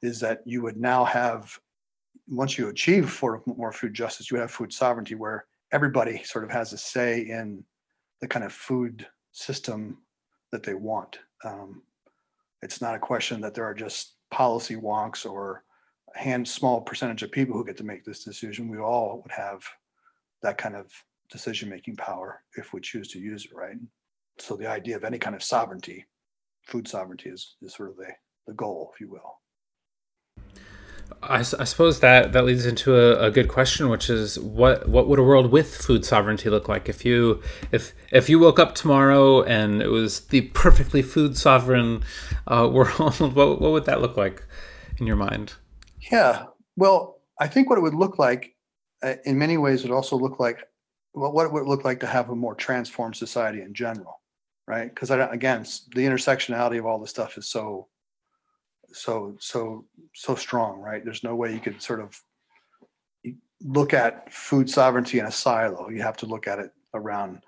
is 0.02 0.20
that 0.20 0.42
you 0.46 0.62
would 0.62 0.78
now 0.78 1.06
have 1.06 1.58
once 2.30 2.58
you 2.58 2.70
achieve 2.70 3.10
for 3.10 3.42
more 3.46 3.72
food 3.72 3.94
justice, 3.94 4.30
you 4.30 4.38
have 4.38 4.52
food 4.52 4.72
sovereignty 4.72 5.16
where 5.16 5.46
everybody 5.72 6.24
sort 6.24 6.44
of 6.44 6.52
has 6.52 6.74
a 6.74 6.78
say 6.78 7.22
in 7.22 7.64
the 8.22 8.28
kind 8.28 8.46
of 8.46 8.54
food 8.54 9.08
system 9.32 9.98
that 10.52 10.64
they 10.64 10.74
want. 10.74 11.20
Um, 11.44 11.84
it's 12.62 12.82
not 12.82 12.96
a 12.96 13.00
question 13.00 13.42
that 13.42 13.54
there 13.54 13.66
are 13.66 13.74
just 13.74 14.16
policy 14.32 14.76
wonks 14.76 15.30
or 15.30 15.64
a 16.16 16.20
hand 16.20 16.48
small 16.48 16.82
percentage 16.82 17.24
of 17.24 17.32
people 17.32 17.56
who 17.56 17.66
get 17.66 17.78
to 17.78 17.84
make 17.84 18.04
this 18.04 18.24
decision. 18.24 18.70
We 18.70 18.80
all 18.80 19.22
would 19.24 19.32
have 19.32 19.64
that 20.42 20.58
kind 20.58 20.76
of 20.76 20.92
decision 21.32 21.70
making 21.70 21.96
power 21.96 22.42
if 22.58 22.74
we 22.74 22.82
choose 22.82 23.08
to 23.10 23.20
use 23.20 23.46
it, 23.46 23.56
right? 23.56 23.78
So 24.40 24.56
the 24.56 24.68
idea 24.68 24.96
of 24.96 25.04
any 25.04 25.18
kind 25.18 25.36
of 25.36 25.44
sovereignty, 25.44 26.06
food 26.66 26.88
sovereignty, 26.88 27.30
is, 27.30 27.56
is 27.62 27.76
sort 27.76 27.90
of 27.90 27.98
the, 27.98 28.12
the 28.48 28.54
goal, 28.54 28.92
if 28.94 29.02
you 29.02 29.10
will. 29.10 29.39
I, 31.22 31.40
I, 31.40 31.44
suppose 31.44 32.00
that 32.00 32.34
that 32.34 32.46
leads 32.46 32.66
into 32.66 32.96
a, 32.96 33.28
a, 33.28 33.32
good 33.32 33.50
question, 33.50 33.90
which 33.90 34.10
is 34.10 34.40
what 34.40 34.88
what 34.88 35.08
would 35.08 35.20
a 35.20 35.24
world 35.24 35.52
with 35.52 35.76
food 35.76 36.06
sovereignty 36.06 36.50
look 36.50 36.68
like 36.68 36.88
if 36.88 37.04
you 37.04 37.42
if 37.72 37.94
if 38.12 38.30
you 38.30 38.40
woke 38.40 38.60
up 38.60 38.76
tomorrow 38.76 39.44
and 39.44 39.82
it 39.82 39.90
was 39.90 40.22
the 40.28 40.42
perfectly 40.42 41.02
food 41.02 41.38
sovereign 41.38 42.04
uh, 42.48 42.70
world? 42.74 43.20
What 43.20 43.62
what 43.62 43.72
would 43.72 43.86
that 43.86 44.02
look 44.02 44.18
like 44.18 44.44
in 44.98 45.08
your 45.08 45.16
mind? 45.16 45.54
Yeah, 46.12 46.46
well, 46.78 47.22
I 47.40 47.48
think 47.48 47.70
what 47.70 47.78
it 47.78 47.82
would 47.82 47.94
look 47.94 48.18
like, 48.18 48.56
uh, 49.04 49.16
in 49.26 49.38
many 49.38 49.58
ways, 49.58 49.84
would 49.84 49.92
also 49.92 50.16
look 50.16 50.40
like 50.40 50.64
well, 51.14 51.32
what 51.32 51.46
it 51.46 51.52
would 51.52 51.68
look 51.68 51.84
like 51.84 52.00
to 52.02 52.08
have 52.08 52.30
a 52.30 52.36
more 52.36 52.56
transformed 52.56 53.16
society 53.16 53.62
in 53.62 53.74
general, 53.74 54.22
right? 54.68 54.94
Because 54.94 55.12
again, 55.12 55.66
the 55.96 56.06
intersectionality 56.06 56.80
of 56.80 56.86
all 56.86 57.00
this 57.00 57.10
stuff 57.10 57.38
is 57.38 57.50
so 57.50 57.88
so 58.94 59.36
so 59.40 59.86
so 60.14 60.36
strong, 60.36 60.80
right? 60.80 61.04
There's 61.04 61.24
no 61.24 61.36
way 61.36 61.54
you 61.54 61.60
could 61.60 61.82
sort 61.82 62.02
of 62.02 62.20
look 63.64 63.94
at 63.94 64.32
food 64.32 64.70
sovereignty 64.70 65.20
in 65.20 65.26
a 65.26 65.32
silo. 65.32 65.90
You 65.90 66.02
have 66.02 66.18
to 66.18 66.26
look 66.26 66.48
at 66.48 66.60
it 66.60 66.72
around, 66.94 67.42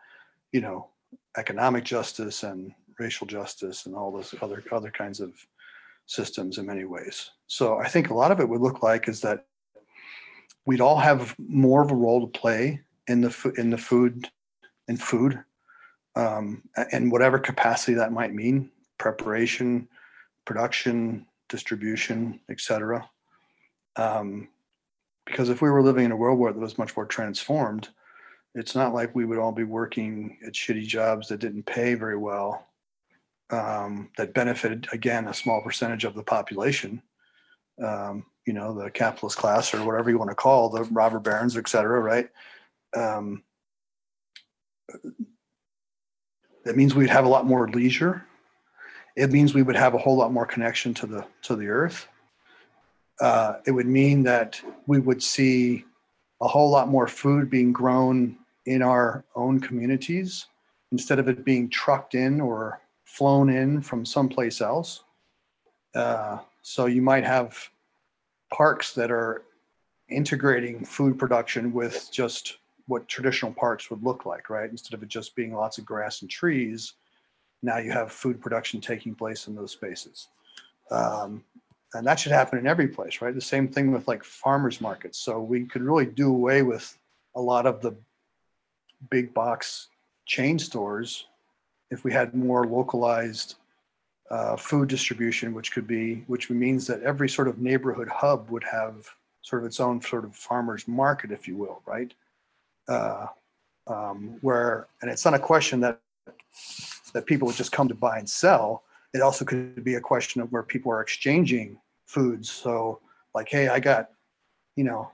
you 0.52 0.62
know, 0.62 0.90
economic 1.38 1.84
justice 1.84 2.44
and 2.44 2.74
racial 3.00 3.26
justice 3.26 3.86
and 3.86 3.96
all 3.96 4.12
those 4.12 4.34
other 4.42 4.64
other 4.72 4.92
kinds 4.92 5.20
of 5.20 5.34
systems 6.06 6.58
in 6.58 6.66
many 6.66 6.86
ways. 6.86 7.32
So 7.48 7.80
I 7.80 7.88
think 7.88 8.10
a 8.10 8.14
lot 8.14 8.32
of 8.32 8.40
it 8.40 8.50
would 8.50 8.62
look 8.62 8.84
like 8.84 9.08
is 9.08 9.22
that 9.22 9.46
we'd 10.66 10.82
all 10.82 10.98
have 10.98 11.36
more 11.40 11.82
of 11.82 11.92
a 11.92 11.96
role 11.96 12.28
to 12.28 12.40
play 12.40 12.82
in 13.08 13.22
the 13.22 13.54
in 13.58 13.70
the 13.70 13.78
food 13.78 14.30
in 14.88 14.98
food 14.98 15.44
um, 16.16 16.64
and 16.92 17.12
whatever 17.12 17.40
capacity 17.40 17.94
that 17.94 18.12
might 18.12 18.34
mean 18.34 18.70
preparation 18.98 19.88
production 20.46 21.26
distribution, 21.52 22.40
etc. 22.50 23.08
Um, 23.98 24.48
because 25.26 25.50
if 25.50 25.62
we 25.62 25.70
were 25.70 25.84
living 25.84 26.06
in 26.06 26.12
a 26.12 26.16
world 26.16 26.40
where 26.40 26.50
it 26.50 26.58
was 26.58 26.80
much 26.80 26.96
more 26.98 27.06
transformed, 27.06 27.90
it's 28.56 28.74
not 28.74 28.94
like 28.94 29.14
we 29.14 29.26
would 29.26 29.38
all 29.38 29.52
be 29.52 29.64
working 29.64 30.38
at 30.46 30.54
shitty 30.54 30.88
jobs 30.88 31.28
that 31.28 31.40
didn't 31.40 31.66
pay 31.66 31.94
very 31.94 32.18
well, 32.18 32.66
um, 33.52 34.10
that 34.18 34.34
benefited 34.34 34.88
again 34.92 35.28
a 35.28 35.34
small 35.34 35.62
percentage 35.62 36.06
of 36.06 36.16
the 36.16 36.24
population. 36.24 37.02
Um, 37.82 38.26
you 38.46 38.54
know, 38.54 38.74
the 38.74 38.90
capitalist 38.90 39.38
class 39.38 39.74
or 39.74 39.86
whatever 39.86 40.10
you 40.10 40.18
want 40.18 40.32
to 40.32 40.36
call 40.36 40.70
the 40.70 40.84
robber 40.86 41.20
barons, 41.20 41.56
et 41.56 41.70
cetera, 41.70 42.00
right? 42.00 42.30
Um, 42.96 43.44
that 46.66 46.76
means 46.76 46.96
we'd 46.96 47.10
have 47.10 47.26
a 47.26 47.30
lot 47.30 47.46
more 47.46 47.70
leisure 47.70 48.26
it 49.16 49.32
means 49.32 49.54
we 49.54 49.64
would 49.64 49.76
have 49.76 49.94
a 49.94 49.98
whole 49.98 50.18
lot 50.18 50.32
more 50.32 50.46
connection 50.46 50.94
to 50.96 51.08
the 51.08 51.26
to 51.44 51.56
the 51.56 51.68
earth. 51.68 52.08
Uh, 53.20 53.58
it 53.68 53.72
would 53.72 53.88
mean 53.88 54.24
that 54.24 54.60
we 54.88 55.00
would 55.00 55.22
see 55.22 55.86
a 56.42 56.48
whole 56.48 56.72
lot 56.72 56.88
more 56.88 57.08
food 57.08 57.50
being 57.50 57.72
grown 57.72 58.36
in 58.66 58.82
our 58.82 59.24
own 59.36 59.60
communities 59.60 60.48
instead 60.92 61.20
of 61.20 61.28
it 61.28 61.46
being 61.46 61.70
trucked 61.70 62.16
in 62.16 62.42
or 62.42 62.82
flown 63.06 63.50
in 63.50 63.82
from 63.82 64.06
someplace 64.06 64.62
else. 64.62 65.04
Uh, 65.94 66.40
so 66.62 66.86
you 66.86 67.02
might 67.02 67.24
have 67.24 67.58
parks 68.52 68.94
that 68.94 69.12
are 69.12 69.44
integrating 70.10 70.84
food 70.84 71.18
production 71.18 71.72
with 71.74 72.10
just 72.12 72.58
what 72.88 73.08
traditional 73.08 73.54
parks 73.54 73.90
would 73.90 74.04
look 74.04 74.26
like, 74.26 74.50
right? 74.50 74.70
Instead 74.70 74.96
of 74.96 75.04
it 75.04 75.10
just 75.10 75.36
being 75.36 75.54
lots 75.54 75.78
of 75.78 75.86
grass 75.86 76.22
and 76.22 76.30
trees, 76.30 76.94
now 77.62 77.78
you 77.78 77.92
have 77.92 78.12
food 78.12 78.42
production 78.42 78.82
taking 78.82 79.16
place 79.16 79.48
in 79.48 79.56
those 79.56 79.72
spaces. 79.72 80.28
Um, 80.90 81.44
and 81.94 82.08
that 82.08 82.20
should 82.20 82.32
happen 82.32 82.58
in 82.58 82.68
every 82.68 82.88
place, 82.88 83.22
right? 83.22 83.34
The 83.34 83.42
same 83.42 83.68
thing 83.68 83.92
with 83.92 84.08
like 84.08 84.24
farmers 84.24 84.80
markets. 84.80 85.18
So 85.18 85.40
we 85.42 85.66
could 85.66 85.82
really 85.82 86.06
do 86.06 86.30
away 86.30 86.62
with 86.62 86.98
a 87.36 87.42
lot 87.42 87.66
of 87.66 87.82
the 87.82 87.96
big 89.10 89.34
box 89.34 89.88
chain 90.26 90.58
stores 90.58 91.28
if 91.90 92.04
we 92.04 92.12
had 92.12 92.34
more 92.34 92.66
localized 92.66 93.56
uh, 94.30 94.56
food 94.56 94.88
distribution, 94.88 95.54
which 95.54 95.74
could 95.74 95.86
be, 95.86 96.24
which 96.28 96.50
means 96.50 96.88
that 96.88 97.02
every 97.04 97.28
sort 97.28 97.50
of 97.50 97.60
neighborhood 97.60 98.08
hub 98.08 98.50
would 98.50 98.64
have 98.64 99.10
sort 99.42 99.62
of 99.62 99.66
its 99.66 99.80
own 99.82 100.02
sort 100.02 100.24
of 100.24 100.34
farmers 100.34 100.88
market, 100.88 101.32
if 101.32 101.48
you 101.48 101.58
will, 101.58 101.82
right? 101.86 102.14
Uh, 102.88 103.28
um, 103.88 104.38
where, 104.42 104.88
and 105.02 105.12
it's 105.12 105.26
not 105.26 105.34
a 105.34 105.40
question 105.40 105.82
that 105.82 106.00
that 107.14 107.26
people 107.26 107.46
would 107.48 107.56
just 107.56 107.72
come 107.72 107.88
to 107.88 107.96
buy 107.96 108.18
and 108.18 108.30
sell. 108.30 108.84
It 109.14 109.22
also 109.22 109.46
could 109.46 109.84
be 109.84 109.96
a 109.96 110.02
question 110.02 110.42
of 110.42 110.52
where 110.52 110.64
people 110.64 110.92
are 110.92 111.02
exchanging 111.02 111.78
foods. 112.06 112.50
So 112.50 113.00
like, 113.34 113.50
hey, 113.50 113.68
I 113.68 113.80
got, 113.80 114.10
you 114.76 114.84
know, 114.84 115.12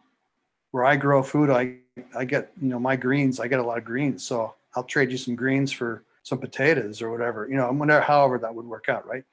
where 0.71 0.85
I 0.85 0.95
grow 0.95 1.23
food, 1.23 1.49
I 1.49 1.77
I 2.15 2.25
get, 2.25 2.51
you 2.61 2.69
know, 2.69 2.79
my 2.79 2.95
greens, 2.95 3.39
I 3.39 3.47
get 3.47 3.59
a 3.59 3.63
lot 3.63 3.77
of 3.77 3.85
greens. 3.85 4.23
So 4.23 4.53
I'll 4.75 4.83
trade 4.83 5.11
you 5.11 5.17
some 5.17 5.35
greens 5.35 5.71
for 5.71 6.03
some 6.23 6.37
potatoes 6.37 7.01
or 7.01 7.09
whatever, 7.09 7.47
you 7.49 7.55
know, 7.55 7.71
whenever, 7.71 8.01
however 8.01 8.37
that 8.37 8.53
would 8.53 8.65
work 8.65 8.89
out, 8.89 9.07
right? 9.07 9.23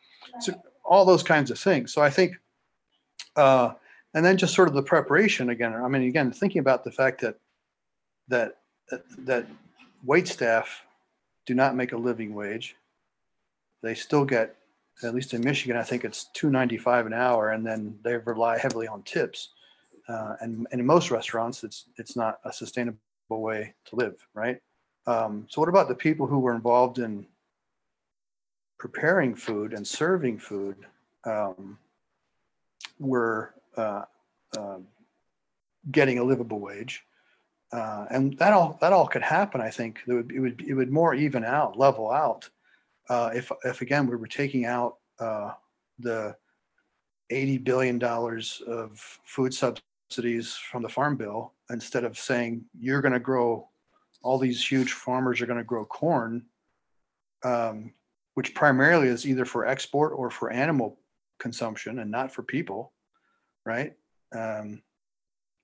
So 0.41 0.55
all 0.85 1.05
those 1.05 1.23
kinds 1.23 1.51
of 1.51 1.59
things. 1.59 1.93
So 1.93 2.01
I 2.01 2.09
think, 2.09 2.37
uh, 3.37 3.75
and 4.15 4.25
then 4.25 4.37
just 4.37 4.55
sort 4.55 4.69
of 4.69 4.75
the 4.75 4.83
preparation 4.83 5.51
again. 5.51 5.75
I 5.75 5.89
mean, 5.89 6.03
again, 6.03 6.31
thinking 6.31 6.61
about 6.61 6.85
the 6.85 6.93
fact 6.93 7.21
that 7.21 7.37
that 8.29 8.59
that, 8.91 9.03
that 9.19 9.47
wait 10.05 10.29
staff 10.29 10.83
do 11.47 11.55
not 11.55 11.77
make 11.77 11.93
a 11.93 11.97
living 11.97 12.35
wage. 12.35 12.77
They 13.83 13.95
still 13.95 14.25
get, 14.25 14.57
at 15.03 15.15
least 15.15 15.35
in 15.35 15.43
Michigan, 15.43 15.77
I 15.77 15.83
think 15.83 16.05
it's 16.05 16.25
two 16.33 16.51
ninety 16.51 16.79
five 16.79 17.07
an 17.07 17.13
hour, 17.13 17.51
and 17.51 17.67
then 17.67 17.99
they 18.03 18.17
rely 18.17 18.59
heavily 18.59 18.89
on 18.89 19.03
tips. 19.03 19.51
Uh, 20.09 20.37
and, 20.41 20.67
and 20.71 20.81
in 20.81 20.87
most 20.87 21.11
restaurants, 21.11 21.65
it's 21.65 21.87
it's 21.97 22.17
not 22.17 22.41
a 22.45 22.53
sustainable 22.53 22.99
way 23.31 23.75
to 23.87 23.97
live, 23.97 24.17
right? 24.35 24.61
Um, 25.07 25.47
so 25.51 25.61
what 25.61 25.69
about 25.69 25.89
the 25.89 25.95
people 25.95 26.27
who 26.27 26.39
were 26.39 26.55
involved 26.55 26.99
in 26.99 27.27
preparing 28.79 29.35
food 29.35 29.73
and 29.73 29.87
serving 29.87 30.39
food? 30.39 30.77
Um, 31.25 31.79
were 33.01 33.55
uh, 33.77 34.05
uh, 34.57 34.79
getting 35.91 36.19
a 36.19 36.25
livable 36.25 36.61
wage, 36.61 37.05
uh, 37.75 38.07
and 38.11 38.39
that 38.39 38.53
all 38.53 38.79
that 38.81 38.93
all 38.93 39.07
could 39.09 39.23
happen. 39.23 39.61
I 39.61 39.69
think 39.69 40.01
it 40.07 40.13
would 40.13 40.31
it 40.31 40.39
would 40.39 40.61
it 40.61 40.75
would 40.75 40.93
more 40.93 41.13
even 41.13 41.45
out, 41.45 41.77
level 41.77 42.11
out, 42.11 42.49
uh, 43.09 43.31
if 43.35 43.51
if 43.65 43.81
again 43.81 44.07
we 44.07 44.15
were 44.15 44.29
taking 44.29 44.65
out 44.65 44.99
uh, 45.19 45.53
the 45.99 46.37
eighty 47.31 47.59
billion 47.59 47.99
dollars 47.99 48.63
of 48.69 48.99
food 49.25 49.53
subsidies 49.53 50.55
from 50.55 50.83
the 50.83 50.89
farm 50.89 51.17
bill 51.17 51.53
instead 51.71 52.05
of 52.05 52.17
saying 52.17 52.65
you're 52.79 53.01
going 53.01 53.13
to 53.13 53.19
grow 53.19 53.69
all 54.23 54.39
these 54.39 54.65
huge 54.65 54.93
farmers 54.93 55.41
are 55.41 55.47
going 55.47 55.59
to 55.59 55.65
grow 55.65 55.85
corn, 55.85 56.45
um, 57.43 57.93
which 58.35 58.55
primarily 58.55 59.09
is 59.09 59.27
either 59.27 59.45
for 59.45 59.67
export 59.67 60.13
or 60.15 60.31
for 60.31 60.51
animal 60.51 60.97
consumption 61.41 61.99
and 61.99 62.11
not 62.11 62.33
for 62.33 62.43
people, 62.45 62.93
right? 63.67 63.95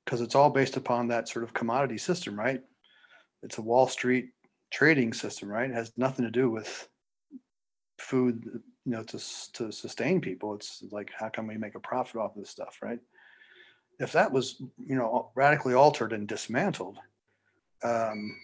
Because 0.05 0.21
it's 0.21 0.35
all 0.35 0.51
based 0.51 0.77
upon 0.77 1.09
that 1.09 1.29
sort 1.29 1.45
of 1.45 1.55
commodity 1.55 1.99
system, 1.99 2.39
right? 2.39 2.63
It's 3.43 3.59
a 3.59 3.63
Wall 3.63 3.87
Street 3.87 4.31
trading 4.71 5.13
system, 5.13 5.49
right? 5.49 5.71
It 5.71 5.75
has 5.75 5.93
nothing 5.97 6.25
to 6.25 6.31
do 6.31 6.51
with 6.51 6.89
food, 7.99 8.43
you 8.85 8.93
know, 8.93 9.03
to 9.05 9.19
to 9.55 9.73
sustain 9.73 10.21
people. 10.21 10.55
It's 10.55 10.83
like 10.91 11.11
how 11.17 11.29
can 11.29 11.47
we 11.47 11.57
make 11.57 11.75
a 11.75 11.81
profit 11.81 12.21
off 12.21 12.35
this 12.35 12.51
stuff, 12.51 12.79
right? 12.83 12.99
If 13.99 14.13
that 14.13 14.33
was, 14.33 14.63
you 14.79 14.97
know, 14.97 15.31
radically 15.35 15.75
altered 15.75 16.13
and 16.13 16.27
dismantled, 16.27 16.99
um, 17.83 18.37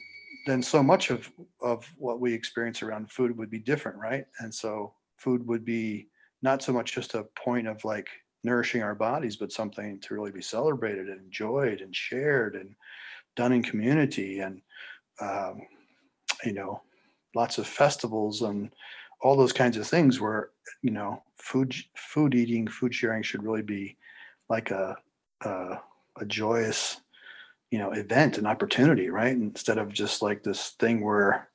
then 0.46 0.62
so 0.62 0.82
much 0.82 1.10
of 1.10 1.30
of 1.60 1.86
what 1.96 2.20
we 2.20 2.32
experience 2.32 2.82
around 2.82 3.10
food 3.10 3.36
would 3.36 3.50
be 3.50 3.58
different, 3.58 3.98
right? 3.98 4.26
And 4.40 4.54
so 4.54 4.94
food 5.16 5.46
would 5.46 5.64
be 5.64 6.08
not 6.42 6.62
so 6.62 6.72
much 6.72 6.92
just 6.94 7.14
a 7.14 7.24
point 7.34 7.66
of 7.66 7.84
like 7.84 8.08
nourishing 8.46 8.82
our 8.82 8.94
bodies, 8.94 9.36
but 9.36 9.52
something 9.52 9.98
to 10.00 10.14
really 10.14 10.30
be 10.30 10.40
celebrated 10.40 11.08
and 11.08 11.20
enjoyed 11.20 11.82
and 11.82 11.94
shared 11.94 12.54
and 12.54 12.74
done 13.34 13.52
in 13.52 13.62
community 13.62 14.38
and 14.38 14.62
um, 15.20 15.60
you 16.44 16.52
know 16.52 16.80
lots 17.34 17.58
of 17.58 17.66
festivals 17.66 18.42
and 18.42 18.70
all 19.20 19.36
those 19.36 19.52
kinds 19.52 19.76
of 19.76 19.86
things 19.86 20.20
where 20.20 20.50
you 20.80 20.90
know 20.90 21.22
food 21.36 21.74
food 21.96 22.34
eating 22.34 22.66
food 22.66 22.94
sharing 22.94 23.22
should 23.22 23.42
really 23.42 23.62
be 23.62 23.96
like 24.48 24.70
a 24.70 24.96
a, 25.42 25.78
a 26.20 26.24
joyous 26.26 27.00
you 27.70 27.78
know 27.78 27.92
event 27.92 28.38
and 28.38 28.46
opportunity 28.46 29.10
right? 29.10 29.36
Instead 29.36 29.76
of 29.76 29.92
just 29.92 30.22
like 30.22 30.42
this 30.42 30.70
thing 30.80 31.04
where 31.04 31.48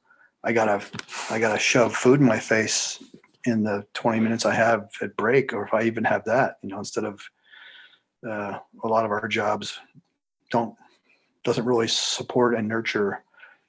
i 0.44 0.52
gotta 0.52 0.84
i 1.30 1.40
gotta 1.40 1.60
shove 1.60 1.96
food 1.96 2.20
in 2.20 2.26
my 2.26 2.40
face 2.40 3.04
in 3.46 3.64
the 3.64 3.86
20 3.94 4.20
minutes 4.20 4.46
i 4.46 4.54
have 4.54 4.90
at 5.02 5.16
break 5.16 5.54
or 5.54 5.66
if 5.66 5.74
i 5.74 5.84
even 5.84 6.04
have 6.04 6.24
that 6.26 6.58
you 6.62 6.70
know 6.70 6.80
instead 6.80 7.04
of 7.04 7.22
uh, 8.28 8.60
a 8.84 8.88
lot 8.88 9.04
of 9.04 9.12
our 9.12 9.28
jobs 9.28 9.80
don't 10.52 10.76
doesn't 11.44 11.66
really 11.66 11.88
support 11.88 12.56
and 12.56 12.68
nurture 12.68 13.24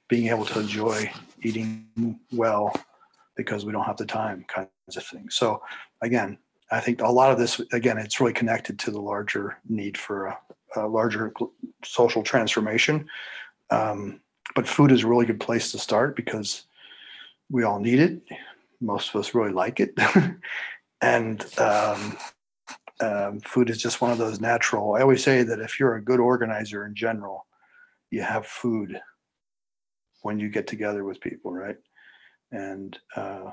being 0.07 0.27
able 0.27 0.45
to 0.45 0.59
enjoy 0.59 1.09
eating 1.41 2.19
well 2.31 2.71
because 3.35 3.65
we 3.65 3.71
don't 3.71 3.85
have 3.85 3.97
the 3.97 4.05
time 4.05 4.45
kinds 4.47 4.69
of 4.95 5.05
things 5.05 5.35
so 5.35 5.61
again 6.01 6.37
i 6.71 6.79
think 6.79 7.01
a 7.01 7.07
lot 7.07 7.31
of 7.31 7.39
this 7.39 7.59
again 7.71 7.97
it's 7.97 8.19
really 8.19 8.33
connected 8.33 8.77
to 8.77 8.91
the 8.91 9.01
larger 9.01 9.57
need 9.67 9.97
for 9.97 10.27
a, 10.27 10.37
a 10.75 10.87
larger 10.87 11.33
social 11.83 12.23
transformation. 12.23 13.07
Um, 13.69 14.21
but 14.55 14.67
food 14.67 14.91
is 14.91 15.03
a 15.03 15.07
really 15.07 15.25
good 15.25 15.39
place 15.39 15.71
to 15.71 15.79
start 15.79 16.15
because 16.15 16.65
we 17.49 17.63
all 17.63 17.79
need 17.79 17.99
it. 17.99 18.21
Most 18.83 19.09
of 19.09 19.19
us 19.19 19.33
really 19.33 19.53
like 19.53 19.79
it. 19.79 19.97
and 21.01 21.59
um, 21.59 22.17
um, 22.99 23.39
food 23.41 23.69
is 23.69 23.81
just 23.81 24.01
one 24.01 24.11
of 24.11 24.17
those 24.17 24.39
natural. 24.39 24.95
I 24.95 25.01
always 25.01 25.23
say 25.23 25.43
that 25.43 25.59
if 25.59 25.79
you're 25.79 25.95
a 25.95 26.03
good 26.03 26.19
organizer 26.19 26.85
in 26.85 26.95
general, 26.95 27.45
you 28.11 28.21
have 28.21 28.45
food 28.45 28.99
when 30.21 30.39
you 30.39 30.49
get 30.49 30.67
together 30.67 31.03
with 31.03 31.21
people, 31.21 31.51
right? 31.51 31.77
And 32.51 32.97
uh, 33.15 33.51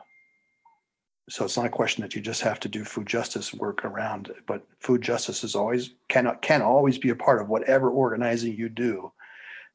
so 1.28 1.44
it's 1.44 1.56
not 1.56 1.66
a 1.66 1.70
question 1.70 2.02
that 2.02 2.14
you 2.14 2.20
just 2.20 2.42
have 2.42 2.60
to 2.60 2.68
do 2.68 2.84
food 2.84 3.06
justice 3.06 3.54
work 3.54 3.84
around, 3.84 4.32
but 4.46 4.66
food 4.80 5.00
justice 5.00 5.44
is 5.44 5.54
always 5.54 5.90
cannot 6.08 6.42
can 6.42 6.60
always 6.60 6.98
be 6.98 7.10
a 7.10 7.16
part 7.16 7.40
of 7.40 7.48
whatever 7.48 7.90
organizing 7.90 8.54
you 8.54 8.68
do, 8.68 9.12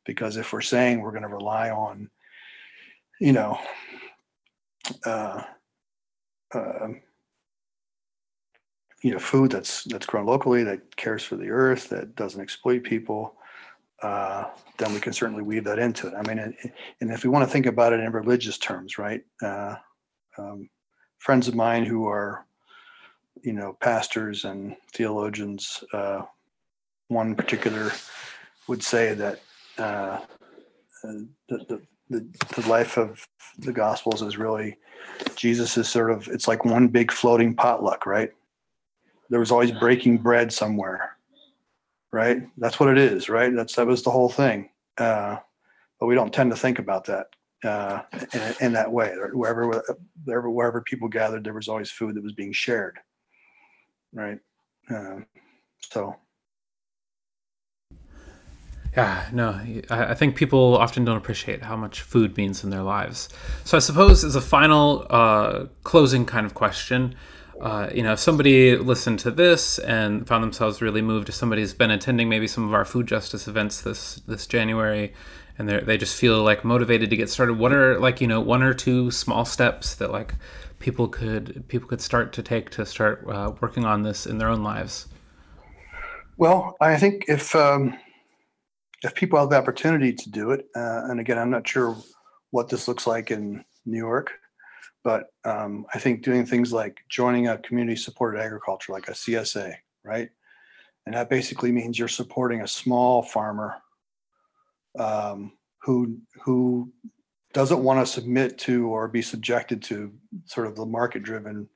because 0.05 0.37
if 0.37 0.51
we're 0.53 0.61
saying 0.61 1.01
we're 1.01 1.11
going 1.11 1.23
to 1.23 1.29
rely 1.29 1.69
on, 1.69 2.09
you 3.19 3.33
know, 3.33 3.57
uh, 5.05 5.41
uh, 6.53 6.87
you 9.01 9.11
know, 9.11 9.19
food 9.19 9.51
that's 9.51 9.83
that's 9.83 10.05
grown 10.05 10.25
locally, 10.25 10.63
that 10.63 10.95
cares 10.95 11.23
for 11.23 11.35
the 11.35 11.49
earth, 11.49 11.89
that 11.89 12.15
doesn't 12.15 12.41
exploit 12.41 12.83
people, 12.83 13.35
uh, 14.01 14.45
then 14.77 14.93
we 14.93 14.99
can 14.99 15.13
certainly 15.13 15.43
weave 15.43 15.63
that 15.63 15.79
into 15.79 16.07
it. 16.07 16.13
I 16.15 16.21
mean, 16.27 16.39
and, 16.39 16.55
and 17.01 17.11
if 17.11 17.23
we 17.23 17.29
want 17.29 17.45
to 17.45 17.51
think 17.51 17.65
about 17.65 17.93
it 17.93 17.99
in 17.99 18.11
religious 18.11 18.57
terms, 18.57 18.97
right? 18.97 19.21
Uh, 19.43 19.75
um, 20.37 20.69
friends 21.19 21.47
of 21.47 21.55
mine 21.55 21.85
who 21.85 22.07
are, 22.07 22.45
you 23.43 23.53
know, 23.53 23.77
pastors 23.79 24.45
and 24.45 24.75
theologians. 24.93 25.83
Uh, 25.93 26.23
one 27.07 27.35
particular 27.35 27.91
would 28.67 28.83
say 28.83 29.13
that 29.13 29.39
uh, 29.77 30.19
the, 31.03 31.27
the, 31.49 31.81
the, 32.09 32.25
the 32.55 32.67
life 32.67 32.97
of 32.97 33.27
the 33.57 33.73
Gospels 33.73 34.21
is 34.21 34.37
really 34.37 34.77
Jesus 35.35 35.77
is 35.77 35.87
sort 35.87 36.11
of 36.11 36.27
it's 36.27 36.47
like 36.47 36.65
one 36.65 36.87
big 36.87 37.11
floating 37.11 37.55
potluck, 37.55 38.05
right? 38.05 38.31
There 39.29 39.39
was 39.39 39.51
always 39.51 39.71
breaking 39.71 40.19
bread 40.19 40.53
somewhere, 40.53 41.17
right? 42.11 42.47
That's 42.57 42.79
what 42.79 42.89
it 42.89 42.97
is, 42.97 43.29
right? 43.29 43.53
That's 43.55 43.75
that 43.75 43.87
was 43.87 44.03
the 44.03 44.11
whole 44.11 44.29
thing. 44.29 44.69
Uh, 44.97 45.37
but 45.99 46.05
we 46.07 46.15
don't 46.15 46.33
tend 46.33 46.51
to 46.51 46.57
think 46.57 46.79
about 46.79 47.05
that 47.05 47.27
uh, 47.63 48.01
in, 48.33 48.55
in, 48.67 48.73
that 48.73 48.91
way. 48.91 49.13
Wherever, 49.33 49.83
wherever, 50.23 50.49
wherever 50.49 50.81
people 50.81 51.07
gathered, 51.07 51.43
there 51.43 51.53
was 51.53 51.67
always 51.67 51.91
food 51.91 52.15
that 52.15 52.23
was 52.23 52.33
being 52.33 52.53
shared, 52.53 52.99
right? 54.13 54.39
Uh, 54.89 55.19
so. 55.79 56.15
Yeah, 58.95 59.27
no, 59.33 59.59
I 59.89 60.13
think 60.13 60.37
people 60.37 60.77
often 60.77 61.03
don't 61.03 61.17
appreciate 61.17 61.63
how 61.63 61.75
much 61.75 62.01
food 62.01 62.37
means 62.37 62.63
in 62.63 62.69
their 62.69 62.81
lives. 62.81 63.27
So 63.65 63.75
I 63.75 63.79
suppose 63.81 64.23
as 64.23 64.35
a 64.35 64.41
final 64.41 65.05
uh, 65.09 65.65
closing 65.83 66.25
kind 66.25 66.45
of 66.45 66.53
question, 66.53 67.15
uh, 67.59 67.89
you 67.93 68.03
know, 68.03 68.13
if 68.13 68.19
somebody 68.19 68.77
listened 68.77 69.19
to 69.19 69.31
this 69.31 69.79
and 69.79 70.25
found 70.25 70.43
themselves 70.43 70.81
really 70.81 71.01
moved, 71.01 71.27
if 71.27 71.35
somebody's 71.35 71.73
been 71.73 71.91
attending 71.91 72.29
maybe 72.29 72.47
some 72.47 72.65
of 72.65 72.73
our 72.73 72.85
food 72.85 73.07
justice 73.07 73.47
events 73.47 73.81
this 73.81 74.15
this 74.27 74.47
January 74.47 75.13
and 75.57 75.69
they 75.69 75.79
they 75.79 75.97
just 75.97 76.17
feel 76.17 76.43
like 76.43 76.63
motivated 76.63 77.09
to 77.09 77.17
get 77.17 77.29
started 77.29 77.57
what 77.57 77.71
are 77.71 77.99
like 77.99 78.21
you 78.21 78.27
know 78.27 78.41
one 78.41 78.61
or 78.61 78.73
two 78.73 79.11
small 79.11 79.45
steps 79.45 79.95
that 79.95 80.11
like 80.11 80.33
people 80.79 81.07
could 81.07 81.63
people 81.67 81.87
could 81.87 82.01
start 82.01 82.33
to 82.33 82.43
take 82.43 82.69
to 82.69 82.85
start 82.85 83.25
uh, 83.27 83.51
working 83.61 83.85
on 83.85 84.03
this 84.03 84.25
in 84.25 84.37
their 84.37 84.49
own 84.49 84.63
lives 84.63 85.07
well 86.37 86.75
i 86.81 86.97
think 86.97 87.25
if 87.27 87.55
um, 87.55 87.97
if 89.05 89.13
people 89.13 89.39
have 89.39 89.49
the 89.49 89.57
opportunity 89.57 90.11
to 90.11 90.29
do 90.29 90.51
it 90.51 90.65
uh, 90.75 91.03
and 91.05 91.19
again 91.19 91.37
i'm 91.37 91.49
not 91.49 91.67
sure 91.67 91.95
what 92.51 92.69
this 92.69 92.87
looks 92.87 93.07
like 93.07 93.31
in 93.31 93.63
new 93.85 93.97
york 93.97 94.31
but 95.03 95.27
um, 95.45 95.85
i 95.93 95.99
think 95.99 96.23
doing 96.23 96.45
things 96.45 96.73
like 96.73 96.97
joining 97.09 97.47
a 97.47 97.57
community 97.59 97.95
supported 97.95 98.39
agriculture 98.39 98.91
like 98.91 99.07
a 99.07 99.13
csa 99.13 99.73
right? 100.05 100.29
And 101.05 101.15
that 101.15 101.29
basically 101.29 101.71
means 101.71 101.99
you're 101.99 102.07
supporting 102.07 102.61
a 102.61 102.67
small 102.67 103.23
farmer 103.23 103.75
um, 104.97 105.53
who 105.81 106.17
who 106.43 106.91
doesn't 107.53 107.83
want 107.83 108.05
to 108.05 108.11
submit 108.11 108.57
to 108.59 108.87
or 108.87 109.07
be 109.07 109.21
subjected 109.21 109.81
to 109.83 110.13
sort 110.45 110.67
of 110.67 110.75
the 110.75 110.85
market 110.85 111.23
driven 111.23 111.67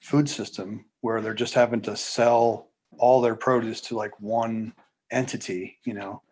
food 0.00 0.28
system 0.28 0.84
where 1.00 1.20
they're 1.20 1.34
just 1.34 1.54
having 1.54 1.80
to 1.82 1.96
sell 1.96 2.70
all 2.98 3.20
their 3.20 3.34
produce 3.34 3.80
to 3.80 3.96
like 3.96 4.18
one 4.20 4.72
entity 5.10 5.78
you 5.84 5.94
know 5.94 6.22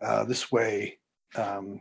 uh, 0.00 0.24
this 0.24 0.50
way 0.52 0.98
um, 1.36 1.80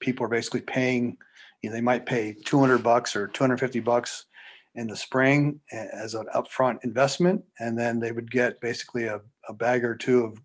people 0.00 0.24
are 0.26 0.30
basically 0.30 0.60
paying, 0.60 1.16
you 1.62 1.70
know, 1.70 1.74
they 1.74 1.80
might 1.80 2.06
pay 2.06 2.36
200 2.44 2.78
bucks 2.78 3.16
or 3.16 3.28
250 3.28 3.80
bucks 3.80 4.26
in 4.74 4.86
the 4.86 4.96
spring 4.96 5.60
as 5.70 6.14
an 6.14 6.26
upfront 6.34 6.78
investment, 6.82 7.42
and 7.60 7.78
then 7.78 8.00
they 8.00 8.12
would 8.12 8.30
get 8.30 8.60
basically 8.60 9.04
a, 9.04 9.20
a 9.48 9.52
bag 9.52 9.84
or 9.84 9.94
two 9.94 10.24
of 10.24 10.38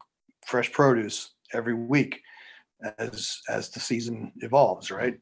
fresh 0.45 0.71
produce 0.71 1.31
every 1.53 1.73
week 1.73 2.21
as 2.99 3.41
as 3.49 3.69
the 3.69 3.79
season 3.79 4.31
evolves, 4.41 4.91
right? 4.91 5.17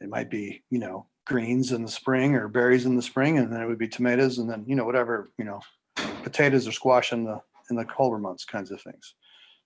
It 0.00 0.08
might 0.08 0.30
be, 0.30 0.62
you 0.70 0.78
know, 0.78 1.06
greens 1.26 1.72
in 1.72 1.82
the 1.82 1.90
spring 1.90 2.34
or 2.34 2.48
berries 2.48 2.84
in 2.84 2.94
the 2.94 3.02
spring, 3.02 3.38
and 3.38 3.52
then 3.52 3.60
it 3.60 3.66
would 3.66 3.78
be 3.78 3.88
tomatoes, 3.88 4.38
and 4.38 4.50
then 4.50 4.64
you 4.66 4.76
know 4.76 4.84
whatever, 4.84 5.28
you 5.38 5.44
know, 5.44 5.60
potatoes 6.22 6.68
or 6.68 6.72
squash 6.72 7.12
in 7.12 7.24
the 7.24 7.40
in 7.70 7.76
the 7.76 7.84
colder 7.84 8.18
months, 8.18 8.44
kinds 8.44 8.70
of 8.70 8.80
things. 8.80 9.14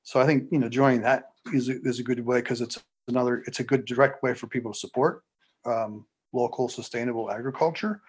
So 0.02 0.20
I 0.20 0.26
think 0.26 0.48
you 0.50 0.58
know 0.58 0.68
joining 0.68 1.02
that 1.02 1.30
is 1.52 1.68
a, 1.68 1.80
is 1.82 2.00
a 2.00 2.02
good 2.02 2.24
way 2.24 2.40
because 2.40 2.60
it's 2.60 2.82
another 3.08 3.42
it's 3.46 3.60
a 3.60 3.64
good 3.64 3.84
direct 3.84 4.22
way 4.22 4.34
for 4.34 4.46
people 4.46 4.72
to 4.72 4.78
support 4.78 5.22
um, 5.64 6.06
local 6.32 6.68
sustainable 6.68 7.30
agriculture. 7.30 8.00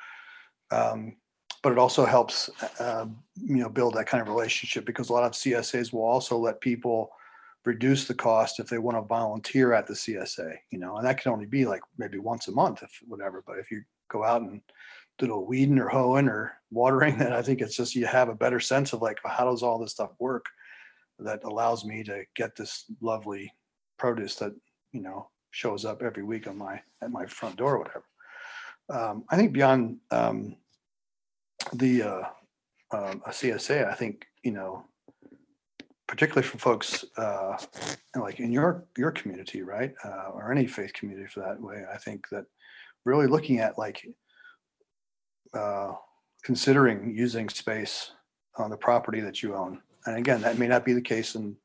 Um, 0.72 1.18
but 1.64 1.72
it 1.72 1.78
also 1.78 2.06
helps 2.06 2.50
uh, 2.80 3.06
you 3.36 3.58
know 3.58 3.70
build 3.70 3.94
that 3.96 4.08
kind 4.08 4.22
of 4.22 4.28
relationship 4.28 4.86
because 4.86 5.10
a 5.10 5.14
lot 5.14 5.24
of 5.24 5.34
CSAs 5.34 5.94
will 5.94 6.06
also 6.06 6.38
let 6.38 6.62
people 6.62 7.12
reduce 7.66 8.06
the 8.06 8.14
cost 8.14 8.60
if 8.60 8.68
they 8.68 8.80
want 8.80 8.98
to 8.98 9.02
volunteer 9.02 9.74
at 9.74 9.86
the 9.86 9.94
CSA, 9.94 10.56
you 10.72 10.80
know, 10.80 10.98
and 10.98 11.06
that 11.06 11.22
can 11.22 11.32
only 11.32 11.46
be 11.46 11.66
like 11.66 11.82
maybe 11.98 12.18
once 12.18 12.48
a 12.48 12.52
month, 12.52 12.82
if 12.82 13.00
whatever. 13.08 13.44
But 13.46 13.60
if 13.60 13.70
you 13.70 13.84
go 14.10 14.24
out 14.24 14.42
and 14.42 14.62
do 15.20 15.26
a 15.26 15.28
little 15.28 15.46
weeding 15.46 15.78
or 15.78 15.88
hoeing 15.88 16.28
or 16.28 16.54
watering, 16.72 17.18
then 17.20 17.34
I 17.34 17.42
think 17.42 17.62
it's 17.62 17.76
just 17.76 17.96
you 17.96 18.06
have 18.08 18.30
a 18.30 18.36
better 18.36 18.60
sense 18.60 18.94
of 18.94 19.02
like 19.02 19.20
how 19.24 19.46
does 19.46 19.62
all 19.62 19.78
this 19.78 19.92
stuff 19.92 20.12
work 20.20 20.46
that 21.24 21.44
allows 21.44 21.86
me 21.86 22.04
to 22.04 22.24
get 22.36 22.56
this 22.56 22.86
lovely 23.02 23.52
produce 23.98 24.36
that 24.36 24.54
you 24.92 25.02
know 25.02 25.30
shows 25.52 25.86
up 25.86 26.02
every 26.02 26.24
week 26.24 26.48
on 26.48 26.58
my 26.58 26.82
at 27.02 27.12
my 27.12 27.26
front 27.26 27.56
door 27.56 27.76
or 27.76 27.80
whatever. 27.80 28.06
Um, 28.90 29.24
I 29.30 29.38
think 29.38 29.54
beyond 29.54 29.98
um, 30.12 30.58
the 31.74 32.04
uh, 32.04 32.24
um, 32.92 33.22
a 33.26 33.30
CSA, 33.30 33.90
I 33.90 33.94
think 33.94 34.26
you 34.44 34.52
know 34.52 34.86
particularly 36.12 36.46
for 36.46 36.58
folks 36.58 37.06
uh, 37.18 37.58
like 38.18 38.42
in 38.42 38.52
your 38.52 38.84
your 38.98 39.12
community, 39.12 39.62
right, 39.62 39.94
uh, 40.04 40.32
or 40.34 40.52
any 40.52 40.68
faith 40.68 40.92
community 40.94 41.28
for 41.28 41.40
that 41.40 41.62
way. 41.62 41.86
I 41.92 41.98
think 41.98 42.28
that 42.32 42.46
really 43.06 43.28
looking 43.28 43.60
at 43.60 43.78
like 43.78 44.06
uh, 45.54 45.94
considering 46.44 47.16
using 47.16 47.48
space 47.48 48.12
on 48.58 48.70
the 48.70 48.78
property 48.78 49.22
that 49.22 49.42
you 49.42 49.56
own, 49.56 49.82
and 50.06 50.18
again, 50.18 50.42
that 50.42 50.58
may 50.58 50.68
not 50.68 50.86
be 50.86 50.94
the 50.94 51.02
case 51.02 51.36
in 51.36 51.56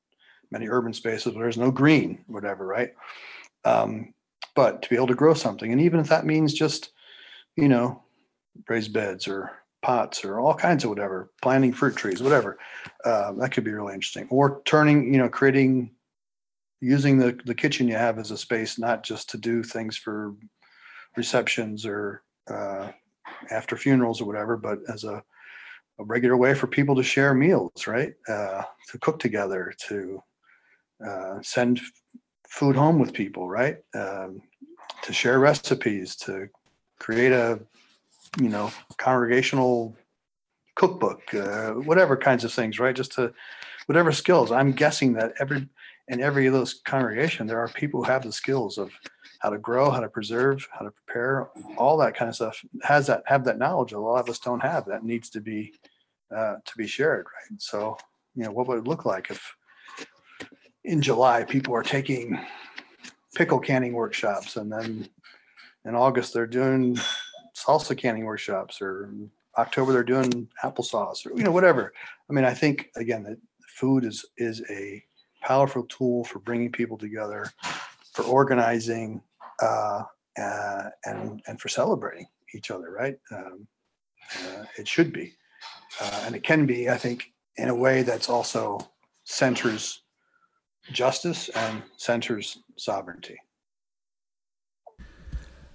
many 0.51 0.69
urban 0.69 0.93
spaces 0.93 1.35
where 1.35 1.45
there's 1.45 1.59
no 1.59 1.71
green, 1.71 2.25
whatever, 2.27 2.67
right? 2.67 2.93
Um, 3.65 4.15
but 4.55 4.83
to 4.83 4.89
be 4.89 4.97
able 4.97 5.09
to 5.09 5.15
grow 5.15 5.35
something, 5.35 5.73
and 5.73 5.81
even 5.81 6.01
if 6.01 6.09
that 6.09 6.27
means 6.27 6.55
just 6.55 6.91
you 7.57 7.69
know 7.69 8.03
raised 8.69 8.93
beds 8.93 9.29
or 9.29 9.51
pots 9.87 10.25
or 10.25 10.41
all 10.41 10.55
kinds 10.55 10.83
of 10.83 10.91
whatever, 10.91 11.31
planting 11.43 11.73
fruit 11.73 11.95
trees, 11.95 12.21
whatever. 12.21 12.59
Uh, 13.05 13.33
that 13.33 13.53
could 13.53 13.63
be 13.63 13.73
really 13.73 13.95
interesting. 13.95 14.27
Or 14.31 14.61
turning, 14.65 15.13
you 15.13 15.19
know, 15.19 15.29
creating, 15.29 15.93
using 16.81 17.19
the, 17.19 17.39
the 17.45 17.55
kitchen 17.55 17.87
you 17.87 17.95
have 17.95 18.19
as 18.19 18.33
a 18.33 18.37
space, 18.37 18.81
not 18.81 19.05
just 19.05 19.31
to 19.31 19.39
do 19.39 19.63
things 19.63 19.97
for 19.97 20.35
receptions 21.17 21.87
or 21.87 22.25
uh, 22.51 22.91
after 23.51 23.77
funerals 23.77 24.21
or 24.21 24.25
whatever, 24.25 24.57
but 24.57 24.79
as 24.93 25.05
a, 25.05 25.23
a 25.99 26.05
regular 26.05 26.37
way 26.37 26.55
for 26.55 26.67
people 26.67 26.95
to 26.97 27.03
share 27.03 27.35
meals, 27.35 27.87
right? 27.87 28.15
Uh, 28.29 28.63
to 28.91 28.99
cook 28.99 29.19
together, 29.19 29.73
to 29.89 30.23
uh, 31.07 31.41
send 31.43 31.81
food 32.49 32.77
home 32.77 32.99
with 32.99 33.13
people, 33.13 33.49
right? 33.49 33.79
Um, 33.95 34.41
to 35.03 35.13
share 35.13 35.39
recipes, 35.39 36.17
to 36.17 36.49
create 36.99 37.33
a 37.33 37.61
you 38.41 38.49
know, 38.49 38.71
congregational 38.99 39.97
cookbook, 40.75 41.33
uh, 41.35 41.73
whatever 41.73 42.17
kinds 42.17 42.45
of 42.45 42.53
things, 42.53 42.79
right? 42.79 42.95
Just 42.95 43.13
to 43.13 43.33
whatever 43.87 44.13
skills. 44.13 44.53
I'm 44.53 44.73
guessing 44.73 45.15
that 45.15 45.33
every 45.41 45.69
in 46.09 46.21
every 46.21 46.47
of 46.47 46.53
those 46.53 46.75
congregation, 46.85 47.47
there 47.47 47.59
are 47.59 47.69
people 47.69 48.05
who 48.05 48.11
have 48.11 48.23
the 48.23 48.33
skills 48.33 48.79
of 48.79 48.91
how 49.47 49.51
to 49.51 49.59
grow, 49.59 49.93
how 49.93 50.01
to 50.01 50.09
preserve, 50.09 50.67
how 50.73 50.85
to 50.85 50.91
prepare, 50.91 51.49
all 51.77 51.97
that 51.97 52.17
kind 52.17 52.29
of 52.29 52.35
stuff. 52.35 52.65
Has 52.83 53.07
that 53.07 53.23
have 53.27 53.45
that 53.45 53.59
knowledge 53.59 53.93
that 53.93 53.99
a 53.99 54.01
lot 54.01 54.19
of 54.19 54.29
us 54.29 54.41
don't 54.41 54.59
have 54.59 54.85
that 54.87 55.05
needs 55.05 55.31
to 55.31 55.41
be 55.41 55.73
uh, 56.37 56.57
to 56.65 56.77
be 56.77 56.89
shared, 56.89 57.27
right? 57.27 57.61
So, 57.61 57.97
you 58.35 58.43
know, 58.43 58.51
what 58.51 58.67
would 58.67 58.79
it 58.79 58.89
look 58.89 59.05
like 59.05 59.31
if 59.31 59.55
in 60.83 61.01
July 61.01 61.45
people 61.45 61.77
are 61.77 61.85
taking 61.85 62.37
pickle 63.37 63.61
canning 63.61 63.93
workshops 63.93 64.57
and 64.57 64.73
then 64.73 65.09
in 65.85 65.95
August 65.95 66.35
they're 66.35 66.49
doing 66.49 66.99
salsa 67.55 67.97
canning 67.97 68.25
workshops 68.25 68.83
or 68.83 69.15
October 69.59 69.93
they're 69.93 70.03
doing 70.03 70.49
applesauce 70.65 71.25
or 71.25 71.31
you 71.37 71.45
know 71.45 71.53
whatever. 71.53 71.93
I 72.29 72.33
mean, 72.33 72.45
I 72.45 72.53
think 72.53 72.91
again 72.97 73.23
that 73.23 73.39
food 73.77 74.05
is 74.05 74.25
is 74.39 74.61
a 74.69 75.05
powerful 75.41 75.85
tool 75.85 76.25
for 76.25 76.41
bringing 76.41 76.73
people 76.73 76.99
together, 76.99 77.53
for 78.13 78.25
organizing, 78.25 79.23
uh, 79.61 80.03
uh, 80.39 80.83
and 81.05 81.43
and 81.47 81.61
for 81.61 81.69
celebrating 81.69 82.27
each 82.55 82.71
other. 82.71 82.91
Right? 82.91 83.17
Um, 83.31 83.67
uh, 84.41 84.65
it 84.79 84.89
should 84.89 85.13
be, 85.13 85.33
uh, 86.01 86.23
and 86.25 86.35
it 86.35 86.43
can 86.43 86.67
be. 86.67 86.91
I 86.91 86.97
think 86.97 87.33
in 87.57 87.69
a 87.69 87.75
way 87.75 88.03
that's 88.03 88.29
also 88.29 88.79
centers 89.25 90.03
justice 90.93 91.49
and 91.51 91.83
centers 91.97 92.59
sovereignty. 92.77 93.39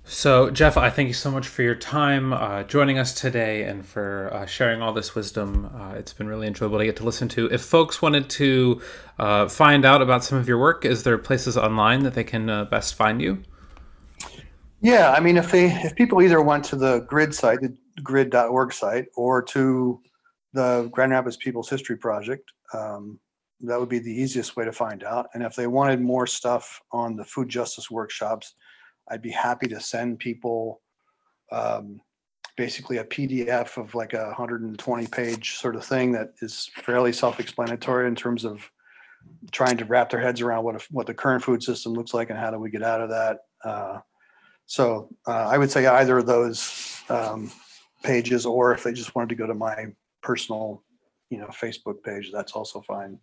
So, 0.04 0.50
Jeff, 0.50 0.78
I 0.78 0.90
thank 0.90 1.08
you 1.08 1.14
so 1.14 1.30
much 1.30 1.48
for 1.48 1.62
your 1.62 1.76
time 1.76 2.34
uh, 2.34 2.64
joining 2.64 2.98
us 2.98 3.14
today 3.14 3.64
and 3.64 3.86
for 3.86 4.30
uh, 4.34 4.46
sharing 4.46 4.82
all 4.82 4.94
this 4.94 5.14
wisdom. 5.14 5.72
Uh, 5.74 5.94
it's 5.96 6.12
been 6.12 6.28
really 6.28 6.48
enjoyable 6.48 6.80
to 6.80 6.86
get 6.86 6.96
to 6.98 7.04
listen 7.04 7.30
to. 7.30 7.46
If 7.52 7.62
folks 7.62 8.02
wanted 8.02 8.30
to 8.32 8.82
uh, 9.20 9.48
find 9.48 9.86
out 9.86 10.02
about 10.02 10.24
some 10.24 10.38
of 10.40 10.48
your 10.48 10.58
work, 10.58 10.86
is 10.86 11.04
there 11.04 11.18
places 11.18 11.56
online 11.56 12.04
that 12.04 12.16
they 12.16 12.24
can 12.24 12.50
uh, 12.50 12.66
best 12.66 12.96
find 12.96 13.22
you? 13.22 13.44
Yeah, 14.82 15.12
I 15.12 15.20
mean, 15.20 15.38
if 15.38 15.52
they 15.52 15.72
if 15.72 15.96
people 15.96 16.22
either 16.22 16.42
went 16.42 16.66
to 16.66 16.76
the 16.76 17.02
GRIID 17.02 17.34
site, 17.34 17.62
the 17.62 17.76
griid.org 18.02 18.74
site, 18.74 19.06
or 19.16 19.42
to 19.44 20.02
the 20.54 20.90
Grand 20.92 21.12
Rapids 21.12 21.38
People's 21.38 21.70
History 21.70 21.98
Project, 21.98 22.52
um, 22.74 23.20
that 23.62 23.80
would 23.80 23.90
be 23.90 24.00
the 24.00 24.12
easiest 24.12 24.56
way 24.56 24.66
to 24.66 24.72
find 24.72 25.04
out. 25.04 25.28
And 25.34 25.44
if 25.44 25.56
they 25.56 25.68
wanted 25.68 26.02
more 26.02 26.26
stuff 26.26 26.82
on 26.92 27.16
the 27.16 27.24
food 27.24 27.48
justice 27.48 27.92
workshops, 27.92 28.56
I'd 29.10 29.22
be 29.22 29.30
happy 29.30 29.68
to 29.68 29.80
send 29.80 30.18
people 30.18 30.82
um, 31.52 32.02
basically 32.58 32.98
a 32.98 33.04
PDF 33.04 33.78
of 33.78 33.94
like 33.94 34.14
a 34.14 34.26
120 34.26 35.08
page 35.08 35.58
sort 35.58 35.76
of 35.76 35.86
thing 35.86 36.12
that 36.14 36.30
is 36.42 36.72
fairly 36.76 37.14
self-explanatory 37.14 38.08
in 38.08 38.16
terms 38.16 38.46
of 38.46 38.68
trying 39.52 39.78
to 39.78 39.86
wrap 39.86 40.10
their 40.10 40.20
heads 40.20 40.42
around 40.42 40.64
what 40.64 40.82
what 40.90 41.06
the 41.06 41.14
current 41.14 41.44
food 41.44 41.62
system 41.62 41.94
looks 41.94 42.16
like 42.16 42.32
and 42.32 42.40
how 42.40 42.50
do 42.50 42.58
we 42.58 42.72
get 42.72 42.82
out 42.82 43.02
of 43.02 43.10
that. 43.10 43.38
Uh, 43.64 44.00
so 44.72 45.09
uh, 45.28 45.49
I 45.49 45.57
would 45.57 45.69
say 45.69 45.86
either 45.86 46.19
of 46.19 46.26
those 46.26 47.01
um, 47.09 47.51
pages, 48.03 48.45
or 48.45 48.74
if 48.74 48.86
they 48.86 48.93
just 48.93 49.13
wanted 49.15 49.28
to 49.28 49.36
go 49.36 49.45
to 49.45 49.53
my 49.53 49.88
personal, 50.24 50.82
you 51.30 51.39
know, 51.39 51.47
Facebook 51.47 52.01
page, 52.03 52.32
that's 52.32 52.53
also 52.53 52.80
fine, 52.80 53.19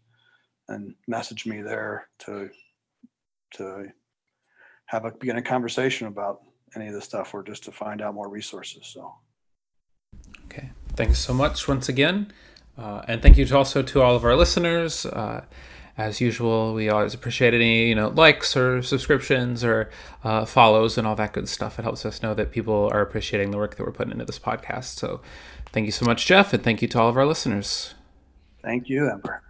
and 0.69 0.95
message 1.07 1.47
me 1.47 1.63
there 1.63 2.11
to 2.19 2.51
to 3.55 3.87
have 4.89 5.07
a 5.07 5.11
begin 5.13 5.39
a 5.39 5.43
conversation 5.43 6.07
about 6.07 6.41
any 6.77 6.89
of 6.89 6.93
this 6.93 7.05
stuff 7.05 7.33
or 7.33 7.43
just 7.43 7.65
to 7.65 7.73
find 7.73 8.03
out 8.03 8.13
more 8.13 8.29
resources. 8.29 8.87
So, 8.87 9.15
okay, 10.45 10.69
thanks 10.97 11.19
so 11.19 11.33
much 11.33 11.67
once 11.67 11.89
again, 11.89 12.31
uh, 12.77 13.07
and 13.09 13.23
thank 13.23 13.39
you 13.39 13.47
to 13.47 13.57
also 13.57 13.81
to 13.81 14.03
all 14.03 14.15
of 14.15 14.23
our 14.23 14.37
listeners. 14.37 15.07
Uh, 15.07 15.47
as 15.99 16.21
usual, 16.21 16.75
we 16.75 16.89
always 16.89 17.13
appreciate 17.13 17.53
any 17.53 17.89
you 17.89 17.95
know 17.95 18.09
likes 18.09 18.57
or 18.57 18.83
subscriptions 18.83 19.65
or 19.65 19.91
uh, 20.25 20.45
follows 20.45 20.97
and 20.97 21.07
all 21.07 21.17
that 21.17 21.33
good 21.33 21.49
stuff. 21.49 21.79
It 21.79 21.83
helps 21.83 22.07
us 22.07 22.23
know 22.23 22.33
that 22.35 22.53
people 22.53 22.89
are 22.93 23.03
appreciating 23.03 23.51
the 23.51 23.59
work 23.59 23.77
that 23.77 23.85
we're 23.85 23.93
putting 23.93 24.13
into 24.13 24.25
this 24.25 24.39
podcast. 24.39 24.97
So, 24.97 25.21
thank 25.73 25.87
you 25.87 25.93
so 25.93 26.07
much, 26.07 26.25
Jeff, 26.25 26.55
and 26.55 26.63
thank 26.63 26.81
you 26.81 26.89
to 26.89 27.01
all 27.01 27.09
of 27.09 27.17
our 27.17 27.27
listeners. 27.27 27.95
Thank 28.63 28.89
you, 28.89 29.11
Ember. 29.11 29.43